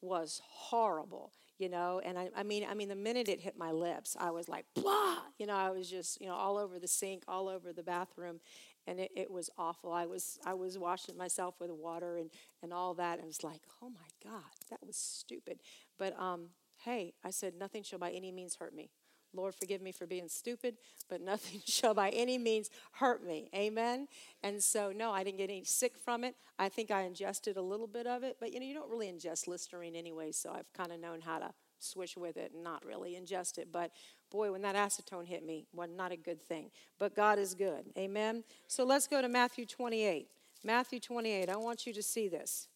was 0.00 0.40
horrible, 0.46 1.32
you 1.58 1.68
know. 1.68 2.00
And 2.04 2.18
I, 2.18 2.28
I 2.36 2.42
mean, 2.42 2.64
I 2.68 2.74
mean, 2.74 2.88
the 2.88 2.94
minute 2.94 3.28
it 3.28 3.40
hit 3.40 3.58
my 3.58 3.72
lips, 3.72 4.16
I 4.18 4.30
was 4.30 4.48
like, 4.48 4.64
blah, 4.74 5.16
you 5.38 5.46
know. 5.46 5.56
I 5.56 5.70
was 5.70 5.90
just, 5.90 6.20
you 6.20 6.28
know, 6.28 6.34
all 6.34 6.56
over 6.56 6.78
the 6.78 6.86
sink, 6.86 7.24
all 7.26 7.48
over 7.48 7.72
the 7.72 7.82
bathroom, 7.82 8.40
and 8.86 9.00
it, 9.00 9.10
it 9.16 9.30
was 9.30 9.50
awful. 9.58 9.92
I 9.92 10.06
was, 10.06 10.38
I 10.46 10.54
was 10.54 10.78
washing 10.78 11.16
myself 11.16 11.56
with 11.60 11.70
water 11.70 12.18
and 12.18 12.30
and 12.62 12.72
all 12.72 12.94
that, 12.94 13.14
and 13.14 13.24
I 13.24 13.26
was 13.26 13.42
like, 13.42 13.62
oh 13.82 13.90
my 13.90 14.30
God, 14.30 14.42
that 14.70 14.80
was 14.86 14.96
stupid. 14.96 15.58
But 15.98 16.18
um, 16.20 16.50
hey, 16.84 17.14
I 17.24 17.30
said, 17.30 17.54
nothing 17.58 17.82
shall 17.82 17.98
by 17.98 18.10
any 18.10 18.30
means 18.30 18.56
hurt 18.56 18.74
me. 18.74 18.90
Lord, 19.34 19.54
forgive 19.54 19.82
me 19.82 19.92
for 19.92 20.06
being 20.06 20.28
stupid, 20.28 20.76
but 21.08 21.20
nothing 21.20 21.60
shall 21.66 21.94
by 21.94 22.10
any 22.10 22.38
means 22.38 22.70
hurt 22.92 23.24
me. 23.24 23.50
Amen. 23.54 24.08
And 24.42 24.62
so, 24.62 24.92
no, 24.94 25.10
I 25.12 25.24
didn't 25.24 25.38
get 25.38 25.50
any 25.50 25.64
sick 25.64 25.96
from 25.96 26.24
it. 26.24 26.34
I 26.58 26.68
think 26.68 26.90
I 26.90 27.02
ingested 27.02 27.56
a 27.56 27.62
little 27.62 27.86
bit 27.86 28.06
of 28.06 28.22
it, 28.22 28.36
but 28.40 28.52
you 28.52 28.60
know, 28.60 28.66
you 28.66 28.74
don't 28.74 28.90
really 28.90 29.10
ingest 29.10 29.46
Listerine 29.46 29.94
anyway, 29.94 30.32
so 30.32 30.50
I've 30.50 30.72
kind 30.72 30.92
of 30.92 31.00
known 31.00 31.20
how 31.20 31.38
to 31.38 31.52
swish 31.78 32.16
with 32.16 32.36
it 32.36 32.52
and 32.54 32.64
not 32.64 32.84
really 32.84 33.12
ingest 33.20 33.58
it. 33.58 33.68
But 33.72 33.92
boy, 34.30 34.52
when 34.52 34.62
that 34.62 34.74
acetone 34.74 35.26
hit 35.26 35.44
me, 35.44 35.66
was 35.72 35.88
not 35.96 36.12
a 36.12 36.16
good 36.16 36.42
thing. 36.42 36.70
But 36.98 37.14
God 37.14 37.38
is 37.38 37.54
good. 37.54 37.84
Amen. 37.96 38.44
So 38.66 38.84
let's 38.84 39.06
go 39.06 39.22
to 39.22 39.28
Matthew 39.28 39.66
28. 39.66 40.28
Matthew 40.64 41.00
28. 41.00 41.48
I 41.48 41.56
want 41.56 41.86
you 41.86 41.92
to 41.92 42.02
see 42.02 42.28
this. 42.28 42.68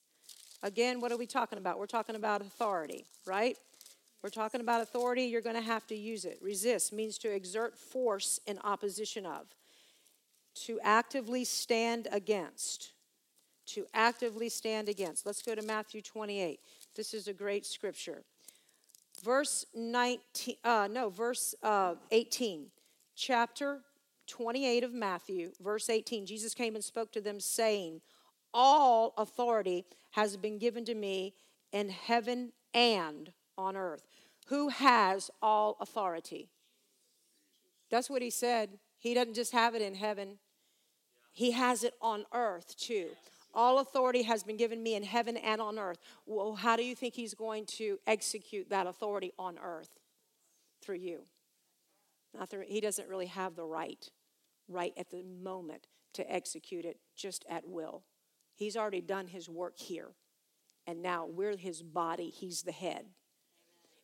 Again, 0.63 1.01
what 1.01 1.11
are 1.11 1.17
we 1.17 1.27
talking 1.27 1.59
about? 1.59 1.79
We're 1.79 1.87
talking 1.87 2.15
about 2.15 2.41
authority, 2.41 3.05
right? 3.27 3.57
We're 4.23 4.31
talking 4.31 4.61
about 4.61 4.81
authority, 4.81 5.25
you're 5.25 5.41
going 5.41 5.57
to 5.57 5.62
have 5.62 5.87
to 5.89 5.97
use 5.97 6.25
it. 6.25 6.39
Resist 6.41 6.93
means 6.93 7.18
to 7.18 7.35
exert 7.35 7.77
force 7.77 8.39
in 8.47 8.59
opposition 8.62 9.27
of, 9.27 9.47
to 10.66 10.79
actively 10.85 11.45
stand 11.45 12.07
against. 12.12 12.93
To 13.66 13.87
actively 13.95 14.49
stand 14.49 14.89
against. 14.89 15.27
Let's 15.27 15.43
go 15.43 15.55
to 15.55 15.62
Matthew 15.62 16.03
28. 16.03 16.61
This 16.95 17.14
is 17.14 17.27
a 17.27 17.33
great 17.33 17.66
scripture. 17.66 18.23
Verse 19.25 19.66
19, 19.75 20.57
uh, 20.64 20.89
no, 20.91 21.09
verse 21.09 21.55
uh, 21.62 21.95
18. 22.11 22.66
Chapter 23.14 23.81
28 24.27 24.85
of 24.85 24.95
Matthew, 24.95 25.53
verse 25.61 25.91
18. 25.91 26.27
Jesus 26.27 26.55
came 26.55 26.75
and 26.75 26.83
spoke 26.83 27.12
to 27.12 27.20
them, 27.20 27.39
saying, 27.39 28.01
All 28.55 29.14
authority 29.16 29.85
has 30.12 30.37
been 30.37 30.59
given 30.59 30.85
to 30.87 30.95
me 30.95 31.35
in 31.73 31.89
heaven 31.89 32.53
and 32.75 33.33
on 33.57 33.77
earth. 33.77 34.07
Who 34.47 34.68
has 34.68 35.30
all 35.40 35.76
authority? 35.80 36.51
That's 37.90 38.11
what 38.11 38.22
he 38.22 38.30
said. 38.30 38.78
He 38.99 39.14
doesn't 39.14 39.34
just 39.34 39.53
have 39.53 39.74
it 39.74 39.82
in 39.82 39.95
heaven, 39.95 40.38
he 41.32 41.53
has 41.53 41.82
it 41.84 41.95
on 42.01 42.24
earth 42.32 42.76
too. 42.76 43.09
All 43.55 43.80
authority 43.80 44.22
has 44.22 44.43
been 44.43 44.57
given 44.57 44.82
me 44.82 44.95
in 44.95 45.03
heaven 45.03 45.36
and 45.36 45.61
on 45.61 45.78
earth. 45.78 45.99
Well, 46.24 46.55
how 46.55 46.76
do 46.76 46.84
you 46.84 46.95
think 46.95 47.14
he's 47.14 47.34
going 47.34 47.66
to 47.66 47.99
execute 48.07 48.70
that 48.70 48.86
authority 48.86 49.32
on 49.38 49.59
earth? 49.62 49.90
Through 50.80 50.97
you. 50.97 51.22
Not 52.34 52.49
through, 52.49 52.64
he 52.66 52.80
doesn't 52.80 53.09
really 53.09 53.26
have 53.26 53.55
the 53.57 53.64
right, 53.64 54.09
right 54.68 54.95
at 54.97 55.11
the 55.11 55.22
moment, 55.22 55.86
to 56.14 56.32
execute 56.32 56.86
it 56.86 56.99
just 57.14 57.45
at 57.49 57.68
will. 57.68 58.05
He's 58.55 58.76
already 58.76 59.03
done 59.03 59.26
his 59.26 59.49
work 59.49 59.78
here. 59.78 60.12
And 60.86 61.03
now 61.03 61.26
we're 61.26 61.57
his 61.57 61.82
body, 61.82 62.30
he's 62.30 62.62
the 62.62 62.72
head. 62.72 63.07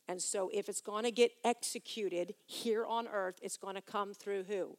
And 0.08 0.22
so, 0.22 0.50
if 0.52 0.68
it's 0.68 0.80
going 0.80 1.04
to 1.04 1.10
get 1.10 1.32
executed 1.44 2.34
here 2.46 2.86
on 2.86 3.06
earth, 3.06 3.38
it's 3.42 3.58
going 3.58 3.74
to 3.74 3.82
come 3.82 4.14
through 4.14 4.44
who? 4.44 4.78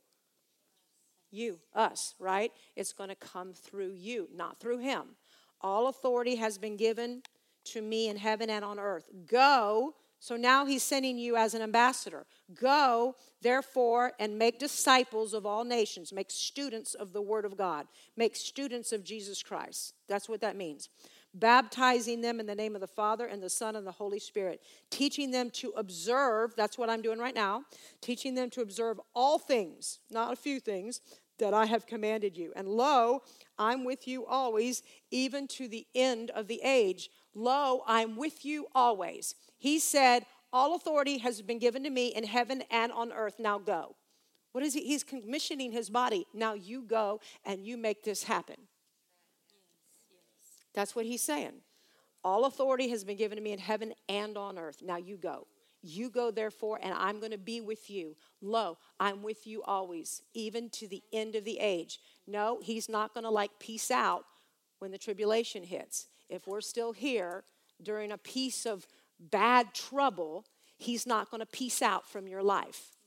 You, 1.31 1.59
us, 1.75 2.15
right? 2.17 2.51
It's 2.75 2.93
going 2.93 3.09
to 3.09 3.15
come 3.15 3.53
through 3.53 3.91
you, 3.91 4.27
not 4.33 4.59
through 4.59 4.79
him. 4.79 5.15
All 5.61 5.87
authority 5.87 6.37
has 6.37 6.57
been 6.57 6.75
given 6.75 7.21
to 7.65 7.81
me 7.81 8.09
in 8.09 8.17
heaven 8.17 8.49
and 8.49 8.65
on 8.65 8.79
earth. 8.79 9.07
Go. 9.27 9.93
So 10.21 10.35
now 10.35 10.65
he's 10.65 10.83
sending 10.83 11.17
you 11.17 11.37
as 11.37 11.53
an 11.53 11.61
ambassador. 11.61 12.25
Go, 12.53 13.15
therefore, 13.41 14.13
and 14.19 14.37
make 14.37 14.59
disciples 14.59 15.33
of 15.33 15.45
all 15.45 15.63
nations. 15.63 16.11
Make 16.11 16.31
students 16.31 16.93
of 16.93 17.13
the 17.13 17.21
Word 17.21 17.45
of 17.45 17.55
God. 17.55 17.87
Make 18.17 18.35
students 18.35 18.91
of 18.91 19.03
Jesus 19.03 19.43
Christ. 19.43 19.93
That's 20.07 20.27
what 20.27 20.41
that 20.41 20.55
means 20.55 20.89
baptizing 21.33 22.21
them 22.21 22.39
in 22.39 22.45
the 22.45 22.55
name 22.55 22.75
of 22.75 22.81
the 22.81 22.87
Father 22.87 23.25
and 23.25 23.41
the 23.41 23.49
Son 23.49 23.75
and 23.75 23.85
the 23.85 23.91
Holy 23.91 24.19
Spirit, 24.19 24.61
teaching 24.89 25.31
them 25.31 25.49
to 25.51 25.71
observe, 25.75 26.55
that's 26.55 26.77
what 26.77 26.89
I'm 26.89 27.01
doing 27.01 27.19
right 27.19 27.35
now, 27.35 27.63
teaching 28.01 28.35
them 28.35 28.49
to 28.51 28.61
observe 28.61 28.99
all 29.13 29.37
things, 29.37 29.99
not 30.09 30.33
a 30.33 30.35
few 30.35 30.59
things, 30.59 31.01
that 31.39 31.53
I 31.53 31.65
have 31.65 31.87
commanded 31.87 32.37
you. 32.37 32.51
And 32.55 32.67
lo, 32.67 33.23
I'm 33.57 33.83
with 33.83 34.07
you 34.07 34.25
always, 34.25 34.83
even 35.09 35.47
to 35.49 35.67
the 35.67 35.87
end 35.95 36.31
of 36.31 36.47
the 36.47 36.61
age. 36.63 37.09
Lo, 37.33 37.83
I'm 37.87 38.15
with 38.15 38.45
you 38.45 38.67
always. 38.75 39.35
He 39.57 39.79
said, 39.79 40.25
All 40.51 40.75
authority 40.75 41.19
has 41.19 41.41
been 41.41 41.59
given 41.59 41.83
to 41.83 41.89
me 41.89 42.07
in 42.07 42.25
heaven 42.25 42.63
and 42.69 42.91
on 42.91 43.11
earth. 43.11 43.35
Now 43.39 43.57
go. 43.57 43.95
What 44.51 44.63
is 44.63 44.73
he? 44.73 44.81
He's 44.81 45.03
commissioning 45.03 45.71
his 45.71 45.89
body. 45.89 46.25
Now 46.33 46.53
you 46.53 46.81
go 46.81 47.21
and 47.45 47.65
you 47.65 47.77
make 47.77 48.03
this 48.03 48.23
happen. 48.23 48.55
That's 50.73 50.95
what 50.95 51.05
he's 51.05 51.21
saying. 51.21 51.53
All 52.23 52.45
authority 52.45 52.89
has 52.89 53.03
been 53.03 53.17
given 53.17 53.37
to 53.37 53.43
me 53.43 53.53
in 53.53 53.59
heaven 53.59 53.93
and 54.07 54.37
on 54.37 54.57
earth. 54.57 54.81
Now 54.83 54.97
you 54.97 55.17
go. 55.17 55.47
You 55.81 56.09
go, 56.09 56.29
therefore, 56.29 56.79
and 56.81 56.93
I'm 56.93 57.19
going 57.19 57.31
to 57.31 57.37
be 57.37 57.61
with 57.61 57.89
you. 57.89 58.17
Lo, 58.41 58.77
I'm 58.99 59.23
with 59.23 59.47
you 59.47 59.63
always, 59.63 60.21
even 60.33 60.69
to 60.71 60.89
the 60.89 61.01
end 61.13 61.35
of 61.35 61.45
the 61.45 61.57
age. 61.59 61.99
No, 62.27 62.59
he's 62.61 62.89
not 62.89 63.13
going 63.13 63.23
to 63.23 63.29
like 63.29 63.51
peace 63.59 63.89
out 63.89 64.25
when 64.79 64.91
the 64.91 64.97
tribulation 64.97 65.63
hits. 65.63 66.07
If 66.29 66.47
we're 66.47 66.61
still 66.61 66.91
here 66.91 67.45
during 67.81 68.11
a 68.11 68.17
piece 68.17 68.65
of 68.65 68.85
bad 69.19 69.73
trouble, 69.73 70.45
he's 70.77 71.07
not 71.07 71.31
going 71.31 71.39
to 71.39 71.45
peace 71.45 71.81
out 71.81 72.09
from 72.09 72.27
your 72.27 72.43
life. 72.43 72.97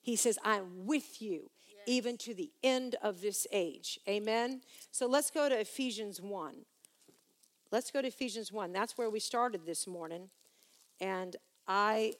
He 0.00 0.16
says, 0.16 0.38
I'm 0.42 0.86
with 0.86 1.20
you 1.20 1.50
even 1.86 2.16
to 2.18 2.34
the 2.34 2.50
end 2.62 2.96
of 3.02 3.20
this 3.20 3.46
age. 3.52 3.98
Amen. 4.08 4.62
So 4.90 5.06
let's 5.06 5.30
go 5.30 5.48
to 5.48 5.60
Ephesians 5.60 6.20
1. 6.20 6.54
Let's 7.72 7.90
go 7.90 8.02
to 8.02 8.08
Ephesians 8.08 8.50
1. 8.50 8.72
That's 8.72 8.98
where 8.98 9.10
we 9.10 9.20
started 9.20 9.64
this 9.64 9.86
morning. 9.86 10.30
And 11.00 11.36
I 11.68 12.14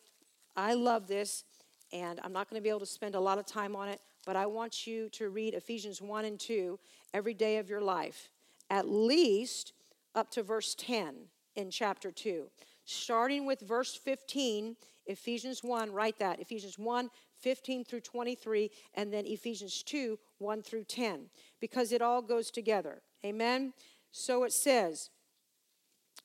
I 0.56 0.74
love 0.74 1.08
this. 1.08 1.44
And 1.92 2.20
I'm 2.22 2.32
not 2.32 2.48
going 2.48 2.60
to 2.60 2.62
be 2.62 2.68
able 2.68 2.80
to 2.80 2.86
spend 2.86 3.16
a 3.16 3.20
lot 3.20 3.38
of 3.38 3.46
time 3.46 3.74
on 3.74 3.88
it, 3.88 4.00
but 4.24 4.36
I 4.36 4.46
want 4.46 4.86
you 4.86 5.08
to 5.10 5.28
read 5.28 5.54
Ephesians 5.54 6.00
1 6.00 6.24
and 6.24 6.38
2 6.38 6.78
every 7.12 7.34
day 7.34 7.58
of 7.58 7.68
your 7.68 7.80
life, 7.80 8.30
at 8.68 8.88
least 8.88 9.72
up 10.14 10.30
to 10.32 10.44
verse 10.44 10.76
10 10.76 11.14
in 11.56 11.70
chapter 11.70 12.12
2. 12.12 12.44
Starting 12.84 13.44
with 13.44 13.60
verse 13.60 13.96
15, 13.96 14.76
Ephesians 15.06 15.64
1, 15.64 15.90
write 15.90 16.18
that. 16.20 16.38
Ephesians 16.38 16.78
1, 16.78 17.10
15 17.40 17.84
through 17.84 18.00
23, 18.00 18.70
and 18.94 19.12
then 19.12 19.26
Ephesians 19.26 19.82
2, 19.82 20.16
1 20.38 20.62
through 20.62 20.84
10, 20.84 21.26
because 21.60 21.90
it 21.90 22.02
all 22.02 22.22
goes 22.22 22.52
together. 22.52 23.02
Amen? 23.24 23.72
So 24.12 24.44
it 24.44 24.52
says, 24.52 25.10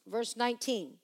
verse 0.07 0.35
19. 0.35 0.97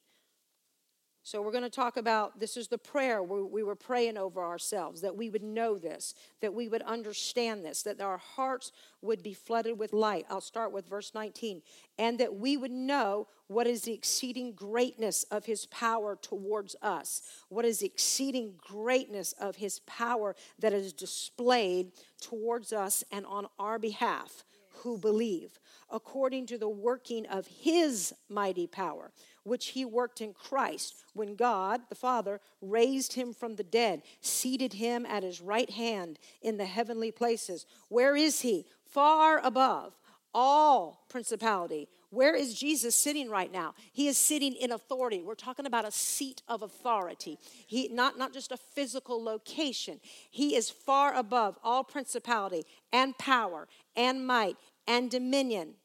So, 1.24 1.40
we're 1.44 1.52
going 1.52 1.64
to 1.64 1.70
talk 1.70 1.98
about 1.98 2.40
this 2.40 2.58
is 2.58 2.68
the 2.68 2.80
prayer 2.80 3.22
we, 3.22 3.44
we 3.44 3.62
were 3.62 3.76
praying 3.76 4.18
over 4.18 4.44
ourselves, 4.44 5.02
that 5.02 5.16
we 5.16 5.30
would 5.30 5.44
know 5.44 5.78
this, 5.78 6.16
that 6.42 6.52
we 6.52 6.68
would 6.68 6.82
understand 6.82 7.64
this, 7.64 7.84
that 7.84 8.02
our 8.02 8.18
hearts 8.18 8.72
would 9.04 9.22
be 9.22 9.36
flooded 9.36 9.78
with 9.78 9.94
light. 9.94 10.26
I'll 10.32 10.42
start 10.42 10.72
with 10.72 10.90
verse 10.90 11.12
19. 11.14 11.62
And 12.00 12.20
that 12.20 12.34
we 12.34 12.58
would 12.58 12.72
know 12.72 13.28
what 13.46 13.68
is 13.68 13.84
the 13.84 13.94
exceeding 13.94 14.54
greatness 14.54 15.22
of 15.30 15.46
his 15.46 15.68
power 15.68 16.18
towards 16.20 16.76
us. 16.82 17.22
What 17.50 17.66
is 17.66 17.80
the 17.80 17.86
exceeding 17.86 18.56
greatness 18.58 19.34
of 19.34 19.58
his 19.58 19.80
power 19.82 20.36
that 20.58 20.74
is 20.74 20.92
displayed 20.92 21.92
towards 22.20 22.74
us 22.74 23.04
and 23.12 23.28
on 23.28 23.46
our 23.60 23.78
behalf 23.78 24.44
who 24.78 24.98
believe, 24.98 25.60
according 25.92 26.46
to 26.48 26.58
the 26.58 26.70
working 26.70 27.26
of 27.28 27.48
his 27.48 28.14
mighty 28.30 28.68
power 28.68 29.12
which 29.44 29.70
he 29.70 29.86
worked 29.86 30.22
in 30.22 30.34
Christ 30.34 30.96
when 31.14 31.36
God, 31.36 31.82
the 31.90 31.96
Father, 31.96 32.40
raised 32.62 33.14
him 33.14 33.34
from 33.34 33.56
the 33.56 33.64
dead, 33.64 34.04
seated 34.22 34.74
him 34.74 35.06
at 35.06 35.24
his 35.24 35.42
right 35.42 35.70
hand 35.70 36.20
in 36.42 36.58
the 36.58 36.66
heavenly 36.66 37.12
places. 37.12 37.66
Where 37.90 38.16
is 38.16 38.42
he? 38.42 38.66
Far 38.86 39.40
above 39.44 39.94
all 40.34 41.06
principality. 41.10 41.88
Where 42.10 42.36
is 42.36 42.54
Jesus 42.54 42.94
sitting 42.96 43.30
right 43.30 43.52
now? 43.52 43.74
He 43.94 44.08
is 44.08 44.18
sitting 44.18 44.54
in 44.54 44.72
authority. 44.72 45.22
We're 45.22 45.36
talking 45.36 45.66
about 45.66 45.86
a 45.86 45.92
seat 45.92 46.42
of 46.48 46.62
authority. 46.62 47.38
He 47.68 47.88
not, 47.88 48.18
not 48.18 48.34
just 48.34 48.52
a 48.52 48.58
physical 48.58 49.24
location. 49.24 50.00
He 50.30 50.56
is 50.56 50.70
far 50.70 51.14
above 51.16 51.58
all 51.64 51.84
principality 51.84 52.66
and 52.92 53.18
power 53.18 53.68
and 53.96 54.28
might 54.28 54.58
and 54.88 55.10
dominion. 55.10 55.76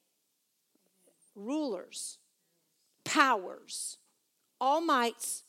Rulers, 1.36 2.18
powers, 3.04 3.98
all 4.60 4.80
mights, 4.80 5.44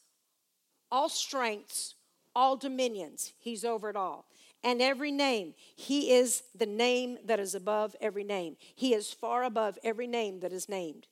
all 0.91 1.09
strengths, 1.09 1.95
all 2.35 2.55
dominions. 2.55 3.33
He's 3.39 3.65
over 3.65 3.89
it 3.89 3.95
all. 3.95 4.25
And 4.63 4.81
every 4.81 5.11
name, 5.11 5.53
He 5.75 6.11
is 6.11 6.43
the 6.53 6.65
name 6.65 7.17
that 7.25 7.39
is 7.39 7.55
above 7.55 7.95
every 8.01 8.23
name. 8.23 8.57
He 8.75 8.93
is 8.93 9.11
far 9.11 9.43
above 9.43 9.79
every 9.83 10.07
name 10.07 10.41
that 10.41 10.51
is 10.51 10.67
named. 10.67 11.07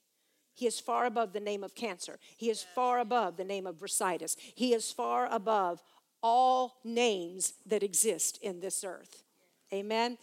He 0.54 0.68
is 0.68 0.80
far 0.80 1.06
above 1.06 1.34
the 1.34 1.40
name 1.40 1.64
of 1.64 1.76
cancer. 1.76 2.18
He 2.38 2.50
is 2.50 2.64
far 2.64 3.00
above 3.00 3.38
the 3.38 3.44
name 3.44 3.68
of 3.68 3.78
bursitis. 3.78 4.36
He 4.38 4.74
is 4.74 4.92
far 4.92 5.28
above 5.32 5.82
all 6.24 6.78
names 6.84 7.54
that 7.66 7.84
exist 7.84 8.40
in 8.42 8.62
this 8.62 8.84
earth. 8.84 9.24
Amen. 9.74 10.18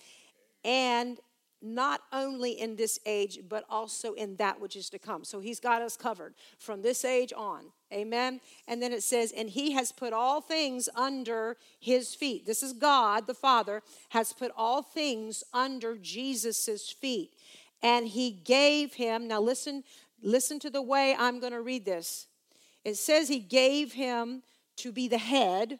And 0.64 1.18
not 1.62 2.00
only 2.12 2.52
in 2.52 2.76
this 2.76 2.98
age, 3.06 3.38
but 3.48 3.64
also 3.70 4.12
in 4.14 4.36
that 4.36 4.60
which 4.60 4.76
is 4.76 4.90
to 4.90 4.98
come. 4.98 5.24
So 5.24 5.40
he's 5.40 5.60
got 5.60 5.82
us 5.82 5.96
covered 5.96 6.34
from 6.58 6.82
this 6.82 7.04
age 7.04 7.32
on. 7.36 7.66
Amen. 7.92 8.40
And 8.66 8.82
then 8.82 8.92
it 8.92 9.02
says, 9.02 9.32
and 9.32 9.48
he 9.48 9.72
has 9.72 9.92
put 9.92 10.12
all 10.12 10.40
things 10.40 10.88
under 10.96 11.56
his 11.78 12.14
feet. 12.14 12.46
This 12.46 12.62
is 12.62 12.72
God, 12.72 13.26
the 13.26 13.34
Father, 13.34 13.82
has 14.10 14.32
put 14.32 14.50
all 14.56 14.82
things 14.82 15.44
under 15.52 15.96
Jesus's 15.96 16.90
feet. 16.90 17.34
And 17.82 18.08
he 18.08 18.30
gave 18.30 18.94
him, 18.94 19.28
now 19.28 19.40
listen, 19.40 19.84
listen 20.22 20.58
to 20.60 20.70
the 20.70 20.82
way 20.82 21.14
I'm 21.18 21.40
going 21.40 21.52
to 21.52 21.62
read 21.62 21.84
this. 21.84 22.26
It 22.84 22.96
says 22.96 23.28
he 23.28 23.38
gave 23.38 23.92
him 23.92 24.42
to 24.78 24.90
be 24.90 25.06
the 25.06 25.18
head 25.18 25.78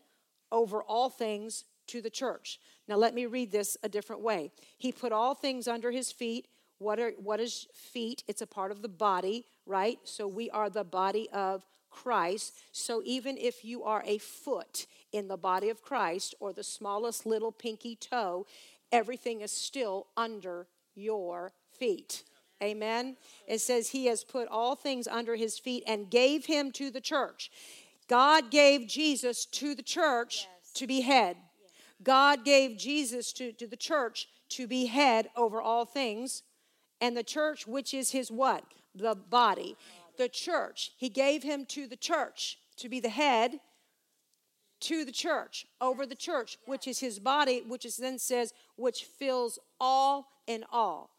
over 0.50 0.82
all 0.82 1.08
things 1.08 1.64
to 1.88 2.00
the 2.00 2.10
church. 2.10 2.60
Now, 2.92 2.98
let 2.98 3.14
me 3.14 3.24
read 3.24 3.50
this 3.50 3.78
a 3.82 3.88
different 3.88 4.20
way. 4.20 4.50
He 4.76 4.92
put 4.92 5.12
all 5.12 5.34
things 5.34 5.66
under 5.66 5.90
his 5.90 6.12
feet. 6.12 6.46
What, 6.76 7.00
are, 7.00 7.12
what 7.12 7.40
is 7.40 7.66
feet? 7.72 8.22
It's 8.28 8.42
a 8.42 8.46
part 8.46 8.70
of 8.70 8.82
the 8.82 8.88
body, 8.88 9.46
right? 9.64 9.98
So 10.04 10.28
we 10.28 10.50
are 10.50 10.68
the 10.68 10.84
body 10.84 11.26
of 11.32 11.64
Christ. 11.90 12.52
So 12.70 13.00
even 13.06 13.38
if 13.38 13.64
you 13.64 13.82
are 13.82 14.02
a 14.04 14.18
foot 14.18 14.86
in 15.10 15.26
the 15.26 15.38
body 15.38 15.70
of 15.70 15.80
Christ 15.80 16.34
or 16.38 16.52
the 16.52 16.62
smallest 16.62 17.24
little 17.24 17.50
pinky 17.50 17.96
toe, 17.96 18.44
everything 18.92 19.40
is 19.40 19.52
still 19.52 20.08
under 20.14 20.66
your 20.94 21.52
feet. 21.70 22.24
Amen. 22.62 23.16
It 23.48 23.62
says 23.62 23.88
he 23.88 24.04
has 24.08 24.22
put 24.22 24.48
all 24.48 24.76
things 24.76 25.08
under 25.08 25.34
his 25.34 25.58
feet 25.58 25.82
and 25.86 26.10
gave 26.10 26.44
him 26.44 26.70
to 26.72 26.90
the 26.90 27.00
church. 27.00 27.50
God 28.06 28.50
gave 28.50 28.86
Jesus 28.86 29.46
to 29.46 29.74
the 29.74 29.82
church 29.82 30.46
yes. 30.46 30.72
to 30.74 30.86
be 30.86 31.00
head. 31.00 31.38
God 32.02 32.44
gave 32.44 32.76
Jesus 32.76 33.32
to, 33.34 33.52
to 33.52 33.66
the 33.66 33.76
church 33.76 34.28
to 34.50 34.66
be 34.66 34.86
head 34.86 35.28
over 35.36 35.60
all 35.60 35.84
things. 35.84 36.42
And 37.00 37.16
the 37.16 37.22
church, 37.22 37.66
which 37.66 37.94
is 37.94 38.10
his 38.10 38.30
what? 38.30 38.64
The 38.94 39.14
body. 39.14 39.76
The 40.18 40.28
church. 40.28 40.92
He 40.96 41.08
gave 41.08 41.42
him 41.42 41.64
to 41.66 41.86
the 41.86 41.96
church 41.96 42.58
to 42.76 42.88
be 42.88 43.00
the 43.00 43.08
head 43.08 43.60
to 44.82 45.04
the 45.04 45.12
church, 45.12 45.64
over 45.80 46.04
the 46.04 46.16
church, 46.16 46.58
which 46.66 46.88
is 46.88 46.98
his 46.98 47.20
body, 47.20 47.62
which 47.66 47.86
is 47.86 47.96
then 47.96 48.18
says, 48.18 48.52
which 48.76 49.04
fills 49.04 49.58
all 49.80 50.26
in 50.46 50.64
all. 50.72 51.10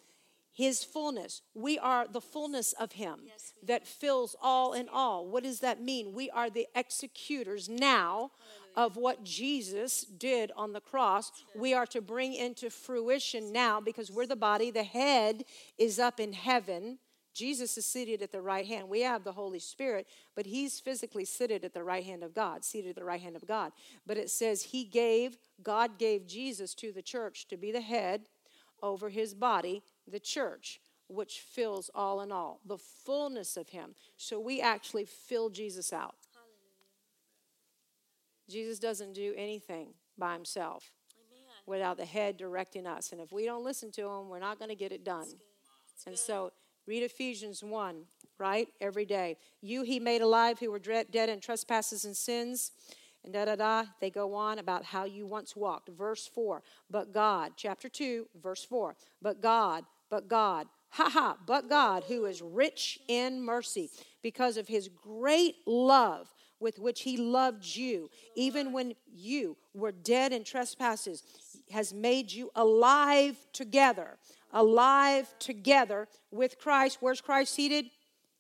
His 0.52 0.84
fullness. 0.84 1.42
We 1.56 1.80
are 1.80 2.06
the 2.08 2.22
fullness 2.22 2.74
of 2.74 2.92
him 2.92 3.22
yes, 3.26 3.54
that 3.64 3.88
fills 3.88 4.36
all 4.40 4.74
in 4.74 4.88
all. 4.88 5.26
What 5.26 5.44
does 5.44 5.62
that 5.62 5.82
mean? 5.82 6.14
We 6.14 6.30
are 6.30 6.50
the 6.50 6.68
executors 6.76 7.68
now 7.70 8.32
of 8.76 8.98
what 8.98 9.24
Jesus 9.24 10.02
did 10.02 10.52
on 10.56 10.74
the 10.74 10.82
cross, 10.82 11.32
we 11.56 11.74
are 11.74 11.86
to 11.88 12.02
bring 12.02 12.34
into 12.34 12.70
fruition 12.70 13.52
now 13.52 13.80
because 13.80 14.12
we're 14.12 14.26
the 14.26 14.36
body. 14.36 14.72
The 14.72 14.84
head 14.84 15.46
is 15.78 16.00
up 16.00 16.20
in 16.20 16.34
heaven. 16.34 17.00
Jesus 17.34 17.78
is 17.78 17.86
seated 17.86 18.22
at 18.22 18.32
the 18.32 18.42
right 18.42 18.66
hand. 18.66 18.88
We 18.88 19.02
have 19.02 19.24
the 19.24 19.32
Holy 19.32 19.60
Spirit, 19.60 20.08
but 20.36 20.46
he's 20.46 20.80
physically 20.80 21.26
seated 21.26 21.66
at 21.66 21.74
the 21.74 21.84
right 21.84 22.04
hand 22.04 22.24
of 22.24 22.34
God, 22.34 22.64
seated 22.64 22.90
at 22.90 22.96
the 22.96 23.04
right 23.04 23.22
hand 23.22 23.36
of 23.36 23.48
God. 23.48 23.72
But 24.06 24.18
it 24.18 24.30
says 24.30 24.64
he 24.64 24.84
gave, 24.84 25.38
God 25.62 25.98
gave 25.98 26.28
Jesus 26.28 26.76
to 26.76 26.92
the 26.92 27.02
church 27.02 27.48
to 27.48 27.58
be 27.58 27.72
the 27.72 27.82
head 27.82 28.28
over 28.82 29.10
his 29.10 29.34
body, 29.34 29.82
the 30.08 30.20
church, 30.20 30.80
which 31.08 31.40
fills 31.40 31.90
all 31.96 32.22
in 32.22 32.32
all, 32.32 32.60
the 32.66 32.78
fullness 32.78 33.58
of 33.58 33.70
him. 33.70 33.96
So 34.18 34.40
we 34.40 34.62
actually 34.62 35.06
fill 35.06 35.50
Jesus 35.50 35.92
out. 35.92 36.16
Jesus 38.50 38.80
doesn't 38.80 39.14
do 39.14 39.34
anything 39.38 39.94
by 40.18 40.34
himself 40.34 40.92
Amen. 41.32 41.44
without 41.66 41.98
the 41.98 42.06
head 42.06 42.38
directing 42.38 42.86
us. 42.86 43.12
And 43.12 43.22
if 43.22 43.32
we 43.32 43.46
don't 43.46 43.64
listen 43.64 43.92
to 43.94 44.02
him, 44.08 44.30
we're 44.30 44.40
not 44.40 44.60
going 44.60 44.70
to 44.70 44.76
get 44.76 44.92
it 44.92 45.04
done. 45.04 45.28
That's 45.28 46.06
That's 46.06 46.08
and 46.08 46.18
so 46.18 46.52
read 46.86 47.04
Ephesians 47.04 47.64
1, 47.64 48.04
right? 48.38 48.68
Every 48.82 49.06
day. 49.06 49.38
You 49.62 49.84
he 49.84 50.00
made 50.00 50.22
alive 50.22 50.60
who 50.60 50.72
were 50.72 50.80
dead 50.80 51.30
in 51.30 51.40
trespasses 51.40 52.06
and 52.06 52.16
sins. 52.16 52.72
And 53.24 53.34
da 53.34 53.46
da 53.46 53.56
da, 53.56 53.86
they 54.02 54.10
go 54.10 54.34
on 54.34 54.60
about 54.60 54.84
how 54.84 55.06
you 55.06 55.26
once 55.26 55.56
walked. 55.56 55.90
Verse 55.90 56.28
4, 56.28 56.62
but 56.90 57.14
God, 57.14 57.54
chapter 57.56 57.88
2, 57.88 58.28
verse 58.42 58.66
4, 58.66 58.98
but 59.22 59.42
God, 59.42 59.86
but 60.10 60.28
God, 60.28 60.68
ha 60.90 61.10
ha, 61.10 61.38
but 61.48 61.70
God, 61.70 62.04
who 62.10 62.26
is 62.26 62.42
rich 62.42 63.00
in 63.08 63.42
mercy, 63.42 63.90
because 64.22 64.58
of 64.58 64.68
his 64.68 64.90
great 64.90 65.56
love 65.66 66.33
with 66.64 66.80
which 66.80 67.02
he 67.02 67.18
loved 67.18 67.76
you, 67.76 68.10
even 68.36 68.72
when 68.72 68.96
you 69.14 69.58
were 69.74 69.92
dead 69.92 70.32
in 70.32 70.44
trespasses, 70.44 71.22
has 71.70 71.94
made 71.94 72.32
you 72.32 72.50
alive 72.56 73.36
together. 73.52 74.18
Alive 74.54 75.28
together 75.40 76.08
with 76.32 76.58
Christ. 76.58 76.98
Where's 77.02 77.22
Christ 77.22 77.54
seated? 77.54 77.86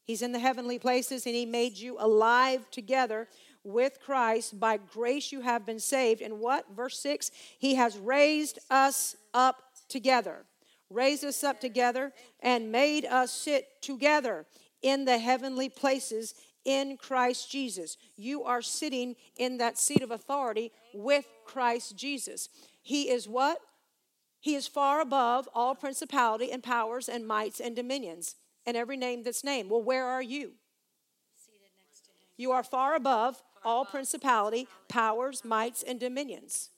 He's 0.05 0.21
in 0.21 0.32
the 0.32 0.39
heavenly 0.39 0.80
places, 0.80 1.26
and 1.26 1.36
he 1.36 1.45
made 1.45 1.78
you 1.78 1.97
alive 1.99 2.69
together 2.71 3.28
with 3.63 3.99
Christ. 3.99 4.59
By 4.59 4.78
grace 4.78 5.32
you 5.32 5.41
have 5.41 5.65
been 5.65 5.80
saved. 5.80 6.21
And 6.21 6.39
what? 6.39 6.65
Verse 6.74 6.97
6 6.99 7.30
He 7.59 7.76
has 7.76 7.97
raised 7.97 8.59
us 8.69 9.15
up 9.34 9.63
together. 9.89 10.45
Raised 10.89 11.26
us 11.26 11.43
up 11.43 11.59
together 11.59 12.13
and 12.39 12.71
made 12.71 13.05
us 13.05 13.32
sit 13.32 13.82
together 13.82 14.45
in 14.82 15.05
the 15.05 15.17
heavenly 15.17 15.69
places 15.69 16.36
in 16.66 16.97
Christ 16.97 17.51
Jesus. 17.51 17.97
You 18.16 18.43
are 18.43 18.61
sitting 18.61 19.16
in 19.38 19.57
that 19.57 19.78
seat 19.78 20.01
of 20.01 20.11
authority 20.11 20.72
with 20.93 21.26
Christ 21.45 21.95
Jesus. 21.95 22.49
He 22.82 23.09
is 23.09 23.28
what? 23.28 23.59
He 24.39 24.55
is 24.55 24.68
far 24.68 24.99
above 24.99 25.47
all 25.53 25.74
principality 25.74 26.51
and 26.51 26.61
powers 26.61 27.07
and 27.07 27.26
mights 27.26 27.59
and 27.59 27.76
dominions 27.76 28.36
and 28.66 28.76
every 28.76 28.97
name 28.97 29.24
that's 29.24 29.43
named. 29.43 29.70
Well, 29.70 29.84
where 29.84 30.05
are 30.05 30.22
you? 30.22 30.51
You 32.36 32.51
are 32.51 32.64
far 32.64 32.95
above 32.95 33.41
all 33.64 33.86
principality, 33.86 34.68
powers, 34.89 35.45
mights, 35.45 35.84
and 35.84 35.99
dominions. 35.99 36.70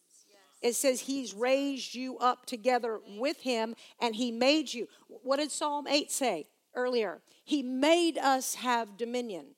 It 0.62 0.76
says 0.76 1.02
he's 1.02 1.34
raised 1.34 1.96
you 1.96 2.18
up 2.20 2.46
together 2.46 3.00
with 3.18 3.42
him 3.42 3.76
and 4.00 4.16
he 4.16 4.32
made 4.32 4.74
you. 4.74 4.88
What 5.08 5.38
did 5.38 5.52
Psalm 5.52 5.88
8 5.88 6.12
say 6.12 6.48
earlier? 6.76 7.22
He 7.44 7.62
made 7.64 8.18
us 8.18 8.56
have 8.56 8.98
dominion. 8.98 9.55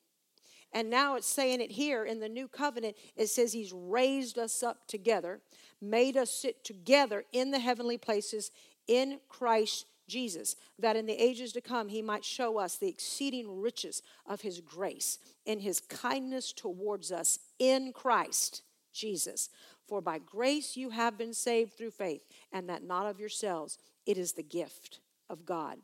And 0.72 0.90
now 0.90 1.16
it's 1.16 1.26
saying 1.26 1.60
it 1.60 1.72
here 1.72 2.04
in 2.04 2.20
the 2.20 2.28
new 2.28 2.48
covenant. 2.48 2.96
It 3.16 3.28
says 3.28 3.52
he's 3.52 3.72
raised 3.72 4.38
us 4.38 4.62
up 4.62 4.86
together, 4.86 5.40
made 5.80 6.16
us 6.16 6.30
sit 6.30 6.64
together 6.64 7.24
in 7.32 7.50
the 7.50 7.58
heavenly 7.58 7.98
places 7.98 8.50
in 8.86 9.20
Christ 9.28 9.86
Jesus, 10.08 10.56
that 10.78 10.96
in 10.96 11.06
the 11.06 11.22
ages 11.22 11.52
to 11.52 11.60
come 11.60 11.88
he 11.88 12.02
might 12.02 12.24
show 12.24 12.58
us 12.58 12.76
the 12.76 12.88
exceeding 12.88 13.60
riches 13.60 14.02
of 14.26 14.40
his 14.40 14.60
grace 14.60 15.18
in 15.44 15.60
his 15.60 15.80
kindness 15.80 16.52
towards 16.52 17.12
us 17.12 17.38
in 17.58 17.92
Christ 17.92 18.62
Jesus. 18.92 19.50
For 19.86 20.00
by 20.00 20.18
grace 20.18 20.76
you 20.76 20.90
have 20.90 21.16
been 21.16 21.34
saved 21.34 21.74
through 21.74 21.92
faith, 21.92 22.22
and 22.52 22.68
that 22.68 22.82
not 22.82 23.06
of 23.06 23.20
yourselves, 23.20 23.78
it 24.06 24.18
is 24.18 24.32
the 24.32 24.42
gift 24.42 25.00
of 25.30 25.46
God. 25.46 25.78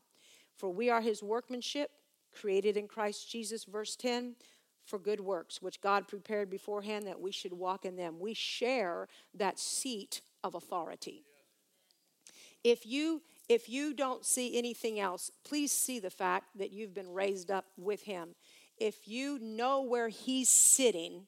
For 0.56 0.70
we 0.70 0.90
are 0.90 1.00
his 1.00 1.22
workmanship, 1.22 1.90
created 2.32 2.76
in 2.76 2.88
Christ 2.88 3.30
Jesus, 3.30 3.64
verse 3.64 3.96
10, 3.96 4.34
for 4.84 4.98
good 4.98 5.20
works, 5.20 5.62
which 5.62 5.80
God 5.80 6.08
prepared 6.08 6.50
beforehand 6.50 7.06
that 7.06 7.20
we 7.20 7.32
should 7.32 7.52
walk 7.52 7.84
in 7.84 7.96
them. 7.96 8.20
We 8.20 8.34
share 8.34 9.08
that 9.34 9.58
seat 9.58 10.20
of 10.42 10.54
authority. 10.54 11.24
If 12.62 12.86
you 12.86 13.22
if 13.46 13.68
you 13.68 13.92
don't 13.92 14.24
see 14.24 14.56
anything 14.56 14.98
else, 14.98 15.30
please 15.44 15.70
see 15.70 15.98
the 15.98 16.08
fact 16.08 16.56
that 16.56 16.72
you've 16.72 16.94
been 16.94 17.12
raised 17.12 17.50
up 17.50 17.66
with 17.76 18.04
him. 18.04 18.34
If 18.78 19.06
you 19.06 19.38
know 19.38 19.82
where 19.82 20.08
he's 20.08 20.48
sitting, 20.48 21.26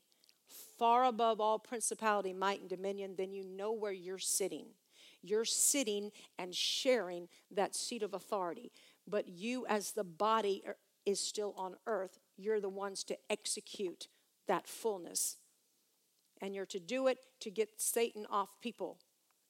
far 0.78 1.04
above 1.04 1.38
all 1.40 1.58
principality, 1.58 2.32
might, 2.32 2.60
and 2.60 2.70
dominion, 2.70 3.14
then 3.18 3.32
you 3.32 3.44
know 3.44 3.72
where 3.72 3.92
you're 3.92 4.18
sitting. 4.18 4.68
You're 5.22 5.44
sitting 5.44 6.10
and 6.38 6.54
sharing 6.54 7.28
that 7.50 7.74
seat 7.74 8.02
of 8.02 8.14
authority. 8.14 8.72
But 9.06 9.28
you, 9.28 9.66
as 9.66 9.92
the 9.92 10.04
body, 10.04 10.62
er, 10.66 10.76
is 11.04 11.20
still 11.20 11.54
on 11.56 11.76
earth. 11.86 12.18
You're 12.36 12.60
the 12.60 12.68
ones 12.68 13.04
to 13.04 13.16
execute 13.30 14.08
that 14.46 14.66
fullness. 14.66 15.36
And 16.40 16.54
you're 16.54 16.66
to 16.66 16.80
do 16.80 17.06
it 17.06 17.18
to 17.40 17.50
get 17.50 17.80
Satan 17.80 18.26
off 18.30 18.60
people 18.60 18.98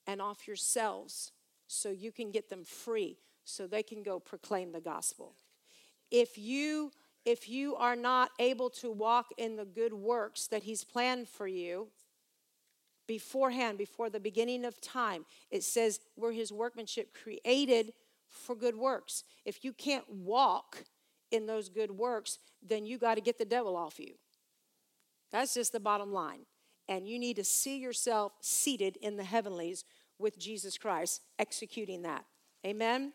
and 0.06 0.22
off 0.22 0.46
yourselves 0.46 1.32
so 1.66 1.90
you 1.90 2.12
can 2.12 2.30
get 2.30 2.48
them 2.48 2.64
free 2.64 3.18
so 3.44 3.66
they 3.66 3.82
can 3.82 4.02
go 4.02 4.18
proclaim 4.18 4.72
the 4.72 4.80
gospel. 4.80 5.34
If 6.10 6.38
you 6.38 6.92
if 7.24 7.48
you 7.48 7.74
are 7.74 7.96
not 7.96 8.30
able 8.38 8.70
to 8.70 8.88
walk 8.88 9.26
in 9.36 9.56
the 9.56 9.64
good 9.64 9.92
works 9.92 10.46
that 10.46 10.62
he's 10.62 10.84
planned 10.84 11.28
for 11.28 11.48
you 11.48 11.88
beforehand 13.08 13.78
before 13.78 14.08
the 14.08 14.20
beginning 14.20 14.64
of 14.64 14.80
time, 14.80 15.26
it 15.50 15.64
says 15.64 15.98
we're 16.16 16.30
his 16.30 16.52
workmanship 16.52 17.12
created 17.12 17.92
for 18.28 18.54
good 18.54 18.76
works. 18.76 19.24
If 19.44 19.64
you 19.64 19.72
can't 19.72 20.08
walk 20.08 20.84
in 21.30 21.46
those 21.46 21.68
good 21.68 21.90
works, 21.90 22.38
then 22.62 22.86
you 22.86 22.98
got 22.98 23.16
to 23.16 23.20
get 23.20 23.38
the 23.38 23.44
devil 23.44 23.76
off 23.76 23.98
you. 23.98 24.14
That's 25.32 25.54
just 25.54 25.72
the 25.72 25.80
bottom 25.80 26.12
line. 26.12 26.40
And 26.88 27.08
you 27.08 27.18
need 27.18 27.36
to 27.36 27.44
see 27.44 27.78
yourself 27.78 28.32
seated 28.40 28.96
in 28.98 29.16
the 29.16 29.24
heavenlies 29.24 29.84
with 30.18 30.38
Jesus 30.38 30.78
Christ, 30.78 31.22
executing 31.38 32.02
that. 32.02 32.24
Amen? 32.64 33.12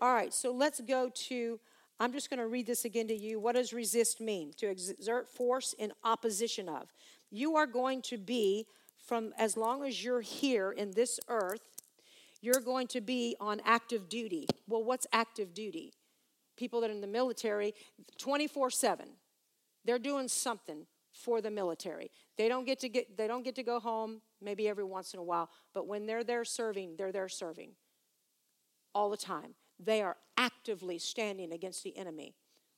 All 0.00 0.14
right, 0.14 0.32
so 0.32 0.52
let's 0.52 0.80
go 0.80 1.10
to, 1.12 1.58
I'm 1.98 2.12
just 2.12 2.30
going 2.30 2.38
to 2.38 2.46
read 2.46 2.66
this 2.66 2.84
again 2.84 3.08
to 3.08 3.14
you. 3.14 3.40
What 3.40 3.56
does 3.56 3.72
resist 3.72 4.20
mean? 4.20 4.52
To 4.58 4.68
exert 4.68 5.28
force 5.28 5.74
in 5.78 5.92
opposition 6.04 6.68
of. 6.68 6.92
You 7.30 7.56
are 7.56 7.66
going 7.66 8.02
to 8.02 8.16
be, 8.16 8.66
from 9.04 9.32
as 9.36 9.56
long 9.56 9.84
as 9.84 10.02
you're 10.02 10.20
here 10.20 10.70
in 10.70 10.92
this 10.92 11.18
earth, 11.28 11.60
you're 12.40 12.60
going 12.60 12.86
to 12.88 13.00
be 13.00 13.34
on 13.40 13.60
active 13.64 14.08
duty. 14.08 14.46
Well, 14.68 14.84
what's 14.84 15.08
active 15.12 15.52
duty? 15.52 15.92
People 16.58 16.82
that 16.82 16.90
are 16.90 16.92
in 16.92 17.00
the 17.00 17.06
military, 17.06 17.74
24 18.18 18.70
7. 18.70 19.08
They're 19.84 19.98
doing 19.98 20.28
something 20.28 20.86
for 21.12 21.40
the 21.40 21.50
military. 21.50 22.10
They 22.36 22.48
don't 22.48 22.66
get 22.66 22.80
to 22.80 22.88
get 22.88 23.16
they 23.16 23.26
don't 23.26 23.44
get 23.44 23.54
to 23.54 23.62
go 23.62 23.80
home 23.80 24.20
maybe 24.42 24.68
every 24.68 24.84
once 24.84 25.14
in 25.14 25.20
a 25.20 25.22
while, 25.22 25.48
but 25.72 25.86
when 25.86 26.06
they're 26.06 26.24
there 26.24 26.44
serving, 26.44 26.96
they're 26.96 27.12
there 27.12 27.28
serving 27.28 27.70
all 28.94 29.08
the 29.08 29.16
time. 29.16 29.54
They 29.78 30.02
are 30.02 30.16
actively 30.36 30.98
standing 30.98 31.52
against 31.52 31.84
the 31.84 31.96
enemy. 31.96 32.34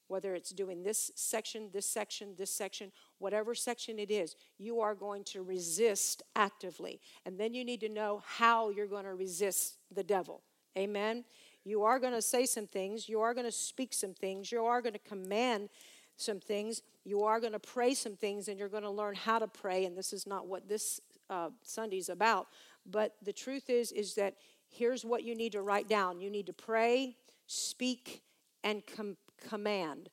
Whether 0.08 0.34
it's 0.34 0.50
doing 0.50 0.82
this 0.82 1.12
section, 1.14 1.70
this 1.72 1.86
section, 1.86 2.34
this 2.36 2.50
section, 2.52 2.90
whatever 3.18 3.54
section 3.54 3.98
it 3.98 4.10
is, 4.10 4.34
you 4.58 4.80
are 4.80 4.94
going 4.94 5.22
to 5.24 5.42
resist 5.42 6.24
actively. 6.34 7.00
And 7.24 7.38
then 7.38 7.54
you 7.54 7.64
need 7.64 7.80
to 7.82 7.88
know 7.88 8.20
how 8.26 8.70
you're 8.70 8.88
going 8.88 9.04
to 9.04 9.14
resist 9.14 9.78
the 9.94 10.02
devil. 10.02 10.42
Amen. 10.76 11.24
You 11.70 11.84
are 11.84 12.00
going 12.00 12.14
to 12.14 12.20
say 12.20 12.46
some 12.46 12.66
things, 12.66 13.08
you 13.08 13.20
are 13.20 13.32
going 13.32 13.46
to 13.46 13.52
speak 13.52 13.94
some 13.94 14.12
things, 14.12 14.50
you 14.50 14.64
are 14.64 14.82
going 14.82 14.94
to 14.94 14.98
command 14.98 15.68
some 16.16 16.40
things, 16.40 16.82
you 17.04 17.22
are 17.22 17.38
going 17.38 17.52
to 17.52 17.60
pray 17.60 17.94
some 17.94 18.16
things, 18.16 18.48
and 18.48 18.58
you're 18.58 18.68
going 18.68 18.82
to 18.82 18.90
learn 18.90 19.14
how 19.14 19.38
to 19.38 19.46
pray. 19.46 19.84
And 19.84 19.96
this 19.96 20.12
is 20.12 20.26
not 20.26 20.48
what 20.48 20.68
this 20.68 21.00
uh, 21.30 21.50
Sunday's 21.62 22.08
about. 22.08 22.48
But 22.84 23.14
the 23.22 23.32
truth 23.32 23.70
is, 23.70 23.92
is 23.92 24.16
that 24.16 24.34
here's 24.68 25.04
what 25.04 25.22
you 25.22 25.36
need 25.36 25.52
to 25.52 25.62
write 25.62 25.88
down. 25.88 26.20
You 26.20 26.28
need 26.28 26.46
to 26.46 26.52
pray, 26.52 27.16
speak, 27.46 28.22
and 28.64 28.82
com- 28.84 29.16
command. 29.48 30.10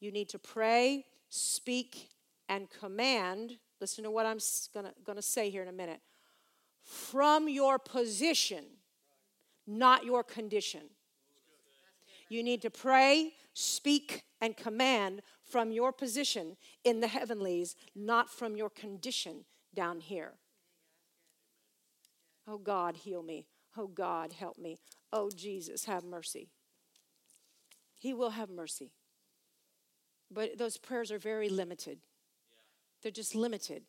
You 0.00 0.10
need 0.10 0.30
to 0.30 0.38
pray, 0.38 1.04
speak, 1.28 2.08
and 2.48 2.68
command. 2.70 3.58
Listen 3.78 4.04
to 4.04 4.10
what 4.10 4.24
I'm 4.24 4.38
going 5.04 5.16
to 5.16 5.22
say 5.22 5.50
here 5.50 5.60
in 5.60 5.68
a 5.68 5.72
minute. 5.72 6.00
From 6.82 7.46
your 7.46 7.78
position, 7.78 8.64
not 9.68 10.04
your 10.04 10.24
condition. 10.24 10.80
You 12.30 12.42
need 12.42 12.62
to 12.62 12.70
pray, 12.70 13.34
speak, 13.54 14.24
and 14.40 14.56
command 14.56 15.22
from 15.44 15.70
your 15.70 15.92
position 15.92 16.56
in 16.84 17.00
the 17.00 17.06
heavenlies, 17.06 17.76
not 17.94 18.30
from 18.30 18.56
your 18.56 18.70
condition 18.70 19.44
down 19.74 20.00
here. 20.00 20.32
Oh 22.46 22.58
God, 22.58 22.96
heal 22.96 23.22
me. 23.22 23.46
Oh 23.76 23.86
God, 23.86 24.32
help 24.32 24.58
me. 24.58 24.78
Oh 25.12 25.30
Jesus, 25.34 25.84
have 25.84 26.04
mercy. 26.04 26.48
He 27.94 28.14
will 28.14 28.30
have 28.30 28.48
mercy. 28.48 28.92
But 30.30 30.58
those 30.58 30.76
prayers 30.76 31.10
are 31.10 31.18
very 31.18 31.48
limited. 31.48 31.98
They're 33.02 33.12
just 33.12 33.34
limited. 33.34 33.82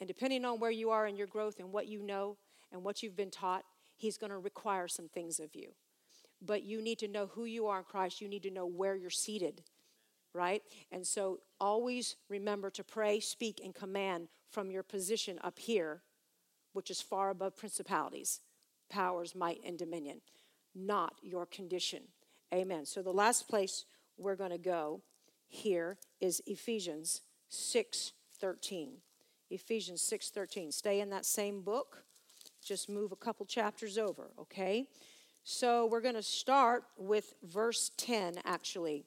And 0.00 0.06
depending 0.06 0.44
on 0.44 0.60
where 0.60 0.70
you 0.70 0.90
are 0.90 1.06
in 1.06 1.16
your 1.16 1.26
growth 1.26 1.58
and 1.58 1.72
what 1.72 1.88
you 1.88 2.02
know 2.02 2.36
and 2.72 2.84
what 2.84 3.02
you've 3.02 3.16
been 3.16 3.30
taught, 3.30 3.64
He's 3.98 4.16
going 4.16 4.30
to 4.30 4.38
require 4.38 4.88
some 4.88 5.08
things 5.08 5.38
of 5.38 5.54
you. 5.54 5.72
But 6.40 6.62
you 6.62 6.80
need 6.80 6.98
to 7.00 7.08
know 7.08 7.26
who 7.26 7.44
you 7.44 7.66
are 7.66 7.80
in 7.80 7.84
Christ. 7.84 8.22
You 8.22 8.28
need 8.28 8.44
to 8.44 8.50
know 8.50 8.66
where 8.66 8.96
you're 8.96 9.10
seated 9.10 9.62
right? 10.38 10.62
And 10.92 11.06
so 11.06 11.40
always 11.60 12.16
remember 12.28 12.70
to 12.70 12.84
pray, 12.84 13.20
speak, 13.20 13.60
and 13.62 13.74
command 13.74 14.28
from 14.50 14.70
your 14.70 14.82
position 14.82 15.38
up 15.42 15.58
here, 15.58 16.02
which 16.72 16.90
is 16.90 17.00
far 17.00 17.30
above 17.30 17.56
principalities, 17.56 18.40
powers, 18.88 19.34
might, 19.34 19.60
and 19.64 19.78
dominion, 19.78 20.20
not 20.74 21.14
your 21.22 21.46
condition. 21.46 22.04
Amen. 22.52 22.86
So 22.86 23.02
the 23.02 23.12
last 23.12 23.48
place 23.48 23.84
we're 24.16 24.36
going 24.36 24.50
to 24.50 24.58
go 24.58 25.02
here 25.48 25.98
is 26.20 26.42
Ephesians 26.46 27.22
6 27.48 28.12
13. 28.40 28.92
Ephesians 29.50 30.02
6 30.02 30.30
13. 30.30 30.72
Stay 30.72 31.00
in 31.00 31.10
that 31.10 31.26
same 31.26 31.62
book, 31.62 32.04
just 32.68 32.88
move 32.88 33.12
a 33.12 33.16
couple 33.16 33.46
chapters 33.46 33.96
over, 33.96 34.30
okay? 34.38 34.86
So 35.42 35.86
we're 35.86 36.02
going 36.02 36.14
to 36.14 36.22
start 36.22 36.84
with 36.98 37.32
verse 37.42 37.90
10, 37.96 38.34
actually. 38.44 39.04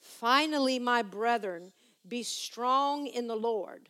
Finally, 0.00 0.78
my 0.78 1.02
brethren, 1.02 1.72
be 2.06 2.22
strong 2.22 3.06
in 3.06 3.26
the 3.26 3.36
Lord 3.36 3.88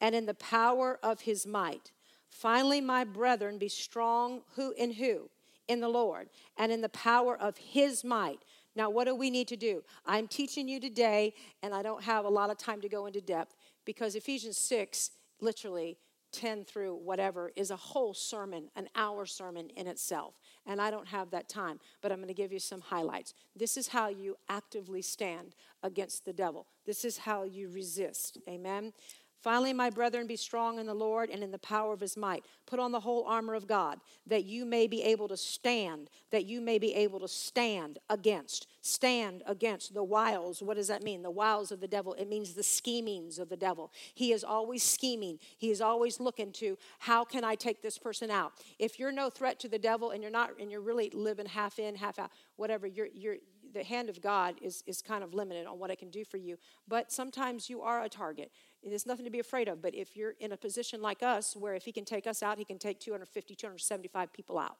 and 0.00 0.14
in 0.14 0.24
the 0.24 0.34
power 0.34 0.98
of 1.02 1.20
his 1.20 1.46
might. 1.46 1.92
Finally, 2.30 2.80
my 2.80 3.04
brethren, 3.04 3.58
be 3.58 3.68
strong 3.68 4.42
who 4.54 4.72
in 4.72 4.92
who? 4.92 5.28
In 5.68 5.80
the 5.80 5.88
Lord 5.88 6.28
and 6.56 6.72
in 6.72 6.80
the 6.80 6.88
power 6.88 7.36
of 7.36 7.58
his 7.58 8.04
might. 8.04 8.40
Now, 8.74 8.90
what 8.90 9.04
do 9.04 9.14
we 9.14 9.30
need 9.30 9.48
to 9.48 9.56
do? 9.56 9.82
I'm 10.04 10.28
teaching 10.28 10.68
you 10.68 10.80
today, 10.80 11.34
and 11.62 11.74
I 11.74 11.82
don't 11.82 12.02
have 12.02 12.24
a 12.24 12.30
lot 12.30 12.50
of 12.50 12.58
time 12.58 12.80
to 12.82 12.88
go 12.88 13.06
into 13.06 13.20
depth 13.20 13.54
because 13.84 14.14
Ephesians 14.14 14.58
6 14.58 15.10
literally 15.40 15.98
10 16.32 16.64
through 16.64 16.96
whatever 16.96 17.52
is 17.56 17.70
a 17.70 17.76
whole 17.76 18.14
sermon, 18.14 18.68
an 18.76 18.88
hour 18.94 19.26
sermon 19.26 19.70
in 19.76 19.86
itself. 19.86 20.34
And 20.66 20.80
I 20.80 20.90
don't 20.90 21.08
have 21.08 21.30
that 21.30 21.48
time, 21.48 21.80
but 22.02 22.12
I'm 22.12 22.18
going 22.18 22.28
to 22.28 22.34
give 22.34 22.52
you 22.52 22.58
some 22.58 22.80
highlights. 22.80 23.34
This 23.54 23.76
is 23.76 23.88
how 23.88 24.08
you 24.08 24.36
actively 24.48 25.02
stand 25.02 25.54
against 25.82 26.24
the 26.24 26.32
devil. 26.32 26.66
This 26.84 27.04
is 27.04 27.18
how 27.18 27.44
you 27.44 27.68
resist. 27.68 28.38
Amen. 28.48 28.92
Finally, 29.40 29.72
my 29.72 29.90
brethren, 29.90 30.26
be 30.26 30.36
strong 30.36 30.78
in 30.78 30.86
the 30.86 30.94
Lord 30.94 31.30
and 31.30 31.42
in 31.42 31.50
the 31.50 31.58
power 31.58 31.92
of 31.92 32.00
his 32.00 32.16
might. 32.16 32.44
Put 32.66 32.80
on 32.80 32.90
the 32.90 33.00
whole 33.00 33.24
armor 33.24 33.54
of 33.54 33.66
God, 33.66 34.00
that 34.26 34.44
you 34.44 34.64
may 34.64 34.86
be 34.86 35.02
able 35.02 35.28
to 35.28 35.36
stand, 35.36 36.10
that 36.30 36.46
you 36.46 36.60
may 36.60 36.78
be 36.78 36.94
able 36.94 37.20
to 37.20 37.28
stand 37.28 37.98
against, 38.10 38.66
stand 38.80 39.42
against 39.46 39.94
the 39.94 40.02
wiles. 40.02 40.62
What 40.62 40.76
does 40.76 40.88
that 40.88 41.02
mean? 41.02 41.22
The 41.22 41.30
wiles 41.30 41.70
of 41.70 41.80
the 41.80 41.88
devil. 41.88 42.14
It 42.14 42.28
means 42.28 42.54
the 42.54 42.62
schemings 42.62 43.38
of 43.38 43.48
the 43.48 43.56
devil. 43.56 43.92
He 44.14 44.32
is 44.32 44.42
always 44.42 44.82
scheming. 44.82 45.38
He 45.58 45.70
is 45.70 45.80
always 45.80 46.18
looking 46.18 46.52
to 46.52 46.76
how 46.98 47.24
can 47.24 47.44
I 47.44 47.54
take 47.54 47.82
this 47.82 47.98
person 47.98 48.30
out? 48.30 48.52
If 48.78 48.98
you're 48.98 49.12
no 49.12 49.30
threat 49.30 49.60
to 49.60 49.68
the 49.68 49.78
devil 49.78 50.10
and 50.10 50.22
you're 50.22 50.32
not 50.32 50.58
and 50.60 50.70
you're 50.70 50.80
really 50.80 51.10
living 51.10 51.46
half 51.46 51.78
in, 51.78 51.94
half 51.94 52.18
out, 52.18 52.30
whatever, 52.56 52.86
you're 52.86 53.08
you're 53.14 53.36
the 53.76 53.84
hand 53.84 54.08
of 54.08 54.20
God 54.20 54.56
is, 54.62 54.82
is 54.86 55.02
kind 55.02 55.22
of 55.22 55.34
limited 55.34 55.66
on 55.66 55.78
what 55.78 55.90
it 55.90 55.98
can 55.98 56.10
do 56.10 56.24
for 56.24 56.38
you. 56.38 56.56
But 56.88 57.12
sometimes 57.12 57.68
you 57.68 57.82
are 57.82 58.02
a 58.02 58.08
target. 58.08 58.50
There's 58.82 59.06
nothing 59.06 59.24
to 59.24 59.30
be 59.30 59.38
afraid 59.38 59.68
of. 59.68 59.82
But 59.82 59.94
if 59.94 60.16
you're 60.16 60.34
in 60.38 60.52
a 60.52 60.56
position 60.56 61.02
like 61.02 61.22
us, 61.22 61.56
where 61.56 61.74
if 61.74 61.84
he 61.84 61.92
can 61.92 62.04
take 62.04 62.26
us 62.26 62.42
out, 62.42 62.58
he 62.58 62.64
can 62.64 62.78
take 62.78 63.00
250, 63.00 63.54
275 63.54 64.32
people 64.32 64.58
out. 64.58 64.76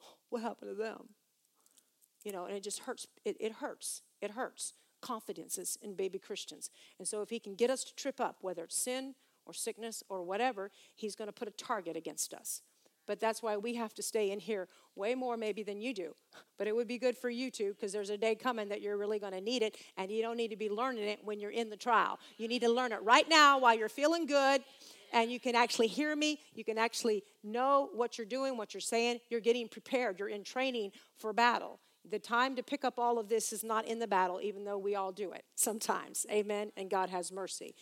What 0.30 0.42
happened 0.42 0.70
to 0.70 0.74
them? 0.74 1.08
You 2.22 2.32
know, 2.32 2.44
and 2.44 2.54
it 2.54 2.62
just 2.62 2.80
hurts. 2.80 3.06
It, 3.24 3.36
it 3.40 3.52
hurts. 3.52 4.02
It 4.20 4.32
hurts. 4.32 4.74
Confidences 5.00 5.78
in 5.80 5.94
baby 5.94 6.18
Christians. 6.18 6.70
And 6.98 7.08
so 7.08 7.22
if 7.22 7.30
he 7.30 7.38
can 7.38 7.54
get 7.54 7.70
us 7.70 7.84
to 7.84 7.94
trip 7.94 8.20
up, 8.20 8.38
whether 8.42 8.64
it's 8.64 8.76
sin 8.76 9.14
or 9.46 9.54
sickness 9.54 10.02
or 10.08 10.22
whatever, 10.22 10.70
he's 10.94 11.14
going 11.14 11.28
to 11.28 11.32
put 11.32 11.48
a 11.48 11.52
target 11.52 11.96
against 11.96 12.34
us. 12.34 12.62
But 13.08 13.18
that's 13.18 13.42
why 13.42 13.56
we 13.56 13.74
have 13.74 13.94
to 13.94 14.02
stay 14.02 14.30
in 14.30 14.38
here 14.38 14.68
way 14.94 15.14
more 15.14 15.38
maybe 15.38 15.62
than 15.62 15.80
you 15.80 15.94
do. 15.94 16.14
But 16.58 16.68
it 16.68 16.76
would 16.76 16.86
be 16.86 16.98
good 16.98 17.16
for 17.16 17.30
you 17.30 17.50
too 17.50 17.72
because 17.72 17.90
there's 17.90 18.10
a 18.10 18.18
day 18.18 18.34
coming 18.34 18.68
that 18.68 18.82
you're 18.82 18.98
really 18.98 19.18
going 19.18 19.32
to 19.32 19.40
need 19.40 19.62
it 19.62 19.78
and 19.96 20.12
you 20.12 20.20
don't 20.20 20.36
need 20.36 20.50
to 20.50 20.56
be 20.56 20.68
learning 20.68 21.04
it 21.04 21.20
when 21.24 21.40
you're 21.40 21.50
in 21.50 21.70
the 21.70 21.76
trial. 21.76 22.20
You 22.36 22.46
need 22.46 22.60
to 22.60 22.68
learn 22.68 22.92
it 22.92 23.02
right 23.02 23.26
now 23.26 23.58
while 23.58 23.76
you're 23.76 23.88
feeling 23.88 24.26
good 24.26 24.62
and 25.14 25.32
you 25.32 25.40
can 25.40 25.56
actually 25.56 25.86
hear 25.86 26.14
me. 26.14 26.38
You 26.52 26.64
can 26.64 26.76
actually 26.76 27.24
know 27.42 27.88
what 27.94 28.18
you're 28.18 28.26
doing, 28.26 28.58
what 28.58 28.74
you're 28.74 28.82
saying. 28.82 29.20
You're 29.30 29.40
getting 29.40 29.68
prepared. 29.68 30.18
You're 30.18 30.28
in 30.28 30.44
training 30.44 30.92
for 31.16 31.32
battle. 31.32 31.80
The 32.10 32.18
time 32.18 32.56
to 32.56 32.62
pick 32.62 32.84
up 32.84 32.98
all 32.98 33.18
of 33.18 33.30
this 33.30 33.54
is 33.54 33.64
not 33.64 33.86
in 33.86 33.98
the 33.98 34.06
battle, 34.06 34.40
even 34.42 34.64
though 34.64 34.78
we 34.78 34.94
all 34.94 35.12
do 35.12 35.32
it 35.32 35.44
sometimes. 35.54 36.26
Amen. 36.30 36.72
And 36.76 36.90
God 36.90 37.08
has 37.08 37.32
mercy. 37.32 37.74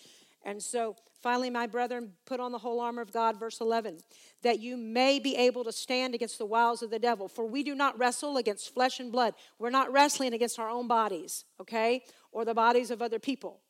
And 0.46 0.62
so, 0.62 0.94
finally, 1.20 1.50
my 1.50 1.66
brethren, 1.66 2.12
put 2.24 2.38
on 2.38 2.52
the 2.52 2.58
whole 2.58 2.78
armor 2.78 3.02
of 3.02 3.12
God, 3.12 3.38
verse 3.38 3.60
11, 3.60 3.98
that 4.42 4.60
you 4.60 4.76
may 4.76 5.18
be 5.18 5.34
able 5.34 5.64
to 5.64 5.72
stand 5.72 6.14
against 6.14 6.38
the 6.38 6.46
wiles 6.46 6.82
of 6.82 6.90
the 6.90 7.00
devil. 7.00 7.26
For 7.26 7.44
we 7.44 7.64
do 7.64 7.74
not 7.74 7.98
wrestle 7.98 8.36
against 8.36 8.72
flesh 8.72 9.00
and 9.00 9.10
blood. 9.10 9.34
We're 9.58 9.70
not 9.70 9.92
wrestling 9.92 10.32
against 10.34 10.60
our 10.60 10.70
own 10.70 10.86
bodies, 10.86 11.44
okay, 11.60 12.04
or 12.30 12.44
the 12.44 12.54
bodies 12.54 12.92
of 12.92 13.02
other 13.02 13.18
people. 13.18 13.60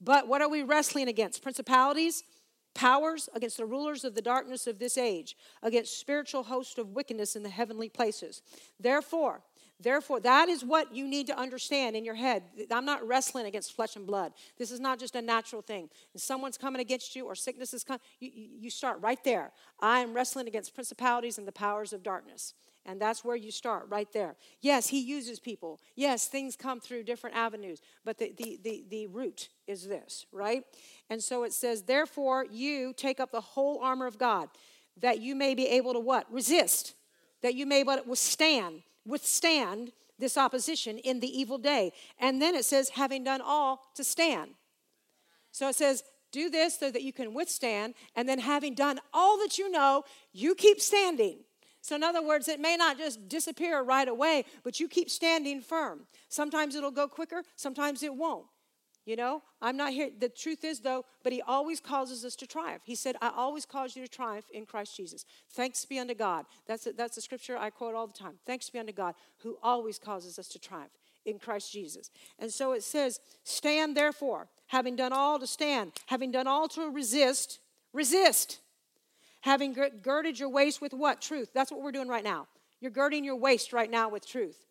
But 0.00 0.26
what 0.26 0.40
are 0.40 0.48
we 0.48 0.62
wrestling 0.62 1.06
against? 1.06 1.42
Principalities, 1.42 2.24
powers, 2.74 3.28
against 3.34 3.58
the 3.58 3.66
rulers 3.66 4.02
of 4.02 4.14
the 4.14 4.22
darkness 4.22 4.66
of 4.66 4.78
this 4.78 4.96
age, 4.96 5.36
against 5.62 6.00
spiritual 6.00 6.44
hosts 6.44 6.78
of 6.78 6.94
wickedness 6.94 7.36
in 7.36 7.42
the 7.42 7.50
heavenly 7.50 7.90
places. 7.90 8.40
Therefore, 8.80 9.42
Therefore, 9.82 10.20
that 10.20 10.48
is 10.48 10.64
what 10.64 10.94
you 10.94 11.08
need 11.08 11.26
to 11.26 11.38
understand 11.38 11.96
in 11.96 12.04
your 12.04 12.14
head. 12.14 12.44
I'm 12.70 12.84
not 12.84 13.06
wrestling 13.06 13.46
against 13.46 13.74
flesh 13.74 13.96
and 13.96 14.06
blood. 14.06 14.32
This 14.58 14.70
is 14.70 14.80
not 14.80 14.98
just 14.98 15.16
a 15.16 15.22
natural 15.22 15.62
thing. 15.62 15.88
If 16.14 16.20
someone's 16.20 16.58
coming 16.58 16.80
against 16.80 17.16
you 17.16 17.26
or 17.26 17.34
sickness 17.34 17.74
is 17.74 17.84
coming, 17.84 18.00
you, 18.20 18.30
you 18.34 18.70
start 18.70 19.00
right 19.00 19.22
there. 19.24 19.50
I 19.80 20.00
am 20.00 20.14
wrestling 20.14 20.46
against 20.46 20.74
principalities 20.74 21.38
and 21.38 21.48
the 21.48 21.52
powers 21.52 21.92
of 21.92 22.02
darkness. 22.02 22.54
And 22.84 23.00
that's 23.00 23.24
where 23.24 23.36
you 23.36 23.52
start, 23.52 23.86
right 23.88 24.12
there. 24.12 24.34
Yes, 24.60 24.88
he 24.88 25.00
uses 25.00 25.38
people. 25.38 25.80
Yes, 25.94 26.26
things 26.26 26.56
come 26.56 26.80
through 26.80 27.04
different 27.04 27.36
avenues. 27.36 27.80
But 28.04 28.18
the, 28.18 28.34
the, 28.36 28.58
the, 28.62 28.84
the 28.90 29.06
root 29.06 29.50
is 29.68 29.86
this, 29.86 30.26
right? 30.32 30.64
And 31.08 31.22
so 31.22 31.44
it 31.44 31.52
says, 31.52 31.82
Therefore, 31.82 32.44
you 32.50 32.92
take 32.96 33.20
up 33.20 33.30
the 33.30 33.40
whole 33.40 33.78
armor 33.80 34.06
of 34.06 34.18
God, 34.18 34.48
that 35.00 35.20
you 35.20 35.36
may 35.36 35.54
be 35.54 35.68
able 35.68 35.92
to 35.92 36.00
what? 36.00 36.32
Resist. 36.32 36.94
That 37.42 37.54
you 37.54 37.66
may 37.66 37.84
but 37.84 38.06
withstand 38.06 38.82
withstand 39.06 39.92
this 40.18 40.36
opposition 40.36 40.98
in 40.98 41.20
the 41.20 41.38
evil 41.38 41.58
day. 41.58 41.92
And 42.18 42.40
then 42.40 42.54
it 42.54 42.64
says, 42.64 42.90
having 42.90 43.24
done 43.24 43.40
all 43.40 43.82
to 43.96 44.04
stand. 44.04 44.52
So 45.50 45.68
it 45.68 45.74
says, 45.74 46.02
do 46.32 46.48
this 46.48 46.78
so 46.78 46.90
that 46.90 47.02
you 47.02 47.12
can 47.12 47.34
withstand. 47.34 47.94
And 48.16 48.28
then, 48.28 48.38
having 48.38 48.74
done 48.74 48.98
all 49.12 49.38
that 49.38 49.58
you 49.58 49.70
know, 49.70 50.04
you 50.32 50.54
keep 50.54 50.80
standing. 50.80 51.40
So, 51.82 51.94
in 51.94 52.02
other 52.02 52.24
words, 52.24 52.48
it 52.48 52.58
may 52.58 52.76
not 52.76 52.98
just 52.98 53.28
disappear 53.28 53.82
right 53.82 54.08
away, 54.08 54.46
but 54.64 54.80
you 54.80 54.88
keep 54.88 55.10
standing 55.10 55.60
firm. 55.60 56.06
Sometimes 56.28 56.74
it'll 56.74 56.90
go 56.90 57.06
quicker, 57.06 57.42
sometimes 57.56 58.02
it 58.02 58.14
won't. 58.14 58.46
You 59.04 59.16
know, 59.16 59.42
I'm 59.60 59.76
not 59.76 59.92
here. 59.92 60.10
The 60.16 60.28
truth 60.28 60.62
is, 60.62 60.80
though, 60.80 61.04
but 61.24 61.32
He 61.32 61.42
always 61.42 61.80
causes 61.80 62.24
us 62.24 62.36
to 62.36 62.46
triumph. 62.46 62.82
He 62.84 62.94
said, 62.94 63.16
I 63.20 63.32
always 63.36 63.66
cause 63.66 63.96
you 63.96 64.02
to 64.02 64.08
triumph 64.08 64.46
in 64.52 64.64
Christ 64.64 64.96
Jesus. 64.96 65.24
Thanks 65.50 65.84
be 65.84 65.98
unto 65.98 66.14
God. 66.14 66.46
That's 66.68 66.86
a, 66.86 66.92
that's 66.92 67.16
a 67.16 67.20
scripture 67.20 67.56
I 67.56 67.70
quote 67.70 67.96
all 67.96 68.06
the 68.06 68.12
time. 68.12 68.34
Thanks 68.46 68.70
be 68.70 68.78
unto 68.78 68.92
God 68.92 69.14
who 69.38 69.58
always 69.62 69.98
causes 69.98 70.38
us 70.38 70.46
to 70.48 70.60
triumph 70.60 70.92
in 71.24 71.40
Christ 71.40 71.72
Jesus. 71.72 72.10
And 72.38 72.52
so 72.52 72.72
it 72.72 72.84
says, 72.84 73.18
Stand 73.42 73.96
therefore, 73.96 74.48
having 74.68 74.94
done 74.94 75.12
all 75.12 75.38
to 75.40 75.48
stand, 75.48 75.92
having 76.06 76.30
done 76.30 76.46
all 76.46 76.68
to 76.68 76.88
resist, 76.90 77.58
resist. 77.92 78.60
Having 79.40 79.76
girded 80.02 80.38
your 80.38 80.48
waist 80.48 80.80
with 80.80 80.94
what? 80.94 81.20
Truth. 81.20 81.50
That's 81.52 81.72
what 81.72 81.82
we're 81.82 81.90
doing 81.90 82.06
right 82.06 82.22
now. 82.22 82.46
You're 82.80 82.92
girding 82.92 83.24
your 83.24 83.34
waist 83.34 83.72
right 83.72 83.90
now 83.90 84.08
with 84.08 84.24
truth. 84.24 84.68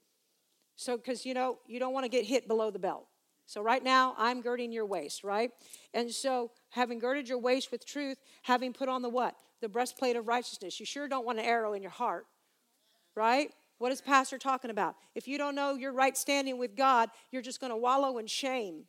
So, 0.78 0.96
because 0.96 1.26
you 1.26 1.34
know, 1.34 1.58
you 1.68 1.80
don't 1.80 1.94
want 1.94 2.06
to 2.06 2.10
get 2.10 2.26
hit 2.26 2.48
below 2.48 2.72
the 2.72 2.80
belt. 2.80 3.06
So, 3.52 3.62
right 3.62 3.84
now, 3.84 4.16
I'm 4.18 4.40
girding 4.40 4.72
your 4.72 4.86
waist, 4.86 5.26
right? 5.26 5.52
And 5.94 6.10
so, 6.10 6.52
having 6.70 7.00
girded 7.00 7.28
your 7.28 7.38
waist 7.38 7.70
with 7.70 7.86
truth, 7.86 8.18
having 8.44 8.72
put 8.72 8.88
on 8.88 9.02
the 9.02 9.10
what? 9.10 9.36
The 9.60 9.68
breastplate 9.68 10.16
of 10.16 10.26
righteousness. 10.26 10.80
You 10.80 10.86
sure 10.86 11.10
don't 11.10 11.26
want 11.26 11.38
an 11.38 11.44
arrow 11.44 11.74
in 11.74 11.82
your 11.82 11.92
heart, 11.92 12.28
right? 13.14 13.52
What 13.78 13.92
is 13.92 14.00
Pastor 14.00 14.38
talking 14.38 14.72
about? 14.72 14.96
If 15.16 15.28
you 15.28 15.38
don't 15.38 15.54
know 15.54 15.76
your 15.76 15.92
right 15.92 16.16
standing 16.16 16.60
with 16.60 16.78
God, 16.78 17.10
you're 17.30 17.42
just 17.42 17.60
going 17.60 17.72
to 17.72 17.76
wallow 17.76 18.20
in 18.20 18.28
shame 18.28 18.86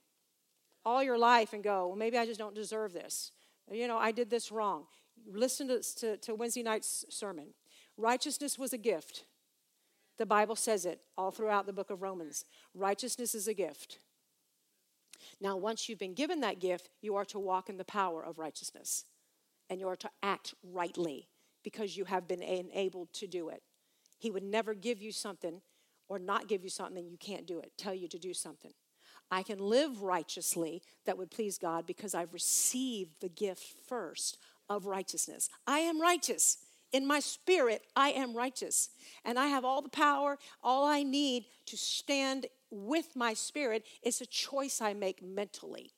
all 0.85 1.03
your 1.03 1.19
life 1.19 1.55
and 1.55 1.65
go, 1.65 1.89
well, 1.89 1.97
maybe 1.97 2.17
I 2.17 2.25
just 2.25 2.39
don't 2.39 2.55
deserve 2.55 2.93
this. 2.93 3.33
You 3.69 3.89
know, 3.89 3.99
I 3.99 4.13
did 4.13 4.31
this 4.31 4.53
wrong. 4.53 4.85
Listen 5.29 5.67
to, 5.67 5.83
to, 5.97 6.17
to 6.19 6.37
Wednesday 6.37 6.63
night's 6.63 7.05
sermon. 7.11 7.49
Righteousness 7.97 8.57
was 8.61 8.73
a 8.73 8.79
gift. 8.79 9.25
The 10.19 10.27
Bible 10.27 10.55
says 10.55 10.87
it 10.87 11.01
all 11.19 11.33
throughout 11.33 11.67
the 11.67 11.73
book 11.73 11.91
of 11.91 12.01
Romans. 12.01 12.45
Righteousness 12.77 13.35
is 13.35 13.49
a 13.49 13.55
gift. 13.55 13.99
Now, 15.43 15.57
once 15.57 15.88
you've 15.88 15.99
been 15.99 16.14
given 16.14 16.40
that 16.43 16.61
gift, 16.61 16.88
you 17.01 17.16
are 17.16 17.24
to 17.26 17.38
walk 17.40 17.68
in 17.68 17.76
the 17.76 17.84
power 17.84 18.24
of 18.24 18.38
righteousness 18.38 19.05
and 19.68 19.80
you 19.80 19.88
are 19.88 19.97
to 19.97 20.11
act 20.22 20.55
rightly 20.62 21.28
because 21.64 21.97
you 21.97 22.05
have 22.05 22.28
been 22.28 22.43
enabled 22.43 23.12
to 23.14 23.26
do 23.26 23.49
it. 23.49 23.61
He 24.20 24.30
would 24.30 24.45
never 24.45 24.72
give 24.72 25.03
you 25.03 25.11
something 25.11 25.61
or 26.09 26.20
not 26.20 26.47
give 26.47 26.62
you 26.62 26.70
something 26.70 26.99
and 26.99 27.11
you 27.11 27.18
can't 27.18 27.45
do 27.45 27.59
it, 27.59 27.72
tell 27.76 27.93
you 27.93 28.07
to 28.07 28.20
do 28.20 28.32
something. 28.32 28.70
I 29.32 29.43
can 29.43 29.59
live 29.59 30.03
righteously 30.03 30.80
that 31.07 31.18
would 31.18 31.32
please 31.32 31.59
God 31.59 31.86
because 31.86 32.14
I've 32.14 32.32
received 32.32 33.20
the 33.20 33.28
gift 33.28 33.64
first 33.88 34.38
of 34.68 34.86
righteousness. 34.86 35.49
I 35.66 35.80
am 35.80 36.01
righteous. 36.01 36.59
In 36.93 37.05
my 37.05 37.18
spirit, 37.18 37.82
I 37.97 38.11
am 38.11 38.36
righteous. 38.36 38.90
And 39.24 39.40
I 39.40 39.47
have 39.47 39.64
all 39.64 39.82
the 39.82 39.88
power, 39.88 40.38
all 40.62 40.86
I 40.86 41.03
need 41.03 41.47
to 41.66 41.76
stand 41.76 42.47
with 42.73 43.14
my 43.14 43.35
spirit, 43.35 43.85
it's 44.03 44.20
a 44.20 44.27
choice 44.27 44.81
I 44.81 44.95
make 44.95 45.23
mentally 45.23 45.93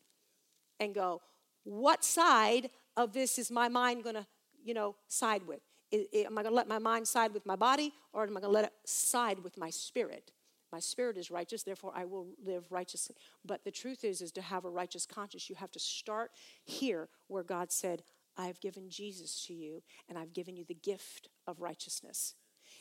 and 0.81 0.95
go, 0.95 1.23
what 1.63 2.05
side 2.05 2.69
of 2.97 3.13
this 3.13 3.39
is 3.39 3.51
my 3.51 3.69
mind 3.69 4.03
going 4.03 4.17
to, 4.17 4.27
you 4.63 4.75
know, 4.75 4.97
side 5.09 5.47
with? 5.47 5.61
Am 5.93 6.37
I 6.37 6.43
going 6.43 6.53
to 6.53 6.57
let 6.57 6.69
my 6.69 6.81
mind 6.81 7.07
side 7.07 7.33
with 7.33 7.47
my 7.47 7.57
body 7.57 7.93
or 8.13 8.25
am 8.25 8.37
I 8.37 8.41
going 8.41 8.43
to 8.43 8.49
let 8.49 8.65
it 8.65 8.73
side 8.85 9.39
with 9.45 9.57
my 9.57 9.71
spirit? 9.71 10.33
My 10.73 10.81
spirit 10.81 11.17
is 11.17 11.31
righteous, 11.31 11.63
therefore 11.63 11.93
I 11.95 12.05
will 12.05 12.27
live 12.45 12.73
righteously. 12.73 13.15
But 13.45 13.65
the 13.65 13.71
truth 13.71 14.03
is, 14.03 14.21
is 14.21 14.33
to 14.33 14.43
have 14.43 14.65
a 14.65 14.71
righteous 14.71 15.07
conscience, 15.07 15.49
you 15.49 15.55
have 15.55 15.71
to 15.71 15.79
start 15.79 16.33
here 16.65 17.09
where 17.29 17.45
God 17.45 17.71
said, 17.71 18.03
I 18.37 18.47
have 18.47 18.61
given 18.61 18.91
Jesus 18.91 19.45
to 19.47 19.55
you, 19.55 19.85
and 20.09 20.19
I've 20.19 20.33
given 20.33 20.57
you 20.57 20.65
the 20.65 20.75
gift 20.75 21.29
of 21.47 21.61
righteousness. 21.61 22.35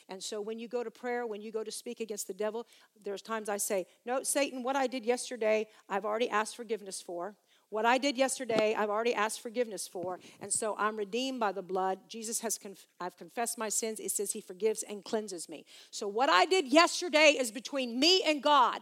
And 0.08 0.22
so 0.22 0.40
when 0.40 0.58
you 0.58 0.68
go 0.68 0.84
to 0.84 0.90
prayer, 0.90 1.26
when 1.26 1.40
you 1.40 1.50
go 1.50 1.64
to 1.64 1.70
speak 1.70 2.00
against 2.00 2.26
the 2.26 2.34
devil, 2.34 2.66
there's 3.02 3.22
times 3.22 3.48
I 3.48 3.56
say, 3.56 3.86
No, 4.04 4.22
Satan, 4.22 4.62
what 4.62 4.76
I 4.76 4.86
did 4.86 5.04
yesterday, 5.04 5.66
I've 5.88 6.04
already 6.04 6.28
asked 6.28 6.56
forgiveness 6.56 7.00
for. 7.00 7.36
What 7.70 7.86
I 7.86 7.98
did 7.98 8.16
yesterday, 8.16 8.74
I've 8.78 8.90
already 8.90 9.14
asked 9.14 9.40
forgiveness 9.40 9.88
for. 9.88 10.20
And 10.40 10.52
so 10.52 10.76
I'm 10.78 10.96
redeemed 10.96 11.40
by 11.40 11.50
the 11.50 11.62
blood. 11.62 11.98
Jesus 12.08 12.40
has, 12.40 12.56
conf- 12.56 12.86
I've 13.00 13.16
confessed 13.16 13.58
my 13.58 13.68
sins. 13.68 13.98
It 13.98 14.12
says 14.12 14.32
he 14.32 14.40
forgives 14.40 14.84
and 14.84 15.02
cleanses 15.02 15.48
me. 15.48 15.64
So 15.90 16.06
what 16.06 16.28
I 16.28 16.44
did 16.44 16.68
yesterday 16.68 17.36
is 17.36 17.50
between 17.50 17.98
me 17.98 18.22
and 18.22 18.42
God. 18.42 18.80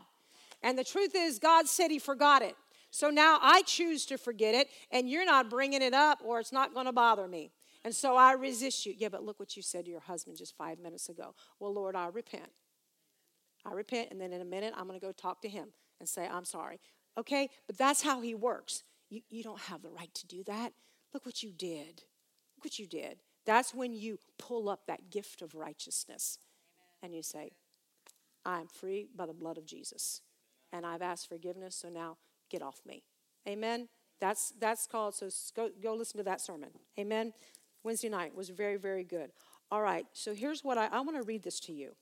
And 0.62 0.78
the 0.78 0.84
truth 0.84 1.12
is, 1.14 1.38
God 1.38 1.68
said 1.68 1.90
he 1.90 1.98
forgot 1.98 2.42
it. 2.42 2.54
So 2.90 3.08
now 3.08 3.38
I 3.40 3.62
choose 3.62 4.04
to 4.06 4.18
forget 4.18 4.54
it, 4.54 4.68
and 4.90 5.08
you're 5.08 5.24
not 5.24 5.48
bringing 5.48 5.80
it 5.80 5.94
up, 5.94 6.20
or 6.22 6.40
it's 6.40 6.52
not 6.52 6.74
going 6.74 6.84
to 6.84 6.92
bother 6.92 7.26
me. 7.26 7.50
And 7.84 7.94
so 7.94 8.16
I 8.16 8.32
resist 8.32 8.86
you. 8.86 8.94
Yeah, 8.96 9.08
but 9.08 9.24
look 9.24 9.40
what 9.40 9.56
you 9.56 9.62
said 9.62 9.86
to 9.86 9.90
your 9.90 10.00
husband 10.00 10.36
just 10.36 10.56
five 10.56 10.78
minutes 10.78 11.08
ago. 11.08 11.34
Well, 11.58 11.74
Lord, 11.74 11.96
I 11.96 12.06
repent. 12.08 12.50
I 13.64 13.72
repent, 13.72 14.08
and 14.10 14.20
then 14.20 14.32
in 14.32 14.40
a 14.40 14.44
minute, 14.44 14.74
I'm 14.76 14.86
going 14.86 14.98
to 14.98 15.04
go 15.04 15.12
talk 15.12 15.40
to 15.42 15.48
him 15.48 15.68
and 16.00 16.08
say, 16.08 16.26
I'm 16.26 16.44
sorry. 16.44 16.80
Okay? 17.16 17.48
But 17.66 17.78
that's 17.78 18.02
how 18.02 18.20
he 18.20 18.34
works. 18.34 18.82
you, 19.08 19.20
you 19.30 19.42
don't 19.42 19.60
have 19.60 19.82
the 19.82 19.90
right 19.90 20.12
to 20.14 20.26
do 20.26 20.42
that. 20.44 20.72
Look 21.12 21.26
what 21.26 21.42
you 21.42 21.52
did. 21.52 22.02
Look 22.56 22.64
what 22.64 22.78
you 22.78 22.86
did. 22.86 23.18
That's 23.44 23.74
when 23.74 23.92
you 23.92 24.18
pull 24.38 24.68
up 24.68 24.86
that 24.86 25.10
gift 25.10 25.42
of 25.42 25.54
righteousness 25.54 26.38
and 27.02 27.14
you 27.14 27.22
say, 27.22 27.52
I'm 28.44 28.66
free 28.66 29.08
by 29.14 29.26
the 29.26 29.32
blood 29.32 29.58
of 29.58 29.66
Jesus. 29.66 30.22
And 30.72 30.86
I've 30.86 31.02
asked 31.02 31.28
forgiveness, 31.28 31.76
so 31.76 31.88
now 31.88 32.16
get 32.50 32.62
off 32.62 32.80
me. 32.86 33.04
Amen. 33.46 33.88
That's 34.20 34.52
that's 34.58 34.86
called. 34.86 35.14
So 35.14 35.28
go 35.54 35.70
go 35.82 35.94
listen 35.94 36.18
to 36.18 36.24
that 36.24 36.40
sermon. 36.40 36.70
Amen. 36.98 37.32
Wednesday 37.84 38.08
night 38.08 38.34
was 38.34 38.48
very 38.48 38.76
very 38.76 39.04
good. 39.04 39.30
All 39.70 39.80
right. 39.80 40.06
So 40.12 40.34
here's 40.34 40.62
what 40.62 40.78
I 40.78 40.86
I 40.86 41.00
want 41.00 41.16
to 41.16 41.22
read 41.22 41.42
this 41.42 41.60
to 41.60 41.72
you. 41.72 41.94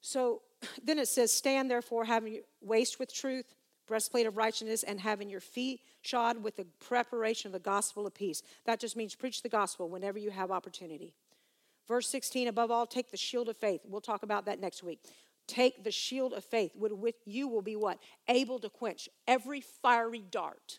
So 0.00 0.42
then 0.84 0.98
it 0.98 1.08
says, 1.08 1.32
"Stand 1.32 1.70
therefore, 1.70 2.04
having 2.04 2.40
waist 2.60 2.98
with 2.98 3.12
truth, 3.12 3.54
breastplate 3.86 4.26
of 4.26 4.36
righteousness, 4.36 4.82
and 4.82 5.00
having 5.00 5.30
your 5.30 5.40
feet 5.40 5.80
shod 6.02 6.42
with 6.42 6.56
the 6.56 6.66
preparation 6.80 7.48
of 7.48 7.52
the 7.52 7.58
gospel 7.58 8.06
of 8.06 8.14
peace." 8.14 8.42
That 8.66 8.80
just 8.80 8.96
means 8.96 9.14
preach 9.14 9.42
the 9.42 9.48
gospel 9.48 9.88
whenever 9.88 10.18
you 10.18 10.30
have 10.30 10.50
opportunity. 10.50 11.14
Verse 11.86 12.08
16, 12.08 12.48
above 12.48 12.70
all, 12.70 12.86
take 12.86 13.10
the 13.10 13.16
shield 13.16 13.48
of 13.48 13.58
faith. 13.58 13.82
We'll 13.86 14.00
talk 14.00 14.22
about 14.22 14.46
that 14.46 14.58
next 14.58 14.82
week. 14.82 15.00
Take 15.46 15.84
the 15.84 15.90
shield 15.90 16.32
of 16.32 16.42
faith, 16.42 16.72
with 16.74 17.16
you 17.26 17.48
will 17.48 17.60
be 17.60 17.76
what? 17.76 17.98
Able 18.28 18.58
to 18.60 18.70
quench 18.70 19.08
every 19.28 19.60
fiery 19.60 20.24
dart. 20.30 20.78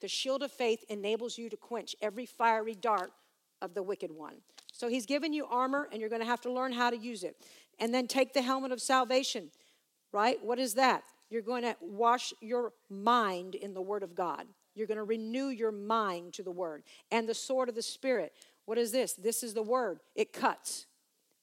The 0.00 0.08
shield 0.08 0.44
of 0.44 0.52
faith 0.52 0.84
enables 0.88 1.36
you 1.38 1.50
to 1.50 1.56
quench 1.56 1.96
every 2.00 2.26
fiery 2.26 2.76
dart 2.76 3.10
of 3.62 3.74
the 3.74 3.82
wicked 3.82 4.10
one. 4.10 4.36
So 4.72 4.88
he's 4.88 5.06
given 5.06 5.32
you 5.32 5.46
armor, 5.46 5.88
and 5.90 6.00
you're 6.00 6.10
going 6.10 6.22
to 6.22 6.26
have 6.26 6.40
to 6.42 6.52
learn 6.52 6.72
how 6.72 6.90
to 6.90 6.96
use 6.96 7.24
it. 7.24 7.36
And 7.78 7.94
then 7.94 8.06
take 8.06 8.32
the 8.32 8.42
helmet 8.42 8.72
of 8.72 8.80
salvation, 8.80 9.50
right? 10.12 10.38
What 10.42 10.58
is 10.58 10.74
that? 10.74 11.04
You're 11.30 11.42
going 11.42 11.62
to 11.62 11.76
wash 11.80 12.32
your 12.40 12.72
mind 12.88 13.54
in 13.54 13.74
the 13.74 13.82
Word 13.82 14.02
of 14.02 14.14
God. 14.14 14.46
You're 14.74 14.86
going 14.86 14.98
to 14.98 15.04
renew 15.04 15.48
your 15.48 15.72
mind 15.72 16.34
to 16.34 16.42
the 16.42 16.50
Word. 16.50 16.82
And 17.10 17.28
the 17.28 17.34
sword 17.34 17.68
of 17.68 17.74
the 17.74 17.82
Spirit. 17.82 18.32
What 18.64 18.78
is 18.78 18.92
this? 18.92 19.14
This 19.14 19.42
is 19.42 19.54
the 19.54 19.62
Word. 19.62 20.00
It 20.14 20.32
cuts, 20.32 20.86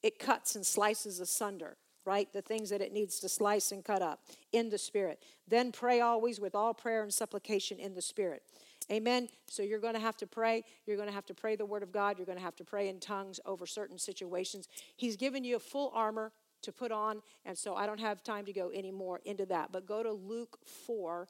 it 0.02 0.20
cuts 0.20 0.56
and 0.56 0.66
slices 0.66 1.20
asunder 1.20 1.78
right? 2.06 2.32
The 2.34 2.42
things 2.42 2.70
that 2.70 2.82
it 2.82 2.94
needs 2.94 3.20
to 3.20 3.30
slice 3.30 3.72
and 3.72 3.84
cut 3.84 4.02
up 4.02 4.20
in 4.52 4.70
the 4.70 4.78
Spirit. 4.78 5.24
Then 5.48 5.72
pray 5.72 6.02
always 6.02 6.40
with 6.40 6.56
all 6.56 6.74
prayer 6.74 7.04
and 7.04 7.14
supplication 7.14 7.80
in 7.80 7.94
the 7.94 8.02
Spirit. 8.02 8.44
Amen. 8.92 9.30
So 9.48 9.64
you're 9.64 9.80
going 9.80 9.94
to 9.94 10.00
have 10.00 10.18
to 10.18 10.28
pray. 10.28 10.64
You're 10.86 10.98
going 10.98 11.08
to 11.08 11.14
have 11.14 11.26
to 11.28 11.34
pray 11.34 11.56
the 11.56 11.66
Word 11.66 11.84
of 11.84 11.92
God. 11.92 12.18
You're 12.18 12.26
going 12.26 12.38
to 12.38 12.44
have 12.44 12.56
to 12.58 12.64
pray 12.64 12.90
in 12.90 13.00
tongues 13.00 13.40
over 13.46 13.66
certain 13.66 13.98
situations. 13.98 14.68
He's 14.96 15.16
given 15.16 15.44
you 15.44 15.56
a 15.56 15.60
full 15.60 15.92
armor 15.94 16.32
to 16.64 16.72
put 16.72 16.92
on, 16.92 17.22
and 17.46 17.58
so 17.58 17.76
I 17.76 17.86
don't 17.86 18.00
have 18.00 18.24
time 18.24 18.46
to 18.46 18.54
go 18.54 18.70
any 18.74 18.92
more 18.92 19.20
into 19.26 19.46
that. 19.48 19.72
But 19.72 19.86
go 19.86 20.02
to 20.02 20.12
Luke 20.12 20.60
4, 20.88 21.28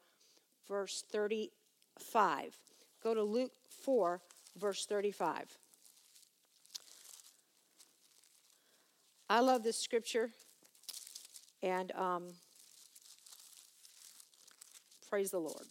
verse 0.67 1.03
35. 1.11 2.57
Go 3.03 3.13
to 3.13 3.23
Luke 3.23 3.51
4, 3.81 4.21
verse 4.59 4.85
35. 4.85 5.57
I 9.29 9.39
love 9.39 9.63
this 9.63 9.77
scripture. 9.77 10.29
And 11.63 11.91
um, 11.93 12.27
praise 15.09 15.31
the 15.31 15.39
Lord. 15.39 15.65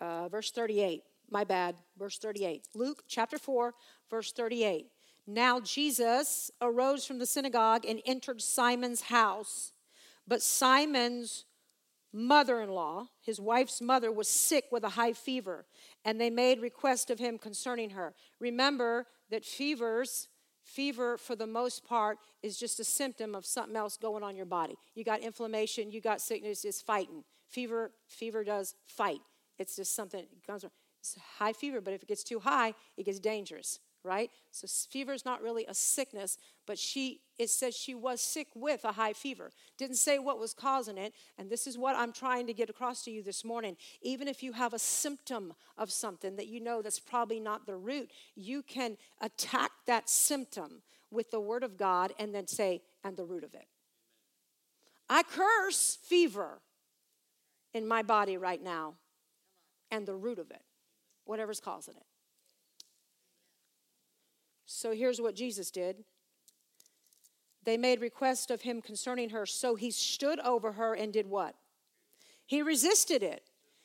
Uh, 0.00 0.28
verse 0.28 0.50
38. 0.50 1.02
My 1.30 1.44
bad. 1.44 1.76
Verse 1.98 2.18
38. 2.18 2.66
Luke 2.74 3.04
chapter 3.08 3.38
4, 3.38 3.74
verse 4.10 4.32
38. 4.32 4.86
Now 5.26 5.60
Jesus 5.60 6.50
arose 6.60 7.06
from 7.06 7.18
the 7.18 7.26
synagogue 7.26 7.84
and 7.86 8.00
entered 8.04 8.42
Simon's 8.42 9.02
house. 9.02 9.72
But 10.26 10.42
Simon's 10.42 11.44
mother 12.12 12.60
in 12.60 12.70
law, 12.70 13.08
his 13.20 13.40
wife's 13.40 13.80
mother, 13.80 14.12
was 14.12 14.28
sick 14.28 14.66
with 14.70 14.84
a 14.84 14.90
high 14.90 15.12
fever, 15.12 15.66
and 16.04 16.20
they 16.20 16.30
made 16.30 16.60
request 16.60 17.10
of 17.10 17.18
him 17.18 17.38
concerning 17.38 17.90
her. 17.90 18.14
Remember 18.38 19.06
that 19.30 19.44
fevers 19.44 20.28
Fever, 20.64 21.18
for 21.18 21.36
the 21.36 21.46
most 21.46 21.84
part, 21.84 22.18
is 22.42 22.58
just 22.58 22.80
a 22.80 22.84
symptom 22.84 23.34
of 23.34 23.44
something 23.44 23.76
else 23.76 23.98
going 23.98 24.22
on 24.22 24.34
your 24.34 24.46
body. 24.46 24.74
You 24.94 25.04
got 25.04 25.20
inflammation, 25.20 25.92
you 25.92 26.00
got 26.00 26.22
sickness, 26.22 26.64
it's 26.64 26.80
fighting. 26.80 27.22
Fever, 27.46 27.92
fever 28.08 28.42
does 28.42 28.74
fight. 28.86 29.20
It's 29.58 29.76
just 29.76 29.94
something, 29.94 30.20
it 30.20 30.46
comes, 30.46 30.62
from. 30.62 30.70
it's 31.00 31.16
high 31.38 31.52
fever, 31.52 31.80
but 31.80 31.94
if 31.94 32.02
it 32.02 32.08
gets 32.08 32.24
too 32.24 32.40
high, 32.40 32.74
it 32.96 33.04
gets 33.04 33.18
dangerous 33.18 33.78
right? 34.04 34.30
So 34.50 34.66
fever 34.90 35.14
is 35.14 35.24
not 35.24 35.42
really 35.42 35.64
a 35.66 35.74
sickness, 35.74 36.36
but 36.66 36.78
she 36.78 37.20
it 37.36 37.50
says 37.50 37.74
she 37.74 37.96
was 37.96 38.20
sick 38.20 38.46
with 38.54 38.84
a 38.84 38.92
high 38.92 39.14
fever. 39.14 39.50
Didn't 39.76 39.96
say 39.96 40.20
what 40.20 40.38
was 40.38 40.54
causing 40.54 40.98
it, 40.98 41.14
and 41.36 41.50
this 41.50 41.66
is 41.66 41.76
what 41.76 41.96
I'm 41.96 42.12
trying 42.12 42.46
to 42.46 42.54
get 42.54 42.70
across 42.70 43.02
to 43.04 43.10
you 43.10 43.22
this 43.22 43.44
morning. 43.44 43.76
Even 44.02 44.28
if 44.28 44.42
you 44.42 44.52
have 44.52 44.74
a 44.74 44.78
symptom 44.78 45.54
of 45.76 45.90
something 45.90 46.36
that 46.36 46.46
you 46.46 46.60
know 46.60 46.82
that's 46.82 47.00
probably 47.00 47.40
not 47.40 47.66
the 47.66 47.74
root, 47.74 48.10
you 48.36 48.62
can 48.62 48.98
attack 49.20 49.72
that 49.86 50.08
symptom 50.08 50.82
with 51.10 51.30
the 51.30 51.40
word 51.40 51.64
of 51.64 51.76
God 51.76 52.12
and 52.18 52.32
then 52.32 52.46
say 52.46 52.82
and 53.02 53.16
the 53.16 53.24
root 53.24 53.42
of 53.42 53.54
it. 53.54 53.66
I 55.08 55.22
curse 55.22 55.98
fever 56.02 56.60
in 57.72 57.86
my 57.86 58.02
body 58.02 58.36
right 58.36 58.62
now 58.62 58.94
and 59.90 60.06
the 60.06 60.14
root 60.14 60.38
of 60.38 60.50
it, 60.50 60.62
whatever's 61.24 61.60
causing 61.60 61.94
it. 61.96 62.06
So 64.66 64.92
here's 64.92 65.20
what 65.20 65.34
Jesus 65.34 65.70
did. 65.70 66.04
They 67.64 67.76
made 67.76 68.00
request 68.00 68.50
of 68.50 68.62
him 68.62 68.82
concerning 68.82 69.30
her, 69.30 69.46
so 69.46 69.74
he 69.74 69.90
stood 69.90 70.40
over 70.40 70.72
her 70.72 70.94
and 70.94 71.12
did 71.12 71.28
what? 71.28 71.54
He 72.46 72.60
resisted 72.60 73.22
it. 73.22 73.44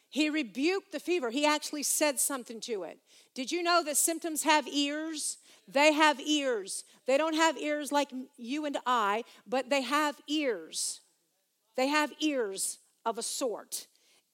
He 0.10 0.30
rebuked 0.30 0.92
the 0.92 1.00
fever. 1.00 1.30
He 1.30 1.46
actually 1.46 1.84
said 1.84 2.20
something 2.20 2.60
to 2.62 2.84
it. 2.84 2.98
Did 3.36 3.52
you 3.52 3.62
know 3.62 3.84
that 3.84 3.96
symptoms 3.96 4.44
have 4.44 4.68
ears? 4.68 5.38
They 5.68 5.94
have 5.94 6.20
ears. 6.20 6.84
They 7.06 7.18
don't 7.18 7.36
have 7.36 7.58
ears 7.58 7.92
like 7.92 8.10
you 8.38 8.66
and 8.66 8.78
I, 8.86 9.24
but 9.48 9.70
they 9.70 9.84
have 9.84 10.20
ears. 10.28 11.02
They 11.78 11.88
have 11.88 12.12
ears 12.20 12.80
of 13.06 13.18
a 13.18 13.24
sort. 13.24 13.88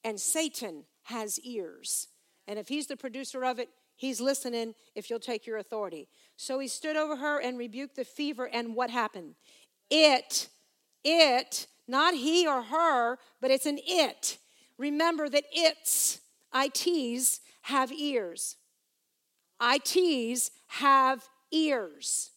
And 0.03 0.19
Satan 0.19 0.85
has 1.05 1.39
ears. 1.39 2.07
And 2.47 2.59
if 2.59 2.67
he's 2.67 2.87
the 2.87 2.97
producer 2.97 3.43
of 3.43 3.57
it, 3.59 3.69
He's 3.97 4.19
listening 4.19 4.75
if 4.93 5.09
you'll 5.09 5.19
take 5.19 5.47
your 5.47 5.57
authority. 5.57 6.09
So 6.35 6.59
he 6.59 6.67
stood 6.67 6.97
over 6.97 7.15
her 7.15 7.39
and 7.39 7.57
rebuked 7.57 7.95
the 7.95 8.03
fever, 8.03 8.49
and 8.51 8.75
what 8.75 8.89
happened? 8.89 9.35
It, 9.89 10.49
it, 11.03 11.67
not 11.87 12.13
he 12.13 12.45
or 12.45 12.63
her, 12.63 13.17
but 13.41 13.51
it's 13.51 13.65
an 13.65 13.79
it. 13.85 14.37
Remember 14.77 15.29
that 15.29 15.45
it's, 15.51 16.19
ITs, 16.53 17.39
have 17.63 17.91
ears. 17.91 18.57
ITs 19.61 20.51
have 20.67 21.27
ears. 21.51 22.31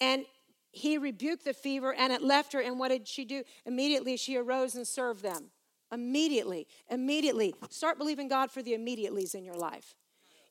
And 0.00 0.24
he 0.72 0.98
rebuked 0.98 1.44
the 1.44 1.54
fever 1.54 1.94
and 1.94 2.12
it 2.12 2.22
left 2.22 2.52
her. 2.52 2.60
And 2.60 2.78
what 2.78 2.88
did 2.88 3.08
she 3.08 3.24
do? 3.24 3.42
Immediately 3.64 4.18
she 4.18 4.36
arose 4.36 4.74
and 4.74 4.86
served 4.86 5.22
them. 5.22 5.46
Immediately, 5.92 6.66
immediately. 6.88 7.54
Start 7.68 7.98
believing 7.98 8.28
God 8.28 8.50
for 8.50 8.62
the 8.62 8.72
immediatelys 8.72 9.34
in 9.34 9.44
your 9.44 9.56
life. 9.56 9.96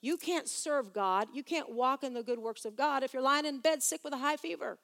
You 0.02 0.18
can't 0.18 0.48
serve 0.48 0.94
God, 0.94 1.28
you 1.34 1.44
can't 1.44 1.70
walk 1.72 2.04
in 2.04 2.14
the 2.14 2.24
good 2.24 2.40
works 2.40 2.66
of 2.66 2.76
God 2.76 3.04
if 3.04 3.14
you're 3.14 3.22
lying 3.22 3.46
in 3.46 3.60
bed 3.60 3.84
sick 3.84 4.02
with 4.04 4.14
a 4.14 4.18
high 4.18 4.38
fever. 4.38 4.78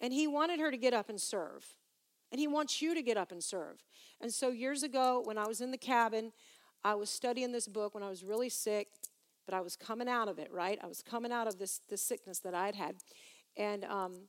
And 0.00 0.12
He 0.12 0.26
wanted 0.26 0.60
her 0.60 0.70
to 0.70 0.76
get 0.76 0.94
up 0.94 1.08
and 1.08 1.20
serve. 1.20 1.64
And 2.30 2.40
He 2.40 2.46
wants 2.46 2.80
you 2.82 2.94
to 2.94 3.02
get 3.02 3.16
up 3.16 3.32
and 3.32 3.42
serve. 3.42 3.82
And 4.20 4.32
so, 4.32 4.50
years 4.50 4.82
ago, 4.82 5.22
when 5.24 5.38
I 5.38 5.46
was 5.46 5.60
in 5.60 5.70
the 5.70 5.78
cabin, 5.78 6.32
I 6.84 6.94
was 6.94 7.10
studying 7.10 7.52
this 7.52 7.66
book 7.66 7.94
when 7.94 8.04
I 8.04 8.08
was 8.08 8.22
really 8.22 8.48
sick, 8.48 8.88
but 9.44 9.54
I 9.54 9.60
was 9.60 9.76
coming 9.76 10.08
out 10.08 10.28
of 10.28 10.38
it, 10.38 10.52
right? 10.52 10.78
I 10.82 10.86
was 10.86 11.02
coming 11.02 11.32
out 11.32 11.48
of 11.48 11.58
this, 11.58 11.80
this 11.88 12.02
sickness 12.02 12.38
that 12.40 12.54
I 12.54 12.66
had 12.66 12.74
had. 12.74 12.96
And 13.56 13.84
um, 13.84 14.28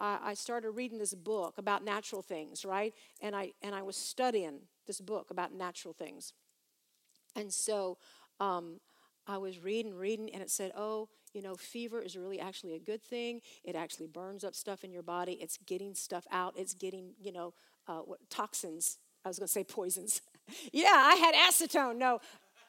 I, 0.00 0.34
started 0.34 0.70
reading 0.70 0.98
this 0.98 1.14
book 1.14 1.58
about 1.58 1.84
natural 1.84 2.22
things, 2.22 2.64
right? 2.64 2.94
And 3.20 3.36
I, 3.36 3.52
and 3.62 3.74
I 3.74 3.82
was 3.82 3.96
studying 3.96 4.60
this 4.86 5.00
book 5.00 5.30
about 5.30 5.52
natural 5.52 5.92
things. 5.92 6.32
And 7.36 7.52
so 7.52 7.98
um, 8.40 8.80
I 9.26 9.36
was 9.38 9.62
reading, 9.62 9.94
reading, 9.94 10.30
and 10.32 10.42
it 10.42 10.50
said, 10.50 10.72
oh, 10.76 11.08
you 11.32 11.42
know, 11.42 11.54
fever 11.54 12.00
is 12.00 12.16
really 12.16 12.40
actually 12.40 12.74
a 12.74 12.78
good 12.78 13.02
thing. 13.02 13.40
It 13.62 13.76
actually 13.76 14.08
burns 14.08 14.42
up 14.42 14.54
stuff 14.54 14.82
in 14.82 14.90
your 14.90 15.02
body. 15.02 15.32
It's 15.34 15.58
getting 15.66 15.94
stuff 15.94 16.26
out. 16.32 16.54
It's 16.56 16.74
getting, 16.74 17.12
you 17.20 17.32
know, 17.32 17.54
uh, 17.86 17.98
what, 17.98 18.18
toxins. 18.30 18.98
I 19.24 19.28
was 19.28 19.38
going 19.38 19.46
to 19.46 19.52
say 19.52 19.64
poisons. 19.64 20.22
yeah, 20.72 20.92
I 20.94 21.14
had 21.16 21.34
acetone. 21.34 21.96
No, 21.96 22.20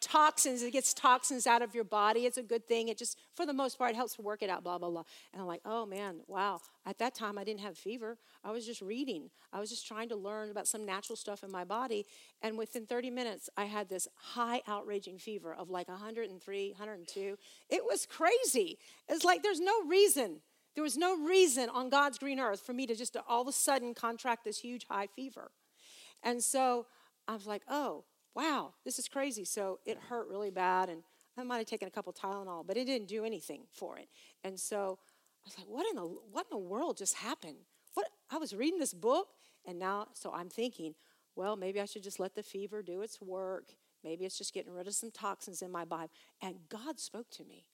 toxins. 0.01 0.63
It 0.63 0.71
gets 0.71 0.93
toxins 0.93 1.47
out 1.47 1.61
of 1.61 1.73
your 1.73 1.83
body. 1.83 2.25
It's 2.25 2.37
a 2.37 2.43
good 2.43 2.67
thing. 2.67 2.89
It 2.89 2.97
just, 2.97 3.17
for 3.35 3.45
the 3.45 3.53
most 3.53 3.77
part, 3.77 3.95
helps 3.95 4.19
work 4.19 4.41
it 4.41 4.49
out, 4.49 4.63
blah, 4.63 4.77
blah, 4.77 4.89
blah. 4.89 5.03
And 5.31 5.41
I'm 5.41 5.47
like, 5.47 5.61
oh 5.63 5.85
man, 5.85 6.21
wow. 6.27 6.59
At 6.85 6.97
that 6.97 7.15
time, 7.15 7.37
I 7.37 7.43
didn't 7.43 7.61
have 7.61 7.77
fever. 7.77 8.17
I 8.43 8.51
was 8.51 8.65
just 8.65 8.81
reading. 8.81 9.29
I 9.53 9.59
was 9.59 9.69
just 9.69 9.87
trying 9.87 10.09
to 10.09 10.15
learn 10.15 10.49
about 10.49 10.67
some 10.67 10.85
natural 10.85 11.15
stuff 11.15 11.43
in 11.43 11.51
my 11.51 11.63
body. 11.63 12.05
And 12.41 12.57
within 12.57 12.85
30 12.85 13.11
minutes, 13.11 13.49
I 13.55 13.65
had 13.65 13.87
this 13.87 14.07
high 14.15 14.61
outraging 14.67 15.19
fever 15.19 15.53
of 15.53 15.69
like 15.69 15.87
103, 15.87 16.69
102. 16.71 17.37
It 17.69 17.85
was 17.85 18.05
crazy. 18.05 18.79
It's 19.07 19.23
like 19.23 19.43
there's 19.43 19.61
no 19.61 19.85
reason. 19.87 20.41
There 20.73 20.83
was 20.83 20.97
no 20.97 21.17
reason 21.17 21.69
on 21.69 21.89
God's 21.89 22.17
green 22.17 22.39
earth 22.39 22.61
for 22.61 22.73
me 22.73 22.87
to 22.87 22.95
just 22.95 23.17
all 23.27 23.41
of 23.41 23.47
a 23.47 23.51
sudden 23.51 23.93
contract 23.93 24.45
this 24.45 24.59
huge 24.59 24.85
high 24.89 25.07
fever. 25.07 25.51
And 26.23 26.41
so 26.41 26.85
I 27.27 27.33
was 27.33 27.45
like, 27.45 27.63
oh, 27.69 28.05
wow, 28.35 28.73
this 28.85 28.99
is 28.99 29.07
crazy. 29.07 29.45
So 29.45 29.79
it 29.85 29.97
hurt 30.09 30.27
really 30.27 30.51
bad. 30.51 30.89
And 30.89 31.03
I 31.37 31.43
might 31.43 31.57
have 31.57 31.67
taken 31.67 31.87
a 31.87 31.91
couple 31.91 32.13
Tylenol, 32.13 32.65
but 32.65 32.77
it 32.77 32.85
didn't 32.85 33.07
do 33.07 33.25
anything 33.25 33.63
for 33.71 33.97
it. 33.97 34.09
And 34.43 34.59
so 34.59 34.99
I 35.43 35.47
was 35.47 35.57
like, 35.57 35.67
what 35.67 35.87
in 35.89 35.95
the, 35.95 36.03
what 36.03 36.45
in 36.51 36.57
the 36.57 36.57
world 36.57 36.97
just 36.97 37.15
happened? 37.15 37.57
What? 37.93 38.07
I 38.29 38.37
was 38.37 38.53
reading 38.53 38.79
this 38.79 38.93
book, 38.93 39.27
and 39.65 39.79
now, 39.79 40.07
so 40.13 40.31
I'm 40.33 40.49
thinking, 40.49 40.95
well, 41.35 41.55
maybe 41.55 41.79
I 41.79 41.85
should 41.85 42.03
just 42.03 42.19
let 42.19 42.35
the 42.35 42.43
fever 42.43 42.81
do 42.81 43.01
its 43.01 43.21
work. 43.21 43.73
Maybe 44.03 44.25
it's 44.25 44.37
just 44.37 44.53
getting 44.53 44.73
rid 44.73 44.87
of 44.87 44.93
some 44.93 45.11
toxins 45.11 45.61
in 45.61 45.71
my 45.71 45.85
body. 45.85 46.09
And 46.41 46.55
God 46.69 46.99
spoke 46.99 47.29
to 47.31 47.43
me. 47.43 47.65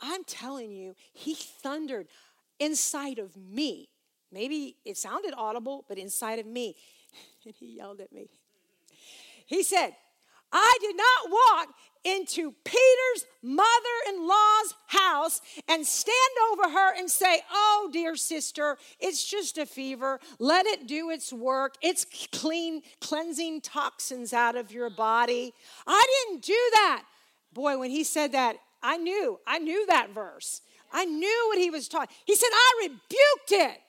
I'm 0.00 0.24
telling 0.24 0.70
you, 0.70 0.94
He 1.12 1.34
thundered 1.34 2.08
inside 2.58 3.18
of 3.18 3.36
me. 3.36 3.88
Maybe 4.32 4.76
it 4.84 4.96
sounded 4.96 5.34
audible, 5.36 5.84
but 5.88 5.98
inside 5.98 6.38
of 6.38 6.46
me. 6.46 6.76
And 7.44 7.54
He 7.58 7.76
yelled 7.76 8.00
at 8.00 8.12
me. 8.12 8.28
He 9.50 9.64
said, 9.64 9.96
I 10.52 10.78
did 10.80 10.96
not 10.96 11.30
walk 11.30 11.74
into 12.04 12.54
Peter's 12.64 13.26
mother 13.42 13.66
in 14.08 14.26
law's 14.26 14.74
house 14.86 15.40
and 15.68 15.84
stand 15.84 16.14
over 16.52 16.70
her 16.70 16.96
and 16.96 17.10
say, 17.10 17.42
Oh, 17.52 17.90
dear 17.92 18.14
sister, 18.14 18.78
it's 19.00 19.28
just 19.28 19.58
a 19.58 19.66
fever. 19.66 20.20
Let 20.38 20.66
it 20.66 20.86
do 20.86 21.10
its 21.10 21.32
work. 21.32 21.74
It's 21.82 22.06
clean, 22.32 22.82
cleansing 23.00 23.62
toxins 23.62 24.32
out 24.32 24.54
of 24.54 24.70
your 24.70 24.88
body. 24.88 25.52
I 25.84 26.06
didn't 26.28 26.44
do 26.44 26.70
that. 26.74 27.02
Boy, 27.52 27.76
when 27.76 27.90
he 27.90 28.04
said 28.04 28.30
that, 28.32 28.56
I 28.82 28.98
knew, 28.98 29.40
I 29.48 29.58
knew 29.58 29.84
that 29.86 30.14
verse. 30.14 30.62
I 30.92 31.06
knew 31.06 31.46
what 31.48 31.58
he 31.58 31.70
was 31.70 31.88
talking. 31.88 32.14
He 32.24 32.36
said, 32.36 32.50
I 32.52 32.72
rebuked 32.82 33.50
it. 33.50 33.80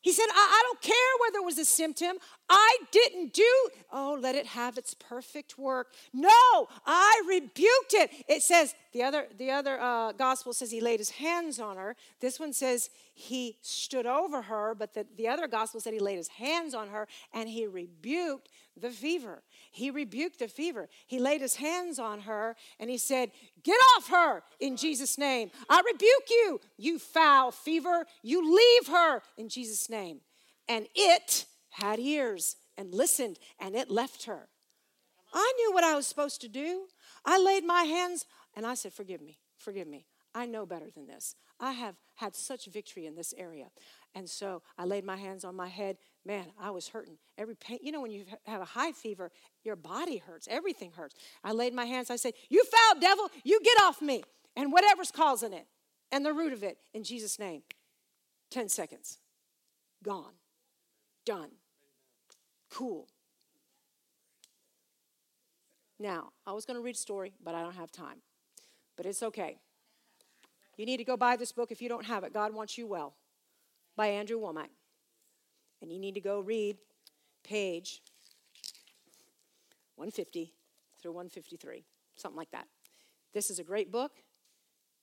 He 0.00 0.12
said, 0.12 0.26
I, 0.32 0.60
I, 0.60 0.62
don't 0.64 0.80
care 0.80 0.94
whether 1.20 1.38
it 1.38 1.44
was 1.44 1.58
a 1.58 1.64
symptom. 1.64 2.18
I 2.48 2.78
didn't 2.92 3.32
do, 3.32 3.68
oh, 3.92 4.16
let 4.20 4.36
it 4.36 4.46
have 4.46 4.78
its 4.78 4.94
perfect 4.94 5.58
work. 5.58 5.92
No, 6.12 6.68
I 6.86 7.22
rebuked 7.28 7.94
it. 7.94 8.10
It 8.28 8.42
says, 8.42 8.74
the 8.92 9.02
other, 9.02 9.26
the 9.36 9.50
other 9.50 9.80
uh, 9.80 10.12
gospel 10.12 10.52
says 10.52 10.70
he 10.70 10.80
laid 10.80 11.00
his 11.00 11.10
hands 11.10 11.58
on 11.58 11.76
her. 11.76 11.96
This 12.20 12.38
one 12.38 12.52
says 12.52 12.90
he 13.12 13.56
stood 13.60 14.06
over 14.06 14.42
her, 14.42 14.74
but 14.74 14.94
the, 14.94 15.04
the 15.16 15.26
other 15.26 15.48
gospel 15.48 15.80
said 15.80 15.92
he 15.92 15.98
laid 15.98 16.16
his 16.16 16.28
hands 16.28 16.74
on 16.74 16.88
her 16.88 17.08
and 17.34 17.48
he 17.48 17.66
rebuked 17.66 18.48
the 18.80 18.90
fever. 18.90 19.42
He 19.78 19.90
rebuked 19.90 20.40
the 20.40 20.48
fever. 20.48 20.88
He 21.06 21.20
laid 21.20 21.40
his 21.40 21.56
hands 21.56 22.00
on 22.00 22.20
her 22.22 22.56
and 22.80 22.90
he 22.90 22.98
said, 22.98 23.30
Get 23.62 23.78
off 23.96 24.08
her 24.08 24.42
in 24.58 24.76
Jesus' 24.76 25.16
name. 25.16 25.50
I 25.70 25.80
rebuke 25.86 26.28
you, 26.28 26.60
you 26.76 26.98
foul 26.98 27.52
fever. 27.52 28.04
You 28.22 28.56
leave 28.56 28.88
her 28.88 29.22
in 29.36 29.48
Jesus' 29.48 29.88
name. 29.88 30.20
And 30.68 30.88
it 30.96 31.46
had 31.70 32.00
ears 32.00 32.56
and 32.76 32.92
listened 32.92 33.38
and 33.60 33.76
it 33.76 33.88
left 33.88 34.24
her. 34.24 34.48
I 35.32 35.52
knew 35.58 35.72
what 35.72 35.84
I 35.84 35.94
was 35.94 36.06
supposed 36.06 36.40
to 36.40 36.48
do. 36.48 36.86
I 37.24 37.38
laid 37.38 37.64
my 37.64 37.84
hands 37.84 38.26
and 38.54 38.66
I 38.66 38.74
said, 38.74 38.92
Forgive 38.92 39.20
me, 39.20 39.38
forgive 39.56 39.86
me. 39.86 40.06
I 40.34 40.46
know 40.46 40.66
better 40.66 40.90
than 40.90 41.06
this. 41.06 41.36
I 41.60 41.72
have 41.72 41.94
had 42.16 42.34
such 42.34 42.66
victory 42.66 43.06
in 43.06 43.14
this 43.14 43.32
area. 43.36 43.66
And 44.14 44.28
so 44.28 44.62
I 44.76 44.84
laid 44.84 45.04
my 45.04 45.16
hands 45.16 45.44
on 45.44 45.54
my 45.54 45.68
head. 45.68 45.96
Man, 46.24 46.46
I 46.60 46.70
was 46.70 46.88
hurting. 46.88 47.18
Every 47.36 47.54
pain, 47.54 47.78
you 47.82 47.92
know, 47.92 48.00
when 48.00 48.10
you 48.10 48.24
have 48.46 48.60
a 48.60 48.66
high 48.66 48.92
fever, 48.92 49.30
your 49.64 49.76
body 49.76 50.18
hurts, 50.18 50.48
everything 50.50 50.92
hurts. 50.92 51.14
I 51.44 51.52
laid 51.52 51.74
my 51.74 51.84
hands, 51.84 52.10
I 52.10 52.16
said, 52.16 52.34
You 52.48 52.64
foul 52.64 53.00
devil, 53.00 53.30
you 53.44 53.60
get 53.62 53.80
off 53.82 54.02
me. 54.02 54.24
And 54.56 54.72
whatever's 54.72 55.12
causing 55.12 55.52
it, 55.52 55.66
and 56.10 56.24
the 56.24 56.32
root 56.32 56.52
of 56.52 56.64
it, 56.64 56.78
in 56.92 57.04
Jesus' 57.04 57.38
name. 57.38 57.62
10 58.50 58.68
seconds. 58.68 59.18
Gone. 60.02 60.32
Done. 61.24 61.50
Cool. 62.70 63.06
Now, 66.00 66.30
I 66.46 66.52
was 66.52 66.64
going 66.64 66.76
to 66.76 66.82
read 66.82 66.94
a 66.94 66.98
story, 66.98 67.34
but 67.44 67.54
I 67.54 67.62
don't 67.62 67.74
have 67.74 67.92
time. 67.92 68.22
But 68.96 69.06
it's 69.06 69.22
okay. 69.22 69.58
You 70.76 70.86
need 70.86 70.96
to 70.96 71.04
go 71.04 71.16
buy 71.16 71.36
this 71.36 71.52
book 71.52 71.70
if 71.70 71.82
you 71.82 71.88
don't 71.88 72.06
have 72.06 72.24
it. 72.24 72.32
God 72.32 72.54
Wants 72.54 72.78
You 72.78 72.86
Well 72.86 73.14
by 73.98 74.06
Andrew 74.06 74.40
Wommack. 74.40 74.70
And 75.82 75.92
you 75.92 75.98
need 75.98 76.14
to 76.14 76.20
go 76.20 76.40
read 76.40 76.78
page 77.42 78.00
150 79.96 80.54
through 81.02 81.10
153, 81.10 81.84
something 82.14 82.36
like 82.36 82.50
that. 82.52 82.66
This 83.34 83.50
is 83.50 83.58
a 83.58 83.64
great 83.64 83.90
book. 83.90 84.12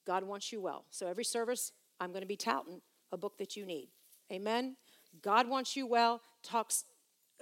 God 0.08 0.24
wants 0.24 0.52
you 0.52 0.62
well. 0.62 0.86
So 0.90 1.08
every 1.08 1.26
service, 1.26 1.74
I'm 2.00 2.12
going 2.12 2.22
to 2.22 2.28
be 2.28 2.38
touting 2.38 2.82
a 3.12 3.18
book 3.18 3.38
that 3.38 3.58
you 3.58 3.66
need. 3.66 3.90
Amen. 4.32 4.78
God 5.22 5.48
wants 5.48 5.76
you 5.76 5.86
well 5.86 6.22
talks 6.42 6.86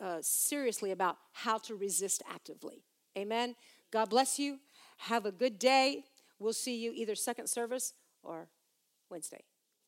uh, 0.02 0.18
seriously 0.22 0.92
about 0.92 1.18
how 1.34 1.60
to 1.60 1.76
resist 1.76 2.24
actively. 2.30 2.84
Amen. 3.18 3.56
God 3.92 4.10
bless 4.10 4.40
you. 4.40 4.58
Have 4.98 5.26
a 5.26 5.32
good 5.32 5.60
day. 5.60 6.04
We'll 6.40 6.54
see 6.54 6.78
you 6.78 6.94
either 6.96 7.16
second 7.16 7.48
service 7.48 7.94
or 8.24 8.48
Wednesday. 9.10 9.44